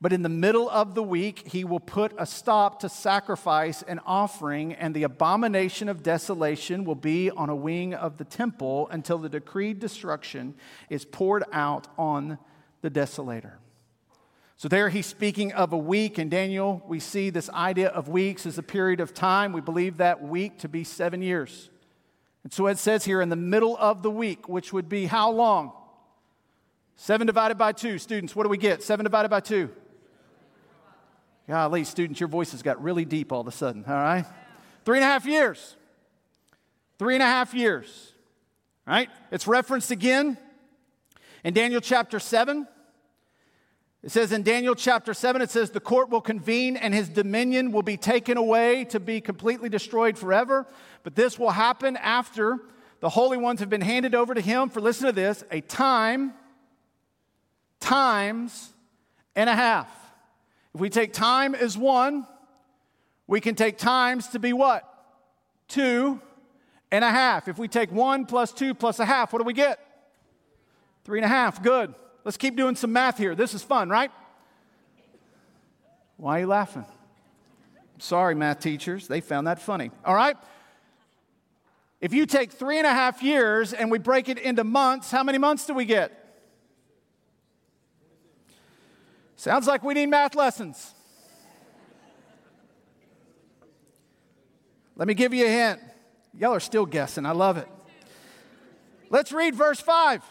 But 0.00 0.12
in 0.12 0.22
the 0.22 0.28
middle 0.28 0.70
of 0.70 0.94
the 0.94 1.02
week, 1.02 1.48
he 1.48 1.64
will 1.64 1.80
put 1.80 2.12
a 2.18 2.26
stop 2.26 2.80
to 2.80 2.88
sacrifice 2.88 3.82
and 3.82 3.98
offering, 4.06 4.72
and 4.72 4.94
the 4.94 5.02
abomination 5.02 5.88
of 5.88 6.04
desolation 6.04 6.84
will 6.84 6.94
be 6.94 7.32
on 7.32 7.48
a 7.50 7.56
wing 7.56 7.94
of 7.94 8.16
the 8.16 8.24
temple 8.24 8.88
until 8.92 9.18
the 9.18 9.28
decreed 9.28 9.80
destruction 9.80 10.54
is 10.88 11.04
poured 11.04 11.42
out 11.52 11.88
on 11.98 12.38
the 12.80 12.90
desolator. 12.90 13.54
So, 14.58 14.66
there 14.68 14.88
he's 14.88 15.06
speaking 15.06 15.52
of 15.52 15.72
a 15.72 15.78
week. 15.78 16.18
In 16.18 16.28
Daniel, 16.28 16.82
we 16.86 16.98
see 16.98 17.30
this 17.30 17.48
idea 17.50 17.88
of 17.88 18.08
weeks 18.08 18.44
as 18.44 18.58
a 18.58 18.62
period 18.62 18.98
of 18.98 19.14
time. 19.14 19.52
We 19.52 19.60
believe 19.60 19.98
that 19.98 20.20
week 20.20 20.58
to 20.58 20.68
be 20.68 20.82
seven 20.82 21.22
years. 21.22 21.70
And 22.42 22.52
so 22.52 22.66
it 22.66 22.76
says 22.78 23.04
here 23.04 23.20
in 23.20 23.28
the 23.28 23.36
middle 23.36 23.76
of 23.78 24.02
the 24.02 24.10
week, 24.10 24.48
which 24.48 24.72
would 24.72 24.88
be 24.88 25.06
how 25.06 25.30
long? 25.30 25.72
Seven 26.96 27.28
divided 27.28 27.56
by 27.56 27.70
two. 27.70 27.98
Students, 27.98 28.34
what 28.34 28.42
do 28.42 28.48
we 28.48 28.58
get? 28.58 28.82
Seven 28.82 29.04
divided 29.04 29.28
by 29.28 29.38
two. 29.38 29.70
Golly, 31.46 31.84
students, 31.84 32.18
your 32.18 32.28
voices 32.28 32.60
got 32.60 32.82
really 32.82 33.04
deep 33.04 33.30
all 33.30 33.40
of 33.40 33.46
a 33.46 33.52
sudden, 33.52 33.84
all 33.86 33.94
right? 33.94 34.24
Three 34.84 34.98
and 34.98 35.04
a 35.04 35.06
half 35.06 35.24
years. 35.24 35.76
Three 36.98 37.14
and 37.14 37.22
a 37.22 37.26
half 37.26 37.54
years, 37.54 38.12
right? 38.84 39.08
It's 39.30 39.46
referenced 39.46 39.92
again 39.92 40.36
in 41.44 41.54
Daniel 41.54 41.80
chapter 41.80 42.18
7. 42.18 42.66
It 44.02 44.12
says 44.12 44.30
in 44.30 44.44
Daniel 44.44 44.74
chapter 44.74 45.12
7, 45.12 45.42
it 45.42 45.50
says, 45.50 45.70
The 45.70 45.80
court 45.80 46.08
will 46.08 46.20
convene 46.20 46.76
and 46.76 46.94
his 46.94 47.08
dominion 47.08 47.72
will 47.72 47.82
be 47.82 47.96
taken 47.96 48.36
away 48.36 48.84
to 48.86 49.00
be 49.00 49.20
completely 49.20 49.68
destroyed 49.68 50.16
forever. 50.16 50.66
But 51.02 51.16
this 51.16 51.38
will 51.38 51.50
happen 51.50 51.96
after 51.96 52.60
the 53.00 53.08
holy 53.08 53.38
ones 53.38 53.60
have 53.60 53.70
been 53.70 53.80
handed 53.80 54.14
over 54.14 54.34
to 54.34 54.40
him 54.40 54.68
for, 54.68 54.80
listen 54.80 55.06
to 55.06 55.12
this, 55.12 55.42
a 55.50 55.60
time, 55.60 56.32
times, 57.80 58.72
and 59.34 59.50
a 59.50 59.54
half. 59.54 59.88
If 60.74 60.80
we 60.80 60.90
take 60.90 61.12
time 61.12 61.54
as 61.54 61.76
one, 61.76 62.26
we 63.26 63.40
can 63.40 63.56
take 63.56 63.78
times 63.78 64.28
to 64.28 64.38
be 64.38 64.52
what? 64.52 64.84
Two 65.66 66.20
and 66.90 67.04
a 67.04 67.10
half. 67.10 67.48
If 67.48 67.58
we 67.58 67.66
take 67.66 67.90
one 67.90 68.26
plus 68.26 68.52
two 68.52 68.74
plus 68.74 69.00
a 69.00 69.04
half, 69.04 69.32
what 69.32 69.40
do 69.40 69.44
we 69.44 69.52
get? 69.52 69.80
Three 71.04 71.18
and 71.18 71.24
a 71.24 71.28
half. 71.28 71.62
Good. 71.62 71.94
Let's 72.28 72.36
keep 72.36 72.56
doing 72.56 72.76
some 72.76 72.92
math 72.92 73.16
here. 73.16 73.34
This 73.34 73.54
is 73.54 73.62
fun, 73.62 73.88
right? 73.88 74.10
Why 76.18 76.36
are 76.36 76.40
you 76.40 76.46
laughing? 76.46 76.84
Sorry, 77.96 78.34
math 78.34 78.60
teachers. 78.60 79.08
They 79.08 79.22
found 79.22 79.46
that 79.46 79.62
funny. 79.62 79.90
All 80.04 80.14
right? 80.14 80.36
If 82.02 82.12
you 82.12 82.26
take 82.26 82.52
three 82.52 82.76
and 82.76 82.86
a 82.86 82.90
half 82.90 83.22
years 83.22 83.72
and 83.72 83.90
we 83.90 83.98
break 83.98 84.28
it 84.28 84.38
into 84.38 84.62
months, 84.62 85.10
how 85.10 85.22
many 85.24 85.38
months 85.38 85.64
do 85.64 85.72
we 85.72 85.86
get? 85.86 86.12
Sounds 89.36 89.66
like 89.66 89.82
we 89.82 89.94
need 89.94 90.10
math 90.10 90.34
lessons. 90.34 90.92
Let 94.96 95.08
me 95.08 95.14
give 95.14 95.32
you 95.32 95.46
a 95.46 95.48
hint. 95.48 95.80
Y'all 96.38 96.52
are 96.52 96.60
still 96.60 96.84
guessing. 96.84 97.24
I 97.24 97.32
love 97.32 97.56
it. 97.56 97.68
Let's 99.08 99.32
read 99.32 99.54
verse 99.54 99.80
5. 99.80 100.22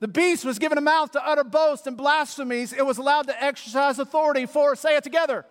The 0.00 0.08
beast 0.08 0.44
was 0.44 0.58
given 0.58 0.78
a 0.78 0.82
mouth 0.82 1.10
to 1.12 1.26
utter 1.26 1.44
boasts 1.44 1.86
and 1.86 1.96
blasphemies. 1.96 2.72
It 2.72 2.86
was 2.86 2.98
allowed 2.98 3.26
to 3.26 3.42
exercise 3.42 3.98
authority 3.98 4.46
for, 4.46 4.76
say 4.76 4.96
it 4.96 5.04
together, 5.04 5.44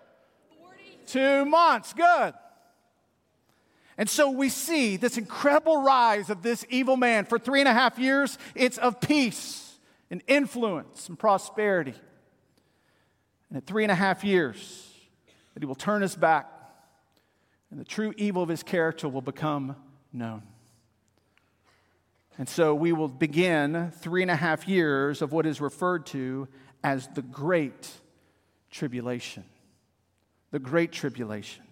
two 1.05 1.45
months. 1.45 1.93
Good. 1.93 2.33
And 3.97 4.07
so 4.07 4.29
we 4.29 4.49
see 4.49 4.95
this 4.95 5.17
incredible 5.17 5.81
rise 5.81 6.29
of 6.29 6.43
this 6.43 6.65
evil 6.69 6.97
man. 6.97 7.25
For 7.25 7.39
three 7.39 7.60
and 7.60 7.67
a 7.67 7.73
half 7.73 7.97
years, 7.97 8.38
it's 8.53 8.77
of 8.77 9.01
peace 9.01 9.75
and 10.12 10.21
influence 10.27 11.10
and 11.10 11.17
prosperity. 11.17 11.95
And 13.49 13.57
at 13.57 13.65
three 13.65 13.83
and 13.83 13.91
a 13.91 13.95
half 13.95 14.23
years, 14.23 14.93
that 15.53 15.63
he 15.63 15.65
will 15.65 15.75
turn 15.75 16.01
his 16.01 16.15
back 16.15 16.51
and 17.69 17.79
the 17.79 17.86
true 17.86 18.13
evil 18.17 18.43
of 18.43 18.49
his 18.49 18.63
character 18.63 19.10
will 19.10 19.21
become 19.21 19.75
known. 20.13 20.43
And 22.38 22.47
so 22.47 22.76
we 22.76 22.93
will 22.93 23.08
begin 23.08 23.91
three 24.00 24.21
and 24.21 24.30
a 24.30 24.36
half 24.36 24.67
years 24.67 25.21
of 25.21 25.32
what 25.32 25.45
is 25.45 25.60
referred 25.60 26.06
to 26.08 26.47
as 26.84 27.08
the 27.15 27.23
Great 27.23 27.89
Tribulation. 28.69 29.43
The 30.52 30.60
Great 30.60 30.91
Tribulation. 30.91 31.63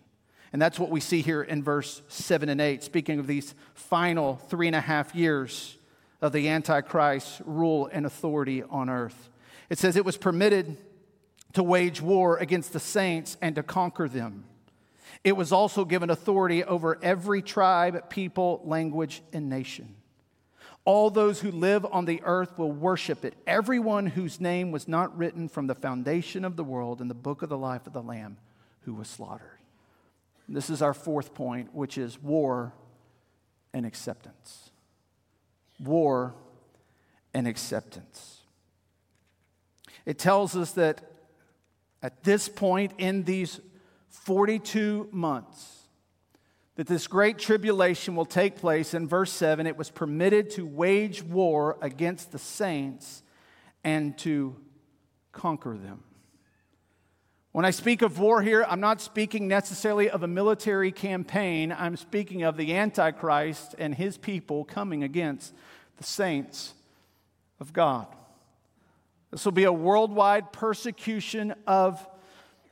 And 0.52 0.62
that's 0.62 0.80
what 0.80 0.90
we 0.90 1.00
see 1.00 1.22
here 1.22 1.44
in 1.44 1.64
verse 1.64 2.02
7 2.08 2.50
and 2.50 2.62
8, 2.62 2.82
speaking 2.82 3.20
of 3.20 3.28
these 3.28 3.54
final 3.74 4.38
three 4.38 4.68
and 4.68 4.76
a 4.76 4.82
half 4.82 5.14
years 5.14 5.78
of 6.22 6.32
the 6.32 6.50
Antichrist's 6.50 7.42
rule 7.46 7.90
and 7.92 8.06
authority 8.06 8.64
on 8.64 8.90
earth. 8.90 9.30
It 9.70 9.78
says 9.78 9.96
it 9.96 10.06
was 10.06 10.18
permitted 10.18 10.78
to 11.54 11.64
wage 11.64 12.02
war 12.02 12.38
against 12.38 12.74
the 12.74 12.80
saints 12.80 13.38
and 13.42 13.56
to 13.56 13.64
conquer 13.64 14.08
them. 14.08 14.46
It 15.24 15.36
was 15.38 15.52
also 15.52 15.86
given 15.86 16.10
authority 16.10 16.64
over 16.64 16.98
every 17.02 17.42
tribe, 17.42 18.10
people, 18.10 18.62
language, 18.64 19.22
and 19.34 19.50
nation. 19.50 19.96
All 20.86 21.10
those 21.10 21.42
who 21.42 21.52
live 21.52 21.86
on 21.92 22.06
the 22.06 22.22
earth 22.24 22.58
will 22.58 22.72
worship 22.72 23.26
it, 23.26 23.34
everyone 23.48 24.06
whose 24.06 24.40
name 24.40 24.72
was 24.72 24.88
not 24.88 25.18
written 25.18 25.50
from 25.50 25.66
the 25.66 25.76
foundation 25.76 26.46
of 26.46 26.56
the 26.56 26.64
world 26.64 27.02
in 27.02 27.08
the 27.08 27.16
book 27.16 27.42
of 27.42 27.50
the 27.50 27.58
life 27.58 27.88
of 27.88 27.94
the 27.94 28.04
Lamb 28.04 28.38
who 28.82 28.94
was 28.94 29.08
slaughtered. 29.08 29.50
This 30.48 30.70
is 30.70 30.84
our 30.84 30.94
fourth 30.94 31.34
point, 31.34 31.74
which 31.74 31.98
is 31.98 32.22
war 32.22 32.72
and 33.74 33.84
acceptance. 33.84 34.70
War 35.80 36.36
and 37.34 37.48
acceptance. 37.48 38.42
It 40.06 40.20
tells 40.20 40.56
us 40.56 40.72
that 40.74 41.02
at 42.04 42.24
this 42.24 42.48
point 42.48 42.92
in 43.00 43.24
these 43.24 43.60
42 44.10 45.10
months 45.12 45.75
that 46.76 46.88
this 46.88 47.08
great 47.08 47.40
tribulation 47.40 48.16
will 48.16 48.26
take 48.26 48.58
place. 48.58 48.94
In 48.94 49.08
verse 49.08 49.32
7, 49.32 49.66
it 49.66 49.78
was 49.78 49.90
permitted 49.90 50.50
to 50.52 50.66
wage 50.66 51.24
war 51.24 51.78
against 51.82 52.32
the 52.32 52.40
saints 52.40 53.24
and 53.84 54.18
to 54.20 54.56
conquer 55.32 55.78
them. 55.78 56.04
When 57.54 57.64
I 57.64 57.72
speak 57.72 58.02
of 58.02 58.20
war 58.20 58.42
here, 58.42 58.66
I'm 58.68 58.82
not 58.82 59.00
speaking 59.00 59.48
necessarily 59.48 60.10
of 60.10 60.24
a 60.24 60.28
military 60.28 60.92
campaign. 60.92 61.72
I'm 61.72 61.96
speaking 61.96 62.44
of 62.44 62.58
the 62.58 62.76
Antichrist 62.76 63.76
and 63.78 63.96
his 63.96 64.18
people 64.18 64.66
coming 64.66 65.04
against 65.04 65.54
the 65.96 66.04
saints 66.04 66.74
of 67.62 67.72
God. 67.72 68.08
This 69.32 69.46
will 69.46 69.54
be 69.54 69.64
a 69.64 69.72
worldwide 69.72 70.52
persecution 70.52 71.56
of 71.66 72.06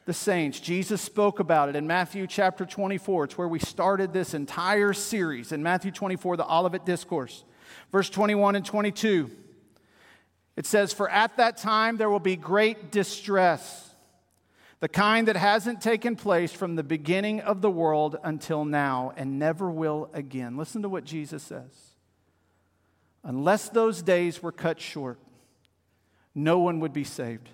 the 0.06 0.14
saints. 0.14 0.60
Jesus 0.60 1.02
spoke 1.02 1.40
about 1.40 1.70
it 1.70 1.76
in 1.76 1.88
Matthew 1.88 2.28
chapter 2.28 2.66
24. 2.66 3.26
It's 3.26 3.38
where 3.38 3.48
we 3.48 3.60
started 3.60 4.12
this 4.12 4.34
entire 4.34 4.94
series 4.94 5.52
in 5.52 5.64
Matthew 5.64 5.92
24, 5.92 6.38
the 6.38 6.54
Olivet 6.54 6.86
Discourse. 6.86 7.44
Verse 7.92 8.10
21 8.10 8.56
and 8.56 8.66
22. 8.66 9.32
It 10.56 10.66
says, 10.66 10.94
For 10.94 11.10
at 11.10 11.38
that 11.38 11.58
time 11.58 11.98
there 11.98 12.10
will 12.10 12.20
be 12.20 12.36
great 12.36 12.92
distress, 12.92 13.92
the 14.82 14.90
kind 14.90 15.28
that 15.30 15.38
hasn't 15.38 15.82
taken 15.82 16.16
place 16.16 16.52
from 16.52 16.76
the 16.76 16.84
beginning 16.84 17.40
of 17.40 17.62
the 17.62 17.72
world 17.72 18.18
until 18.24 18.66
now 18.66 19.14
and 19.16 19.40
never 19.40 19.70
will 19.70 20.10
again. 20.14 20.58
Listen 20.58 20.82
to 20.82 20.90
what 20.90 21.06
Jesus 21.06 21.42
says. 21.44 21.94
Unless 23.24 23.70
those 23.70 24.02
days 24.02 24.44
were 24.44 24.52
cut 24.52 24.82
short, 24.82 25.18
no 26.36 26.60
one 26.60 26.82
would 26.82 26.92
be 26.92 27.06
saved. 27.06 27.50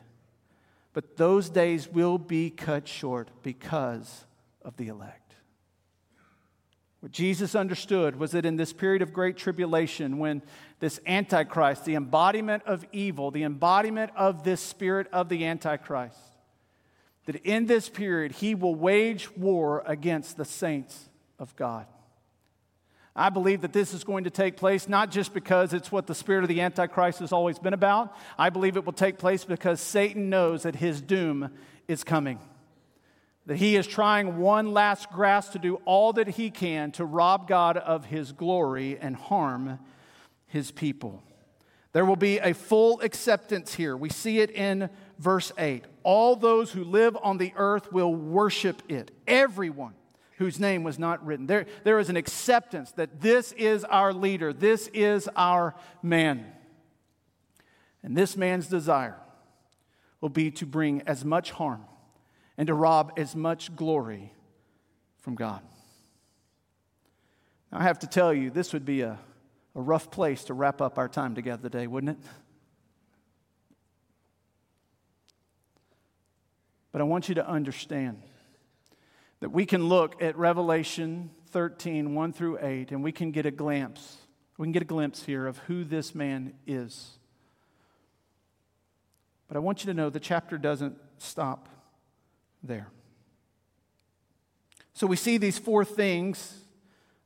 But 0.94 1.18
those 1.18 1.50
days 1.50 1.88
will 1.88 2.18
be 2.18 2.50
cut 2.50 2.88
short 2.88 3.30
because 3.44 4.26
of 4.64 4.78
the 4.78 4.88
elect. 4.88 5.36
What 7.00 7.12
Jesus 7.14 7.56
understood 7.56 8.18
was 8.18 8.32
that 8.32 8.46
in 8.46 8.58
this 8.58 8.74
period 8.74 9.02
of 9.02 9.14
great 9.14 9.38
tribulation, 9.38 10.18
when 10.18 10.42
this 10.80 11.00
Antichrist, 11.06 11.86
the 11.86 11.96
embodiment 11.96 12.64
of 12.66 12.86
evil, 12.92 13.32
the 13.32 13.44
embodiment 13.44 14.12
of 14.18 14.44
this 14.44 14.60
spirit 14.60 15.08
of 15.14 15.30
the 15.30 15.46
Antichrist, 15.46 16.20
that 17.26 17.38
in 17.38 17.68
this 17.68 17.88
period 17.88 18.34
he 18.34 18.54
will 18.54 18.76
wage 18.76 19.32
war 19.38 19.84
against 19.86 20.36
the 20.36 20.44
saints 20.44 21.10
of 21.38 21.56
God. 21.56 21.86
I 23.16 23.30
believe 23.30 23.62
that 23.62 23.74
this 23.74 23.94
is 23.94 24.04
going 24.04 24.26
to 24.26 24.30
take 24.30 24.56
place 24.56 24.88
not 24.88 25.12
just 25.12 25.34
because 25.34 25.74
it's 25.74 25.92
what 25.92 26.08
the 26.08 26.16
spirit 26.16 26.44
of 26.44 26.48
the 26.48 26.62
Antichrist 26.62 27.20
has 27.20 27.32
always 27.32 27.60
been 27.60 27.74
about. 27.74 28.16
I 28.38 28.50
believe 28.50 28.78
it 28.78 28.86
will 28.86 28.94
take 28.94 29.18
place 29.18 29.44
because 29.44 29.82
Satan 29.82 30.30
knows 30.30 30.64
that 30.64 30.76
his 30.76 31.02
doom 31.02 31.52
is 31.88 32.04
coming. 32.04 32.40
That 33.46 33.58
he 33.58 33.76
is 33.76 33.88
trying 33.88 34.38
one 34.38 34.74
last 34.74 35.12
grasp 35.12 35.54
to 35.54 35.60
do 35.60 35.76
all 35.86 36.14
that 36.14 36.28
he 36.28 36.52
can 36.52 36.92
to 36.94 37.06
rob 37.06 37.48
God 37.48 37.78
of 37.78 38.06
his 38.06 38.32
glory 38.32 38.98
and 39.00 39.16
harm 39.16 39.80
his 40.46 40.72
people. 40.72 41.24
There 41.92 42.06
will 42.06 42.16
be 42.16 42.38
a 42.38 42.54
full 42.54 43.02
acceptance 43.02 43.74
here. 43.74 43.98
We 43.98 44.10
see 44.10 44.40
it 44.40 44.52
in 44.52 44.90
verse 45.18 45.52
8. 45.58 45.86
All 46.04 46.36
those 46.36 46.72
who 46.72 46.84
live 46.84 47.18
on 47.24 47.40
the 47.40 47.52
earth 47.56 47.92
will 47.92 48.14
worship 48.14 48.84
it. 48.88 49.10
Everyone 49.26 49.96
whose 50.40 50.58
name 50.58 50.84
was 50.84 50.98
not 50.98 51.24
written. 51.26 51.48
There, 51.48 51.66
there 51.84 52.00
is 52.00 52.10
an 52.10 52.16
acceptance 52.16 52.94
that 52.94 53.20
this 53.20 53.52
is 53.52 53.84
our 53.84 54.14
leader, 54.14 54.54
this 54.54 54.88
is 54.94 55.30
our 55.36 55.76
man. 56.02 56.46
And 58.02 58.16
this 58.16 58.38
man's 58.38 58.68
desire 58.68 59.18
will 60.22 60.30
be 60.30 60.50
to 60.52 60.66
bring 60.66 61.02
as 61.02 61.26
much 61.26 61.52
harm 61.52 61.84
and 62.58 62.68
to 62.68 62.74
rob 62.74 63.12
as 63.18 63.36
much 63.36 63.76
glory 63.76 64.34
from 65.20 65.36
God. 65.36 65.62
I 67.70 67.84
have 67.84 68.00
to 68.00 68.08
tell 68.08 68.34
you, 68.34 68.50
this 68.50 68.72
would 68.72 68.86
be 68.86 69.02
a, 69.02 69.20
a 69.76 69.82
rough 69.82 70.10
place 70.10 70.46
to 70.46 70.54
wrap 70.54 70.80
up 70.80 70.98
our 70.98 71.10
time 71.10 71.36
together 71.36 71.64
today, 71.70 71.86
wouldn't 71.86 72.18
it? 72.18 72.26
But 76.94 77.02
I 77.02 77.04
want 77.04 77.28
you 77.28 77.36
to 77.36 77.46
understand 77.46 78.24
that 79.40 79.50
we 79.50 79.66
can 79.66 79.88
look 79.88 80.22
at 80.22 80.38
Revelation 80.38 81.32
13, 81.52 82.14
1 82.14 82.34
through 82.34 82.60
8, 82.62 82.92
and 82.92 83.04
we 83.04 83.12
can 83.12 83.32
get 83.32 83.46
a 83.46 83.52
glimpse. 83.52 84.18
We 84.58 84.66
can 84.66 84.72
get 84.72 84.82
a 84.82 84.86
glimpse 84.86 85.24
here 85.24 85.48
of 85.48 85.58
who 85.60 85.84
this 85.84 86.14
man 86.14 86.54
is. 86.68 87.12
But 89.48 89.58
I 89.58 89.60
want 89.60 89.84
you 89.84 89.88
to 89.88 89.94
know 89.94 90.10
the 90.10 90.20
chapter 90.20 90.58
doesn't 90.58 90.98
stop 91.18 91.70
there. 92.62 92.92
So 94.94 95.08
we 95.08 95.16
see 95.16 95.38
these 95.38 95.58
four 95.58 95.86
things 95.86 96.60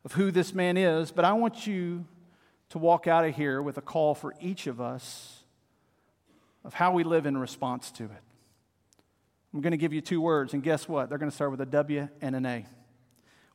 of 0.05 0.13
who 0.13 0.31
this 0.31 0.53
man 0.53 0.77
is, 0.77 1.11
but 1.11 1.25
I 1.25 1.33
want 1.33 1.65
you 1.65 2.05
to 2.69 2.77
walk 2.77 3.07
out 3.07 3.25
of 3.25 3.35
here 3.35 3.61
with 3.61 3.77
a 3.77 3.81
call 3.81 4.15
for 4.15 4.33
each 4.39 4.67
of 4.67 4.79
us 4.79 5.43
of 6.63 6.75
how 6.75 6.91
we 6.91 7.03
live 7.03 7.25
in 7.25 7.37
response 7.37 7.91
to 7.91 8.05
it. 8.05 8.21
I'm 9.53 9.61
going 9.61 9.71
to 9.71 9.77
give 9.77 9.93
you 9.93 10.01
two 10.01 10.19
words, 10.19 10.53
and 10.53 10.63
guess 10.63 10.87
what? 10.87 11.09
They're 11.09 11.17
going 11.17 11.29
to 11.29 11.35
start 11.35 11.51
with 11.51 11.61
a 11.61 11.65
W 11.65 12.09
and 12.21 12.35
an 12.35 12.45
A 12.45 12.65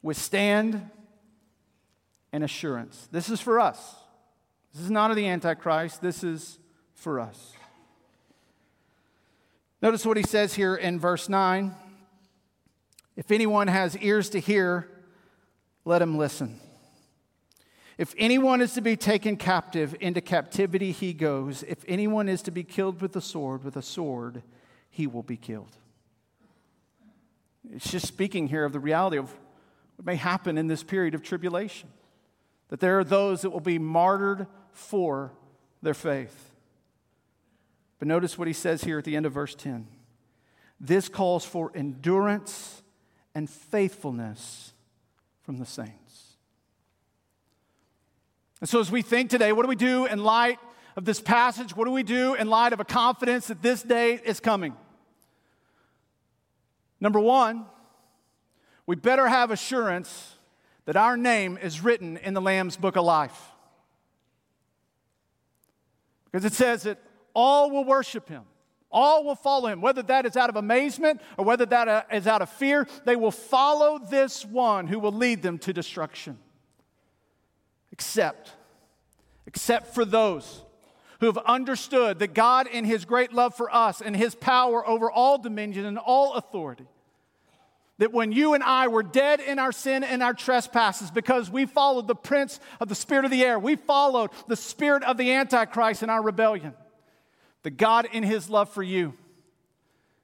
withstand 0.01 0.89
and 2.33 2.45
assurance. 2.45 3.09
This 3.11 3.29
is 3.29 3.41
for 3.41 3.59
us. 3.59 3.97
This 4.73 4.83
is 4.83 4.91
not 4.91 5.11
of 5.11 5.17
the 5.17 5.27
Antichrist, 5.27 6.01
this 6.01 6.23
is 6.23 6.59
for 6.95 7.19
us. 7.19 7.53
Notice 9.81 10.05
what 10.05 10.17
he 10.17 10.23
says 10.23 10.55
here 10.55 10.75
in 10.75 10.99
verse 11.01 11.29
9. 11.29 11.75
If 13.17 13.31
anyone 13.31 13.69
has 13.69 13.97
ears 13.97 14.31
to 14.31 14.39
hear, 14.39 14.89
let 15.85 16.03
him 16.03 16.17
listen. 16.17 16.61
If 17.97 18.15
anyone 18.17 18.61
is 18.61 18.75
to 18.75 18.81
be 18.81 18.97
taken 18.97 19.37
captive, 19.37 19.97
into 20.01 20.21
captivity 20.21 20.93
he 20.93 21.13
goes. 21.13 21.65
If 21.65 21.85
anyone 21.89 22.29
is 22.29 22.43
to 22.43 22.53
be 22.53 22.63
killed 22.63 23.01
with 23.01 23.17
a 23.17 23.21
sword, 23.21 23.65
with 23.65 23.77
a 23.77 23.83
sword 23.83 24.43
he 24.91 25.07
will 25.07 25.25
be 25.25 25.37
killed. 25.37 25.77
It's 27.73 27.91
just 27.91 28.07
speaking 28.07 28.49
here 28.49 28.65
of 28.65 28.73
the 28.73 28.81
reality 28.81 29.19
of 29.19 29.31
what 29.97 30.07
may 30.07 30.17
happen 30.17 30.59
in 30.59 30.67
this 30.67 30.83
period 30.83 31.15
of 31.15 31.23
tribulation. 31.23 31.89
That 32.69 32.81
there 32.81 32.99
are 32.99 33.05
those 33.05 33.43
that 33.43 33.51
will 33.51 33.61
be 33.61 33.79
martyred 33.79 34.47
for 34.71 35.33
their 35.83 35.95
faith. 35.95 36.53
But 37.99 38.09
notice 38.09 38.39
what 38.39 38.47
he 38.47 38.55
says 38.55 38.85
here 38.85 38.99
at 38.99 39.05
the 39.05 39.17
end 39.17 39.27
of 39.27 39.33
verse 39.33 39.55
10. 39.55 39.87
This 40.81 41.09
calls 41.09 41.45
for 41.45 41.73
endurance 41.75 42.83
and 43.35 43.51
faithfulness 43.51 44.73
from 45.43 45.59
the 45.59 45.67
saints. 45.67 46.37
And 48.61 48.69
so, 48.69 48.81
as 48.81 48.91
we 48.91 49.03
think 49.03 49.31
today, 49.31 49.53
what 49.53 49.63
do 49.63 49.69
we 49.69 49.77
do 49.77 50.07
in 50.07 50.23
light 50.23 50.59
of 50.97 51.05
this 51.05 51.21
passage? 51.21 51.77
What 51.77 51.85
do 51.85 51.91
we 51.91 52.03
do 52.03 52.35
in 52.35 52.49
light 52.49 52.73
of 52.73 52.81
a 52.81 52.85
confidence 52.85 53.49
that 53.49 53.63
this 53.63 53.83
day 53.83 54.21
is 54.25 54.41
coming? 54.41 54.77
Number 57.01 57.21
one, 57.21 57.67
we 58.87 58.97
better 58.97 59.29
have 59.29 59.51
assurance 59.51 60.37
that 60.87 60.97
our 60.97 61.17
name 61.17 61.59
is 61.59 61.83
written 61.83 62.17
in 62.17 62.35
the 62.35 62.41
Lamb's 62.41 62.77
book 62.77 62.97
of 62.97 63.05
life. 63.05 63.39
Because 66.25 66.45
it 66.45 66.55
says 66.55 66.85
that 66.85 66.99
all 67.35 67.71
will 67.71 67.85
worship 67.85 68.29
him. 68.29 68.45
All 68.91 69.25
will 69.25 69.35
follow 69.35 69.69
him, 69.69 69.83
whether 69.83 70.03
that 70.05 70.25
is 70.25 70.37
out 70.37 70.49
of 70.49 70.57
amazement 70.57 71.21
or 71.37 71.45
whether 71.45 71.67
that 71.67 71.89
uh, 71.89 72.31
out 72.31 72.41
of 72.41 72.49
fear. 72.49 72.87
They 73.05 73.17
will 73.17 73.31
follow 73.31 73.99
this 73.99 74.45
one 74.45 74.87
who 74.87 74.99
will 74.99 75.13
lead 75.13 75.43
them 75.43 75.59
to 75.59 75.73
destruction. 75.75 76.39
Except, 77.93 78.53
except 79.47 79.95
for 79.95 80.05
those 80.05 80.63
who 81.21 81.27
have 81.27 81.39
understood 81.39 82.21
that 82.21 82.35
God, 82.35 82.67
in 82.67 82.85
his 82.85 83.05
great 83.05 83.33
love 83.33 83.55
for 83.55 83.75
us 83.75 84.01
and 84.01 84.17
his 84.17 84.35
power 84.35 84.87
over 84.87 85.11
all 85.11 85.39
dominion 85.39 85.85
and 85.85 85.99
all 85.99 86.35
authority, 86.35 86.87
that 87.99 88.13
when 88.13 88.31
you 88.31 88.55
and 88.55 88.63
I 88.63 88.89
were 88.89 89.03
dead 89.03 89.41
in 89.41 89.59
our 89.59 89.73
sin 89.73 90.05
and 90.05 90.23
our 90.23 90.35
trespasses 90.35 91.11
because 91.11 91.51
we 91.51 91.67
followed 91.67 92.07
the 92.07 92.15
prince 92.15 92.61
of 92.81 92.89
the 92.89 92.95
spirit 92.95 93.25
of 93.25 93.33
the 93.33 93.45
air, 93.45 93.59
we 93.59 93.75
followed 93.75 94.31
the 94.47 94.57
spirit 94.57 95.03
of 95.03 95.17
the 95.17 95.33
Antichrist 95.33 96.03
in 96.03 96.11
our 96.11 96.23
rebellion 96.23 96.75
that 97.65 97.77
God, 97.77 98.07
in 98.13 98.23
His 98.23 98.49
love 98.49 98.71
for 98.71 98.85
you, 98.85 99.15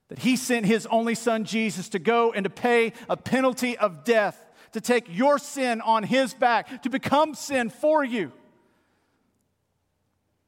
that 0.09 0.21
He 0.21 0.37
sent 0.37 0.67
His 0.67 0.87
only 0.87 1.17
Son, 1.17 1.45
Jesus, 1.45 1.89
to 1.91 1.99
go 1.99 2.33
and 2.33 2.45
to 2.45 2.51
pay 2.51 2.93
a 3.09 3.17
penalty 3.17 3.77
of 3.77 4.05
death, 4.05 4.41
to 4.73 4.81
take 4.81 5.07
your 5.09 5.39
sin 5.39 5.81
on 5.81 6.05
His 6.05 6.33
back, 6.33 6.83
to 6.83 6.91
become 6.91 7.35
sin 7.35 7.71
for 7.71 8.05
you. 8.05 8.31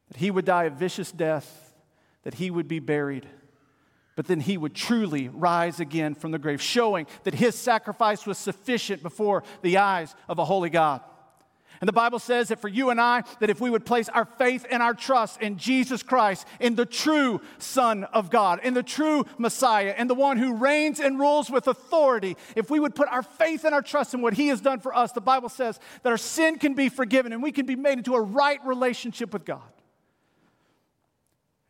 That 0.09 0.19
He 0.19 0.31
would 0.31 0.45
die 0.45 0.65
a 0.65 0.71
vicious 0.71 1.11
death, 1.13 1.75
that 2.23 2.35
He 2.35 2.51
would 2.51 2.69
be 2.69 2.79
buried, 2.79 3.27
but 4.15 4.27
then 4.27 4.41
He 4.41 4.57
would 4.57 4.75
truly 4.75 5.29
rise 5.29 5.81
again 5.81 6.15
from 6.15 6.31
the 6.31 6.39
grave, 6.39 6.63
showing 6.63 7.07
that 7.25 7.35
His 7.35 7.55
sacrifice 7.55 8.27
was 8.27 8.39
sufficient 8.39 9.03
before 9.03 9.43
the 9.63 9.79
eyes 9.79 10.15
of 10.29 10.39
a 10.39 10.45
holy 10.45 10.71
God. 10.71 11.03
And 11.81 11.89
the 11.89 11.93
Bible 11.93 12.19
says 12.19 12.49
that 12.49 12.61
for 12.61 12.69
you 12.69 12.91
and 12.91 13.01
I, 13.01 13.23
that 13.41 13.51
if 13.51 13.61
we 13.61 13.69
would 13.69 13.85
place 13.85 14.09
our 14.09 14.25
faith 14.25 14.65
and 14.71 14.83
our 14.83 14.95
trust 14.95 15.43
in 15.43 15.59
Jesus 15.59 16.03
Christ, 16.03 16.47
in 16.59 16.75
the 16.75 16.87
true 16.87 17.41
Son 17.59 18.05
of 18.05 18.31
God, 18.31 18.61
in 18.63 18.75
the 18.75 18.83
true 18.83 19.27
Messiah, 19.37 19.95
and 19.97 20.09
the 20.09 20.15
one 20.15 20.39
who 20.39 20.55
reigns 20.55 21.01
and 21.01 21.19
rules 21.19 21.51
with 21.51 21.67
authority, 21.67 22.37
if 22.55 22.71
we 22.71 22.81
would 22.81 22.95
put 22.95 23.09
our 23.09 23.23
faith 23.23 23.65
and 23.65 23.75
our 23.75 23.83
trust 23.83 24.15
in 24.15 24.23
what 24.23 24.35
He 24.35 24.49
has 24.49 24.61
done 24.61 24.81
for 24.81 24.97
us, 24.97 25.13
the 25.13 25.21
Bible 25.21 25.49
says 25.49 25.79
that 26.03 26.09
our 26.09 26.17
sin 26.17 26.59
can 26.59 26.75
be 26.75 26.89
forgiven 26.89 27.33
and 27.33 27.43
we 27.43 27.53
can 27.53 27.67
be 27.67 27.77
made 27.77 27.99
into 27.99 28.15
a 28.15 28.21
right 28.21 28.65
relationship 28.65 29.33
with 29.33 29.45
God. 29.45 29.61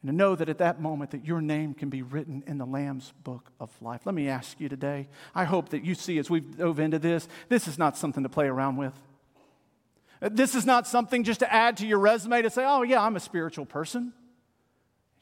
And 0.07 0.13
to 0.13 0.17
know 0.17 0.37
that 0.37 0.49
at 0.49 0.59
that 0.59 0.81
moment 0.81 1.11
that 1.11 1.25
your 1.25 1.41
name 1.41 1.75
can 1.75 1.89
be 1.89 2.03
written 2.03 2.45
in 2.47 2.59
the 2.59 2.65
Lamb's 2.65 3.13
book 3.25 3.51
of 3.59 3.71
life. 3.83 4.03
Let 4.05 4.15
me 4.15 4.29
ask 4.29 4.61
you 4.61 4.69
today. 4.69 5.09
I 5.35 5.43
hope 5.43 5.71
that 5.71 5.85
you 5.85 5.97
see 5.97 6.19
as 6.19 6.31
we've 6.31 6.57
dove 6.57 6.79
into 6.79 7.01
this, 7.01 7.27
this 7.49 7.67
is 7.67 7.77
not 7.77 7.97
something 7.97 8.23
to 8.23 8.29
play 8.29 8.47
around 8.47 8.77
with. 8.77 8.93
This 10.21 10.55
is 10.55 10.65
not 10.65 10.87
something 10.87 11.25
just 11.25 11.41
to 11.41 11.53
add 11.53 11.79
to 11.79 11.89
your 11.89 11.99
resume 11.99 12.43
to 12.43 12.51
say, 12.51 12.65
oh, 12.65 12.85
yeah, 12.85 13.03
I'm 13.03 13.17
a 13.17 13.21
spiritual 13.21 13.67
person. 13.67 14.13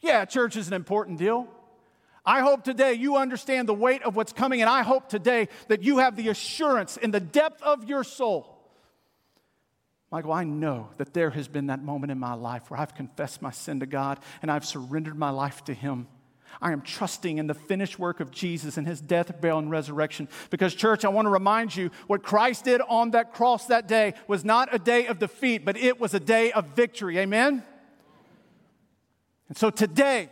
Yeah, 0.03 0.27
church 0.27 0.55
is 0.55 0.69
an 0.69 0.75
important 0.75 1.19
deal. 1.19 1.49
I 2.27 2.41
hope 2.41 2.63
today 2.63 2.93
you 2.93 3.17
understand 3.17 3.67
the 3.67 3.75
weight 3.75 4.03
of 4.03 4.17
what's 4.17 4.35
coming, 4.35 4.61
and 4.61 4.69
I 4.69 4.83
hope 4.83 5.09
today 5.09 5.49
that 5.69 5.83
you 5.83 5.97
have 5.97 6.15
the 6.15 6.29
assurance 6.29 6.99
in 6.99 7.11
the 7.11 7.21
depth 7.21 7.63
of 7.63 7.89
your 7.89 8.05
soul. 8.05 8.54
Michael, 10.15 10.33
I 10.33 10.45
know 10.45 10.91
that 10.99 11.13
there 11.13 11.31
has 11.31 11.49
been 11.49 11.67
that 11.67 11.83
moment 11.83 12.13
in 12.13 12.21
my 12.21 12.35
life 12.35 12.71
where 12.71 12.79
I've 12.79 12.95
confessed 12.95 13.43
my 13.43 13.51
sin 13.51 13.81
to 13.81 13.87
God 13.87 14.21
and 14.43 14.49
I've 14.49 14.65
surrendered 14.65 15.19
my 15.19 15.31
life 15.31 15.65
to 15.65 15.75
Him. 15.75 16.07
I 16.63 16.71
am 16.71 16.83
trusting 16.83 17.39
in 17.39 17.49
the 17.49 17.55
finished 17.55 17.99
work 17.99 18.21
of 18.21 18.31
Jesus 18.31 18.77
and 18.77 18.87
his 18.87 19.01
death, 19.01 19.41
burial, 19.41 19.59
and 19.59 19.73
resurrection. 19.73 20.29
Because, 20.51 20.73
church, 20.73 21.05
I 21.05 21.09
want 21.09 21.27
to 21.27 21.31
remind 21.31 21.75
you 21.75 21.91
what 22.07 22.23
Christ 22.23 22.65
did 22.65 22.81
on 22.83 23.11
that 23.11 23.35
cross 23.35 23.67
that 23.67 23.89
day 23.89 24.15
was 24.29 24.45
not 24.45 24.73
a 24.73 24.79
day 24.79 25.09
of 25.09 25.19
defeat, 25.19 25.65
but 25.65 25.77
it 25.77 25.99
was 25.99 26.15
a 26.15 26.21
day 26.21 26.53
of 26.53 26.67
victory. 26.77 27.19
Amen? 27.19 27.65
And 29.49 29.59
so 29.59 29.69
today, 29.69 30.29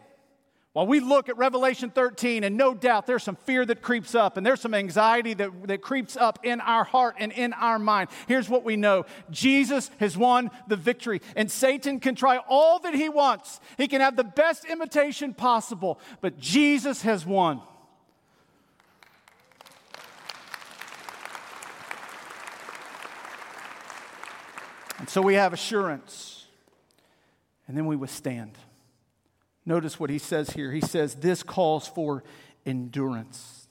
while 0.73 0.87
we 0.87 1.01
look 1.01 1.29
at 1.29 1.37
Revelation 1.37 1.91
13, 1.91 2.45
and 2.45 2.57
no 2.57 2.73
doubt 2.73 3.07
there's 3.07 3.23
some 3.23 3.37
fear 3.37 3.67
that 3.67 3.83
creeps 3.83 4.15
up, 4.15 4.39
and 4.39 4.47
there's 4.47 4.61
some 4.61 4.73
anxiety 4.73 5.35
that, 5.35 5.51
that 5.69 5.83
creeps 5.83 6.17
up 6.17 6.39
in 6.45 6.63
our 6.63 6.83
heart 6.83 7.17
and 7.19 7.31
in 7.31 7.53
our 7.53 7.79
mind, 7.79 8.09
here's 8.27 8.49
what 8.49 8.65
we 8.65 8.77
know 8.77 9.05
Jesus 9.31 9.91
has 10.01 10.17
won 10.17 10.51
the 10.69 10.77
victory, 10.77 11.21
and 11.37 11.51
Satan 11.51 12.01
can 12.01 12.15
try 12.15 12.39
all 12.49 12.79
that 12.81 12.95
he 12.95 13.11
wants. 13.11 13.61
He 13.77 13.87
can 13.87 14.01
have 14.01 14.17
the 14.17 14.25
best 14.25 14.65
imitation 14.65 15.35
possible, 15.35 16.01
but 16.23 16.39
Jesus 16.39 17.03
has 17.03 17.27
won. 17.27 17.61
And 24.99 25.11
so 25.11 25.21
we 25.21 25.35
have 25.35 25.53
assurance, 25.53 26.47
and 27.67 27.77
then 27.77 27.85
we 27.85 27.97
withstand. 27.97 28.57
Notice 29.65 30.01
what 30.01 30.11
he 30.11 30.19
says 30.19 30.51
here. 30.51 30.73
He 30.73 30.81
says, 30.81 31.15
This 31.15 31.43
calls 31.43 31.87
for 31.87 32.25
endurance. 32.67 33.69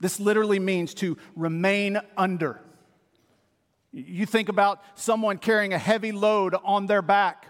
This 0.00 0.20
literally 0.20 0.58
means 0.58 0.94
to 0.94 1.16
remain 1.34 1.98
under. 2.16 2.60
You 3.92 4.26
think 4.26 4.48
about 4.48 4.82
someone 4.94 5.38
carrying 5.38 5.72
a 5.72 5.78
heavy 5.78 6.12
load 6.12 6.54
on 6.64 6.86
their 6.86 7.00
back, 7.00 7.46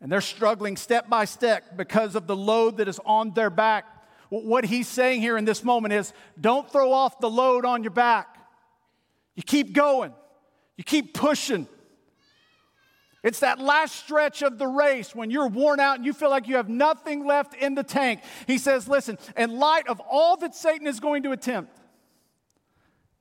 and 0.00 0.10
they're 0.10 0.22
struggling 0.22 0.76
step 0.76 1.10
by 1.10 1.26
step 1.26 1.76
because 1.76 2.14
of 2.14 2.26
the 2.26 2.36
load 2.36 2.78
that 2.78 2.88
is 2.88 2.98
on 3.04 3.34
their 3.34 3.50
back. 3.50 3.84
What 4.30 4.64
he's 4.64 4.88
saying 4.88 5.20
here 5.20 5.36
in 5.36 5.44
this 5.44 5.62
moment 5.62 5.92
is 5.92 6.14
don't 6.40 6.70
throw 6.70 6.92
off 6.92 7.20
the 7.20 7.28
load 7.28 7.66
on 7.66 7.82
your 7.82 7.90
back. 7.90 8.38
You 9.34 9.42
keep 9.42 9.74
going, 9.74 10.12
you 10.76 10.84
keep 10.84 11.12
pushing. 11.12 11.68
It's 13.22 13.40
that 13.40 13.60
last 13.60 13.94
stretch 13.94 14.42
of 14.42 14.58
the 14.58 14.66
race 14.66 15.14
when 15.14 15.30
you're 15.30 15.48
worn 15.48 15.78
out 15.78 15.96
and 15.96 16.04
you 16.04 16.12
feel 16.12 16.30
like 16.30 16.48
you 16.48 16.56
have 16.56 16.68
nothing 16.68 17.24
left 17.24 17.54
in 17.54 17.74
the 17.74 17.84
tank. 17.84 18.20
He 18.46 18.58
says, 18.58 18.88
Listen, 18.88 19.16
in 19.36 19.58
light 19.58 19.86
of 19.86 20.00
all 20.00 20.36
that 20.38 20.54
Satan 20.54 20.88
is 20.88 20.98
going 20.98 21.22
to 21.22 21.30
attempt, 21.30 21.78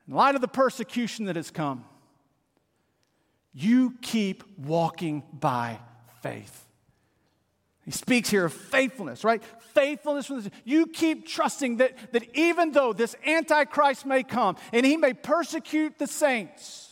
in 0.07 0.15
light 0.15 0.33
of 0.33 0.41
the 0.41 0.47
persecution 0.47 1.25
that 1.25 1.35
has 1.35 1.51
come, 1.51 1.85
you 3.53 3.95
keep 4.01 4.43
walking 4.57 5.23
by 5.33 5.79
faith. 6.21 6.65
He 7.85 7.91
speaks 7.91 8.29
here 8.29 8.45
of 8.45 8.53
faithfulness, 8.53 9.23
right? 9.23 9.43
Faithfulness 9.73 10.27
from 10.27 10.43
you 10.63 10.87
keep 10.87 11.27
trusting 11.27 11.77
that, 11.77 12.13
that 12.13 12.23
even 12.35 12.71
though 12.71 12.93
this 12.93 13.15
Antichrist 13.25 14.05
may 14.05 14.23
come 14.23 14.55
and 14.71 14.85
he 14.85 14.97
may 14.97 15.13
persecute 15.13 15.97
the 15.97 16.07
saints, 16.07 16.90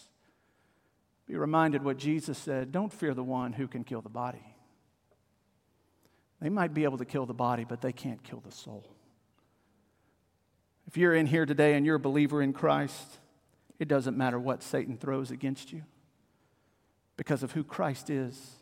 be 1.29 1.37
reminded 1.37 1.83
what 1.83 1.97
Jesus 1.97 2.39
said 2.39 2.71
don't 2.71 2.91
fear 2.91 3.13
the 3.13 3.23
one 3.23 3.53
who 3.53 3.67
can 3.67 3.83
kill 3.83 4.01
the 4.01 4.09
body. 4.09 4.43
They 6.41 6.49
might 6.49 6.73
be 6.73 6.85
able 6.85 6.97
to 6.97 7.05
kill 7.05 7.27
the 7.27 7.35
body, 7.35 7.65
but 7.65 7.81
they 7.81 7.91
can't 7.91 8.23
kill 8.23 8.39
the 8.39 8.51
soul. 8.51 8.89
If 10.87 10.97
you're 10.97 11.13
in 11.13 11.27
here 11.27 11.45
today 11.45 11.75
and 11.75 11.85
you're 11.85 11.97
a 11.97 11.99
believer 11.99 12.41
in 12.41 12.51
Christ, 12.51 13.19
it 13.77 13.87
doesn't 13.87 14.17
matter 14.17 14.39
what 14.39 14.63
Satan 14.63 14.97
throws 14.97 15.29
against 15.29 15.71
you 15.71 15.83
because 17.15 17.43
of 17.43 17.51
who 17.51 17.63
Christ 17.63 18.09
is 18.09 18.55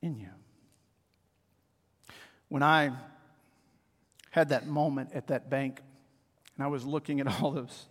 in 0.00 0.16
you. 0.16 0.30
When 2.48 2.62
I 2.62 2.92
had 4.30 4.48
that 4.48 4.66
moment 4.66 5.10
at 5.12 5.26
that 5.26 5.50
bank 5.50 5.82
and 6.56 6.64
I 6.64 6.68
was 6.68 6.86
looking 6.86 7.20
at 7.20 7.26
all 7.42 7.50
those 7.50 7.86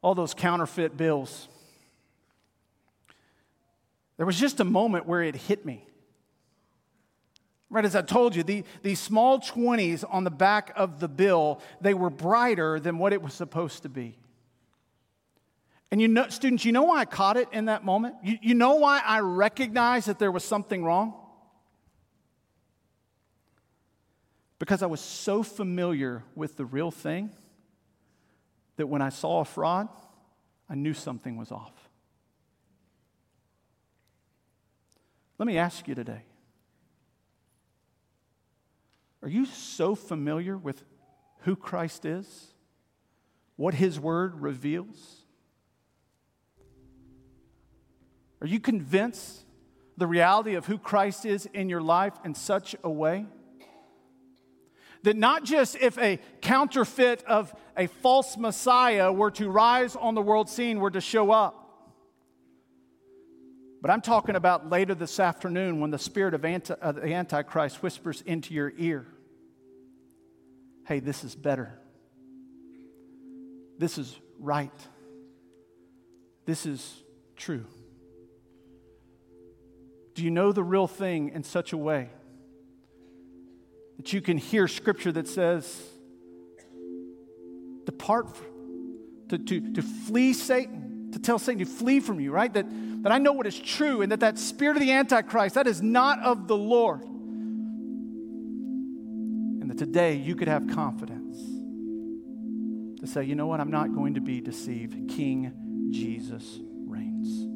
all 0.00 0.14
those 0.16 0.34
counterfeit 0.34 0.96
bills 0.96 1.48
there 4.22 4.26
was 4.26 4.38
just 4.38 4.60
a 4.60 4.64
moment 4.64 5.04
where 5.04 5.20
it 5.20 5.34
hit 5.34 5.66
me. 5.66 5.84
Right, 7.68 7.84
as 7.84 7.96
I 7.96 8.02
told 8.02 8.36
you, 8.36 8.44
the, 8.44 8.62
these 8.80 9.00
small 9.00 9.40
20s 9.40 10.04
on 10.08 10.22
the 10.22 10.30
back 10.30 10.72
of 10.76 11.00
the 11.00 11.08
bill, 11.08 11.60
they 11.80 11.92
were 11.92 12.08
brighter 12.08 12.78
than 12.78 12.98
what 12.98 13.12
it 13.12 13.20
was 13.20 13.34
supposed 13.34 13.82
to 13.82 13.88
be. 13.88 14.16
And 15.90 16.00
you 16.00 16.06
know, 16.06 16.28
students, 16.28 16.64
you 16.64 16.70
know 16.70 16.84
why 16.84 17.00
I 17.00 17.04
caught 17.04 17.36
it 17.36 17.48
in 17.50 17.64
that 17.64 17.84
moment? 17.84 18.14
You, 18.22 18.38
you 18.40 18.54
know 18.54 18.76
why 18.76 19.02
I 19.04 19.18
recognized 19.18 20.06
that 20.06 20.20
there 20.20 20.30
was 20.30 20.44
something 20.44 20.84
wrong? 20.84 21.14
Because 24.60 24.84
I 24.84 24.86
was 24.86 25.00
so 25.00 25.42
familiar 25.42 26.22
with 26.36 26.56
the 26.56 26.64
real 26.64 26.92
thing 26.92 27.30
that 28.76 28.86
when 28.86 29.02
I 29.02 29.08
saw 29.08 29.40
a 29.40 29.44
fraud, 29.44 29.88
I 30.70 30.76
knew 30.76 30.94
something 30.94 31.36
was 31.36 31.50
off. 31.50 31.81
Let 35.42 35.48
me 35.48 35.58
ask 35.58 35.88
you 35.88 35.96
today 35.96 36.22
Are 39.22 39.28
you 39.28 39.44
so 39.44 39.96
familiar 39.96 40.56
with 40.56 40.84
who 41.38 41.56
Christ 41.56 42.04
is? 42.04 42.54
What 43.56 43.74
his 43.74 43.98
word 43.98 44.40
reveals? 44.40 45.24
Are 48.40 48.46
you 48.46 48.60
convinced 48.60 49.42
the 49.96 50.06
reality 50.06 50.54
of 50.54 50.66
who 50.66 50.78
Christ 50.78 51.26
is 51.26 51.46
in 51.52 51.68
your 51.68 51.82
life 51.82 52.14
in 52.24 52.36
such 52.36 52.76
a 52.84 52.88
way? 52.88 53.26
That 55.02 55.16
not 55.16 55.42
just 55.42 55.74
if 55.74 55.98
a 55.98 56.20
counterfeit 56.40 57.24
of 57.24 57.52
a 57.76 57.88
false 57.88 58.36
Messiah 58.36 59.12
were 59.12 59.32
to 59.32 59.50
rise 59.50 59.96
on 59.96 60.14
the 60.14 60.22
world 60.22 60.48
scene, 60.48 60.78
were 60.78 60.92
to 60.92 61.00
show 61.00 61.32
up, 61.32 61.61
but 63.82 63.90
I'm 63.90 64.00
talking 64.00 64.36
about 64.36 64.70
later 64.70 64.94
this 64.94 65.20
afternoon 65.20 65.80
when 65.80 65.90
the 65.90 65.98
spirit 65.98 66.32
of 66.32 66.44
anti, 66.44 66.74
uh, 66.80 66.92
the 66.92 67.12
Antichrist 67.12 67.82
whispers 67.82 68.22
into 68.22 68.54
your 68.54 68.72
ear 68.78 69.06
hey, 70.84 71.00
this 71.00 71.24
is 71.24 71.34
better. 71.34 71.78
This 73.78 73.98
is 73.98 74.18
right. 74.38 74.72
This 76.44 76.66
is 76.66 77.02
true. 77.36 77.64
Do 80.14 80.22
you 80.22 80.30
know 80.30 80.52
the 80.52 80.62
real 80.62 80.86
thing 80.86 81.30
in 81.30 81.44
such 81.44 81.72
a 81.72 81.76
way 81.76 82.10
that 83.96 84.12
you 84.12 84.20
can 84.20 84.36
hear 84.36 84.68
scripture 84.68 85.12
that 85.12 85.28
says, 85.28 85.80
depart, 87.86 88.36
to, 89.28 89.38
to, 89.38 89.72
to 89.72 89.82
flee 89.82 90.32
Satan, 90.34 90.91
to 91.12 91.18
tell 91.18 91.38
Satan 91.38 91.58
to 91.60 91.66
flee 91.66 92.00
from 92.00 92.20
you, 92.20 92.32
right? 92.32 92.52
That 92.52 92.66
that 93.02 93.10
I 93.10 93.18
know 93.18 93.32
what 93.32 93.46
is 93.46 93.58
true 93.58 94.00
and 94.02 94.12
that 94.12 94.20
that 94.20 94.38
spirit 94.38 94.76
of 94.76 94.80
the 94.80 94.92
Antichrist, 94.92 95.56
that 95.56 95.66
is 95.66 95.82
not 95.82 96.20
of 96.20 96.46
the 96.46 96.56
Lord. 96.56 97.02
And 99.60 99.68
that 99.68 99.78
today 99.78 100.14
you 100.14 100.36
could 100.36 100.48
have 100.48 100.68
confidence 100.68 101.36
to 103.00 103.06
say, 103.08 103.24
you 103.24 103.34
know 103.34 103.48
what, 103.48 103.60
I'm 103.60 103.72
not 103.72 103.92
going 103.92 104.14
to 104.14 104.20
be 104.20 104.40
deceived. 104.40 105.08
King 105.08 105.52
Jesus 105.90 106.60
reigns. 106.86 107.48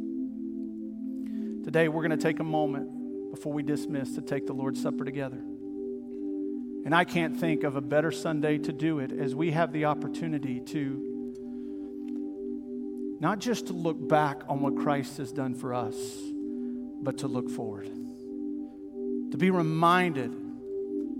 Today 1.64 1.86
we're 1.88 2.02
going 2.02 2.10
to 2.10 2.16
take 2.16 2.40
a 2.40 2.44
moment 2.44 3.30
before 3.30 3.52
we 3.52 3.62
dismiss 3.62 4.16
to 4.16 4.20
take 4.22 4.46
the 4.46 4.52
Lord's 4.52 4.82
Supper 4.82 5.04
together. 5.04 5.38
And 6.84 6.92
I 6.92 7.04
can't 7.04 7.36
think 7.36 7.62
of 7.62 7.76
a 7.76 7.80
better 7.80 8.10
Sunday 8.10 8.58
to 8.58 8.72
do 8.72 8.98
it 8.98 9.12
as 9.12 9.34
we 9.34 9.52
have 9.52 9.72
the 9.72 9.84
opportunity 9.84 10.58
to 10.58 11.15
not 13.20 13.38
just 13.38 13.68
to 13.68 13.72
look 13.72 14.08
back 14.08 14.42
on 14.48 14.60
what 14.60 14.76
Christ 14.76 15.16
has 15.18 15.32
done 15.32 15.54
for 15.54 15.74
us, 15.74 15.94
but 17.02 17.18
to 17.18 17.28
look 17.28 17.50
forward. 17.50 17.86
To 19.30 19.36
be 19.36 19.50
reminded 19.50 20.34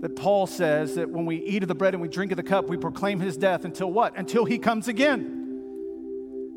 that 0.01 0.15
Paul 0.15 0.47
says 0.47 0.95
that 0.95 1.09
when 1.09 1.25
we 1.25 1.37
eat 1.37 1.63
of 1.63 1.67
the 1.67 1.75
bread 1.75 1.93
and 1.93 2.01
we 2.01 2.07
drink 2.07 2.31
of 2.31 2.37
the 2.37 2.43
cup, 2.43 2.67
we 2.67 2.77
proclaim 2.77 3.19
his 3.19 3.35
death 3.35 3.65
until 3.65 3.91
what? 3.91 4.17
Until 4.17 4.45
he 4.45 4.59
comes 4.59 4.87
again. 4.87 5.33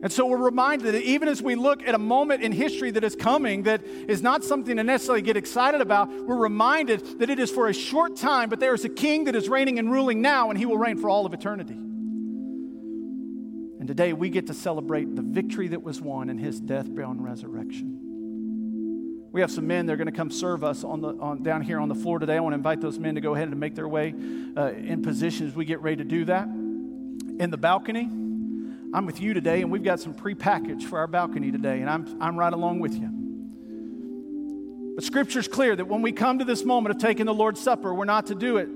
And 0.03 0.11
so 0.11 0.27
we're 0.27 0.39
reminded 0.39 0.95
that 0.95 1.03
even 1.03 1.29
as 1.29 1.43
we 1.43 1.55
look 1.55 1.87
at 1.87 1.95
a 1.95 1.99
moment 1.99 2.43
in 2.43 2.53
history 2.53 2.91
that 2.93 3.05
is 3.05 3.15
coming 3.15 3.65
that 3.65 3.85
is 3.85 4.23
not 4.23 4.43
something 4.45 4.77
to 4.77 4.85
necessarily 4.85 5.21
get 5.21 5.37
excited 5.37 5.83
about, 5.83 6.09
we're 6.27 6.37
reminded 6.37 7.19
that 7.19 7.29
it 7.29 7.39
is 7.39 7.51
for 7.51 7.69
a 7.69 7.75
short 7.75 8.17
time, 8.17 8.49
but 8.49 8.61
there 8.61 8.73
is 8.73 8.85
a 8.85 8.89
king 8.89 9.25
that 9.25 9.37
is 9.37 9.49
reigning 9.49 9.79
and 9.79 9.93
ruling 9.93 10.23
now, 10.23 10.49
and 10.49 10.59
he 10.59 10.65
will 10.65 10.79
reign 10.79 10.97
for 10.97 11.11
all 11.11 11.27
of 11.27 11.35
eternity. 11.35 11.77
Today 13.91 14.13
we 14.13 14.31
get 14.31 14.47
to 14.47 14.55
celebrate 14.55 15.17
the 15.17 15.23
victory 15.23 15.67
that 15.67 15.83
was 15.83 16.01
won 16.01 16.31
in 16.31 16.39
his 16.39 16.61
death, 16.61 16.89
burial, 16.89 17.11
and 17.11 17.25
resurrection. 17.25 19.27
We 19.33 19.41
have 19.41 19.51
some 19.51 19.67
men 19.67 19.87
that 19.87 19.95
are 19.95 19.97
going 19.97 20.07
to 20.07 20.13
come 20.13 20.31
serve 20.31 20.63
us 20.63 20.85
on 20.85 21.01
the, 21.01 21.09
on, 21.15 21.43
down 21.43 21.63
here 21.63 21.81
on 21.81 21.89
the 21.89 21.97
floor 21.97 22.21
today. 22.21 22.37
I 22.37 22.41
want 22.41 22.53
to 22.53 22.55
invite 22.55 22.81
those 22.81 23.01
men 23.01 23.17
to 23.17 23.21
go 23.21 23.35
ahead 23.35 23.49
and 23.49 23.59
make 23.59 23.75
their 23.75 23.89
way 23.89 24.15
uh, 24.57 24.75
in 24.75 25.03
position 25.03 25.49
as 25.49 25.57
we 25.57 25.65
get 25.65 25.83
ready 25.83 25.97
to 25.97 26.05
do 26.05 26.25
that. 26.27 26.45
In 26.45 27.49
the 27.51 27.57
balcony, 27.57 28.05
I'm 28.05 29.07
with 29.07 29.21
you 29.21 29.35
today, 29.35 29.61
and 29.61 29.73
we've 29.73 29.83
got 29.83 29.99
some 29.99 30.15
prepackaged 30.15 30.85
for 30.85 31.01
our 31.01 31.09
balcony 31.09 31.51
today, 31.51 31.81
and 31.81 31.91
I'm, 31.91 32.23
I'm 32.23 32.39
right 32.39 32.53
along 32.53 32.79
with 32.79 32.95
you. 32.95 34.95
But 34.95 35.03
Scripture's 35.03 35.49
clear 35.49 35.75
that 35.75 35.87
when 35.87 36.01
we 36.01 36.13
come 36.13 36.39
to 36.39 36.45
this 36.45 36.65
moment 36.65 36.95
of 36.95 37.03
taking 37.03 37.27
the 37.27 37.35
Lord's 37.35 37.61
Supper, 37.61 37.93
we're 37.93 38.05
not 38.05 38.27
to 38.27 38.37
do 38.37 38.59
it 38.59 38.69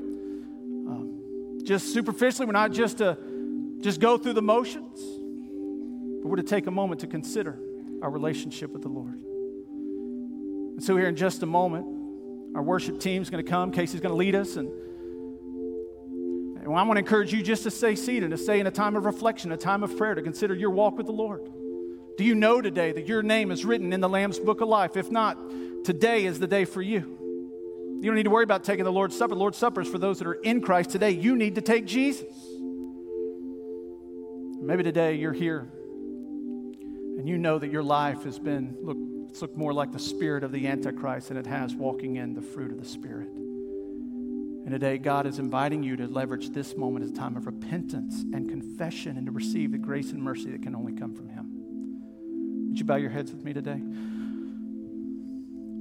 uh, 0.91 1.63
just 1.63 1.93
superficially. 1.93 2.47
We're 2.47 2.53
not 2.53 2.73
just 2.73 2.99
to 2.99 3.17
just 3.85 4.01
go 4.01 4.17
through 4.17 4.33
the 4.33 4.41
motions, 4.41 4.99
but 6.23 6.29
we're 6.29 6.37
to 6.37 6.43
take 6.43 6.67
a 6.67 6.71
moment 6.71 7.03
to 7.03 7.07
consider 7.07 7.59
our 8.01 8.11
relationship 8.11 8.71
with 8.71 8.81
the 8.81 8.89
Lord. 8.89 9.13
And 9.13 10.83
so, 10.83 10.97
here 10.97 11.07
in 11.07 11.17
just 11.17 11.43
a 11.43 11.47
moment, 11.47 11.85
our 12.57 12.63
worship 12.63 12.99
team 12.99 13.21
is 13.21 13.29
going 13.29 13.45
to 13.45 13.51
come. 13.51 13.71
Casey's 13.71 14.01
going 14.01 14.13
to 14.13 14.17
lead 14.17 14.35
us. 14.35 14.57
And, 14.57 14.71
and 16.59 16.67
I 16.67 16.71
want 16.71 16.93
to 16.93 16.99
encourage 16.99 17.31
you 17.31 17.43
just 17.43 17.65
to 17.65 17.71
stay 17.71 17.95
seated, 17.95 18.31
to 18.31 18.39
stay 18.39 18.59
in 18.59 18.67
a 18.67 18.71
time 18.71 18.97
of 18.97 19.05
reflection, 19.05 19.53
a 19.53 19.57
time 19.59 19.83
of 19.83 19.95
prayer, 19.99 20.15
to 20.15 20.23
consider 20.23 20.55
your 20.55 20.71
walk 20.71 20.97
with 20.97 21.05
the 21.05 21.13
Lord. 21.13 21.43
Do 22.17 22.25
you 22.25 22.35
know 22.35 22.63
today 22.63 22.93
that 22.93 23.07
your 23.07 23.23
name 23.23 23.51
is 23.51 23.67
written 23.67 23.93
in 23.93 24.01
the 24.01 24.09
Lamb's 24.09 24.39
book 24.39 24.63
of 24.63 24.69
life? 24.69 24.97
If 24.97 25.11
not, 25.11 25.37
today 25.85 26.25
is 26.25 26.39
the 26.39 26.47
day 26.47 26.65
for 26.65 26.81
you. 26.81 27.19
You 28.01 28.11
don't 28.11 28.15
need 28.15 28.23
to 28.23 28.31
worry 28.31 28.45
about 28.45 28.65
taking 28.65 28.87
the 28.87 28.93
Lord's 28.93 29.15
Supper. 29.15 29.35
The 29.35 29.41
Lord's 29.41 29.59
Supper 29.59 29.83
is 29.83 29.89
for 29.89 29.99
those 29.99 30.21
that 30.21 30.27
are 30.27 30.35
in 30.35 30.63
Christ 30.63 30.89
today. 30.89 31.11
You 31.11 31.37
need 31.37 31.57
to 31.57 31.61
take 31.61 31.85
Jesus. 31.85 32.25
Maybe 34.65 34.83
today 34.83 35.17
you're 35.17 35.35
here 35.35 35.69
and 37.19 37.29
you 37.29 37.37
know 37.37 37.59
that 37.59 37.71
your 37.71 37.83
life 37.83 38.25
has 38.25 38.39
been, 38.39 38.75
look, 38.81 38.97
it's 39.29 39.43
looked 39.43 39.59
more 39.59 39.75
like 39.75 39.93
the 39.93 39.99
spirit 39.99 40.43
of 40.43 40.53
the 40.53 40.67
Antichrist 40.67 41.29
than 41.29 41.37
it 41.37 41.47
has 41.47 41.75
walking 41.75 42.17
in 42.17 42.33
the 42.33 42.41
fruit 42.41 42.71
of 42.71 42.79
the 42.79 42.85
Spirit. 42.87 43.29
And 43.29 44.71
today, 44.71 44.97
God 44.97 45.27
is 45.27 45.39
inviting 45.39 45.83
you 45.83 45.97
to 45.97 46.07
leverage 46.07 46.49
this 46.49 46.75
moment 46.79 47.05
as 47.05 47.11
a 47.11 47.15
time 47.15 47.37
of 47.37 47.45
repentance 47.45 48.23
and 48.33 48.49
confession 48.49 49.19
and 49.19 49.27
to 49.27 49.33
receive 49.33 49.73
the 49.73 49.79
grace 49.79 50.13
and 50.13 50.23
mercy 50.23 50.51
that 50.53 50.63
can 50.63 50.75
only 50.75 50.95
come 50.95 51.15
from 51.15 51.29
Him. 51.29 52.69
Would 52.69 52.79
you 52.79 52.87
bow 52.87 52.97
your 52.97 53.11
heads 53.11 53.31
with 53.31 53.45
me 53.45 53.53
today? 53.53 53.83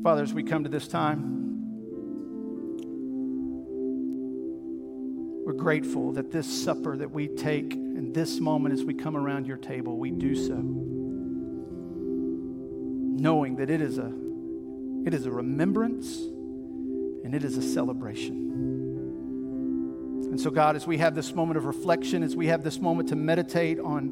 Father, 0.04 0.24
as 0.24 0.34
we 0.34 0.44
come 0.44 0.66
to 0.66 0.70
this 0.70 0.90
time, 0.90 1.40
we're 5.46 5.54
grateful 5.54 6.12
that 6.12 6.32
this 6.32 6.48
supper 6.48 6.98
that 6.98 7.12
we 7.12 7.30
take 7.30 7.78
this 8.12 8.40
moment 8.40 8.74
as 8.74 8.84
we 8.84 8.94
come 8.94 9.16
around 9.16 9.48
your 9.48 9.58
table, 9.58 9.98
we 9.98 10.12
do 10.12 10.36
so 10.36 10.84
knowing 13.24 13.56
that 13.56 13.70
it 13.70 13.82
is 13.82 13.98
a, 13.98 14.12
it 15.06 15.14
is 15.14 15.26
a 15.26 15.32
remembrance 15.32 16.18
and 17.24 17.34
it 17.34 17.44
is 17.44 17.58
a 17.58 17.62
celebration. 17.62 18.50
And 20.30 20.40
so, 20.40 20.50
God, 20.50 20.76
as 20.76 20.86
we 20.88 20.98
have 20.98 21.16
this 21.16 21.34
moment 21.34 21.58
of 21.58 21.66
reflection, 21.66 22.24
as 22.24 22.36
we 22.36 22.48
have 22.48 22.64
this 22.64 22.80
moment 22.80 23.10
to 23.10 23.16
meditate 23.16 23.80
on 23.80 24.08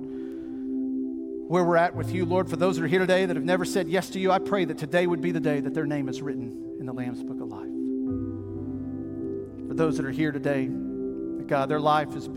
where 1.47 1.63
we're 1.63 1.77
at 1.77 1.95
with 1.95 2.13
you, 2.13 2.25
Lord, 2.25 2.49
for 2.49 2.55
those 2.55 2.77
that 2.77 2.83
are 2.85 2.87
here 2.87 2.99
today 2.99 3.25
that 3.25 3.35
have 3.35 3.43
never 3.43 3.65
said 3.65 3.89
yes 3.89 4.09
to 4.11 4.19
you, 4.19 4.31
I 4.31 4.39
pray 4.39 4.63
that 4.65 4.77
today 4.77 5.07
would 5.07 5.21
be 5.21 5.31
the 5.31 5.39
day 5.39 5.59
that 5.59 5.73
their 5.73 5.85
name 5.85 6.07
is 6.07 6.21
written 6.21 6.77
in 6.79 6.85
the 6.85 6.93
Lamb's 6.93 7.23
Book 7.23 7.41
of 7.41 7.47
Life. 7.47 7.67
For 9.67 9.73
those 9.73 9.97
that 9.97 10.05
are 10.05 10.11
here 10.11 10.31
today, 10.31 10.69
God, 11.47 11.67
their 11.67 11.79
life 11.79 12.15
is 12.15 12.29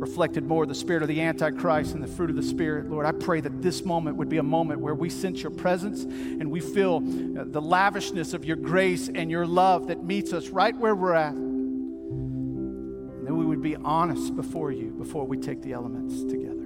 reflected 0.00 0.44
more 0.44 0.64
the 0.64 0.74
spirit 0.74 1.02
of 1.02 1.08
the 1.08 1.20
Antichrist 1.20 1.94
and 1.94 2.02
the 2.02 2.08
fruit 2.08 2.30
of 2.30 2.36
the 2.36 2.42
Spirit. 2.42 2.88
Lord, 2.90 3.04
I 3.04 3.12
pray 3.12 3.42
that 3.42 3.60
this 3.60 3.84
moment 3.84 4.16
would 4.16 4.30
be 4.30 4.38
a 4.38 4.42
moment 4.42 4.80
where 4.80 4.94
we 4.94 5.10
sense 5.10 5.42
your 5.42 5.50
presence 5.50 6.04
and 6.04 6.50
we 6.50 6.60
feel 6.60 6.96
uh, 6.96 7.44
the 7.46 7.60
lavishness 7.60 8.32
of 8.32 8.46
your 8.46 8.56
grace 8.56 9.10
and 9.14 9.30
your 9.30 9.46
love 9.46 9.88
that 9.88 10.02
meets 10.02 10.32
us 10.32 10.48
right 10.48 10.74
where 10.74 10.94
we're 10.94 11.12
at. 11.14 11.34
And 11.34 13.26
that 13.26 13.34
we 13.34 13.44
would 13.44 13.60
be 13.60 13.76
honest 13.76 14.34
before 14.34 14.72
you 14.72 14.90
before 14.92 15.26
we 15.26 15.36
take 15.36 15.60
the 15.60 15.74
elements 15.74 16.22
together. 16.22 16.56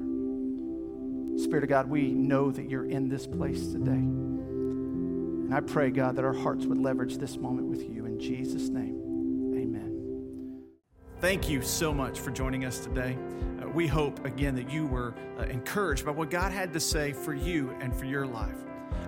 Spirit 1.37 1.65
of 1.65 1.69
God, 1.69 1.91
we 1.91 2.13
know 2.13 2.53
that 2.53 2.71
you're 2.71 2.89
in 2.89 3.09
this 3.09 3.27
place 3.27 3.67
today. 3.73 3.91
And 3.91 5.53
I 5.53 5.59
pray, 5.61 5.91
God, 5.91 6.15
that 6.17 6.25
our 6.25 6.33
hearts 6.33 6.67
would 6.67 6.79
leverage 6.79 7.19
this 7.19 7.37
moment 7.37 7.67
with 7.67 7.83
you. 7.91 8.07
In 8.07 8.21
Jesus' 8.21 8.69
name. 8.69 8.84
Thank 11.25 11.49
you 11.49 11.63
so 11.63 11.91
much 11.91 12.21
for 12.21 12.31
joining 12.31 12.67
us 12.67 12.81
today. 12.81 13.17
Uh, 13.59 13.67
we 13.71 13.87
hope, 13.87 14.23
again, 14.27 14.55
that 14.57 14.69
you 14.69 14.87
were 14.87 15.15
uh, 15.39 15.45
encouraged 15.45 16.05
by 16.05 16.11
what 16.11 16.29
God 16.29 16.53
had 16.53 16.71
to 16.75 16.81
say 16.81 17.15
for 17.15 17.33
you 17.33 17.75
and 17.81 17.97
for 17.97 18.05
your 18.05 18.27
life. 18.27 18.59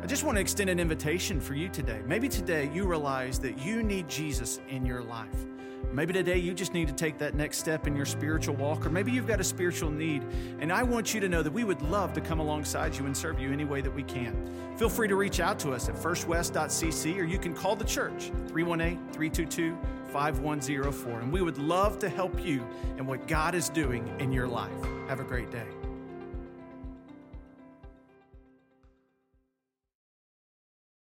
I 0.02 0.06
just 0.06 0.24
want 0.24 0.36
to 0.36 0.40
extend 0.40 0.70
an 0.70 0.80
invitation 0.80 1.42
for 1.42 1.52
you 1.52 1.68
today. 1.68 2.00
Maybe 2.06 2.30
today 2.30 2.70
you 2.72 2.86
realize 2.86 3.38
that 3.40 3.58
you 3.58 3.82
need 3.82 4.08
Jesus 4.08 4.60
in 4.70 4.86
your 4.86 5.02
life. 5.02 5.44
Maybe 5.92 6.12
today 6.12 6.38
you 6.38 6.52
just 6.52 6.74
need 6.74 6.88
to 6.88 6.94
take 6.94 7.18
that 7.18 7.34
next 7.34 7.58
step 7.58 7.86
in 7.86 7.96
your 7.96 8.04
spiritual 8.04 8.54
walk, 8.56 8.84
or 8.84 8.90
maybe 8.90 9.12
you've 9.12 9.26
got 9.26 9.40
a 9.40 9.44
spiritual 9.44 9.90
need. 9.90 10.22
And 10.60 10.72
I 10.72 10.82
want 10.82 11.14
you 11.14 11.20
to 11.20 11.28
know 11.28 11.42
that 11.42 11.52
we 11.52 11.64
would 11.64 11.80
love 11.82 12.12
to 12.14 12.20
come 12.20 12.40
alongside 12.40 12.96
you 12.96 13.06
and 13.06 13.16
serve 13.16 13.40
you 13.40 13.52
any 13.52 13.64
way 13.64 13.80
that 13.80 13.94
we 13.94 14.02
can. 14.02 14.34
Feel 14.76 14.88
free 14.88 15.08
to 15.08 15.16
reach 15.16 15.40
out 15.40 15.58
to 15.60 15.72
us 15.72 15.88
at 15.88 15.94
firstwest.cc, 15.94 17.16
or 17.18 17.24
you 17.24 17.38
can 17.38 17.54
call 17.54 17.76
the 17.76 17.84
church 17.84 18.30
318 18.48 18.98
322 19.12 19.76
5104. 20.12 21.20
And 21.20 21.32
we 21.32 21.42
would 21.42 21.58
love 21.58 21.98
to 22.00 22.08
help 22.08 22.44
you 22.44 22.66
in 22.98 23.06
what 23.06 23.26
God 23.26 23.54
is 23.54 23.68
doing 23.68 24.06
in 24.18 24.32
your 24.32 24.46
life. 24.46 24.70
Have 25.08 25.20
a 25.20 25.24
great 25.24 25.50
day. 25.50 25.66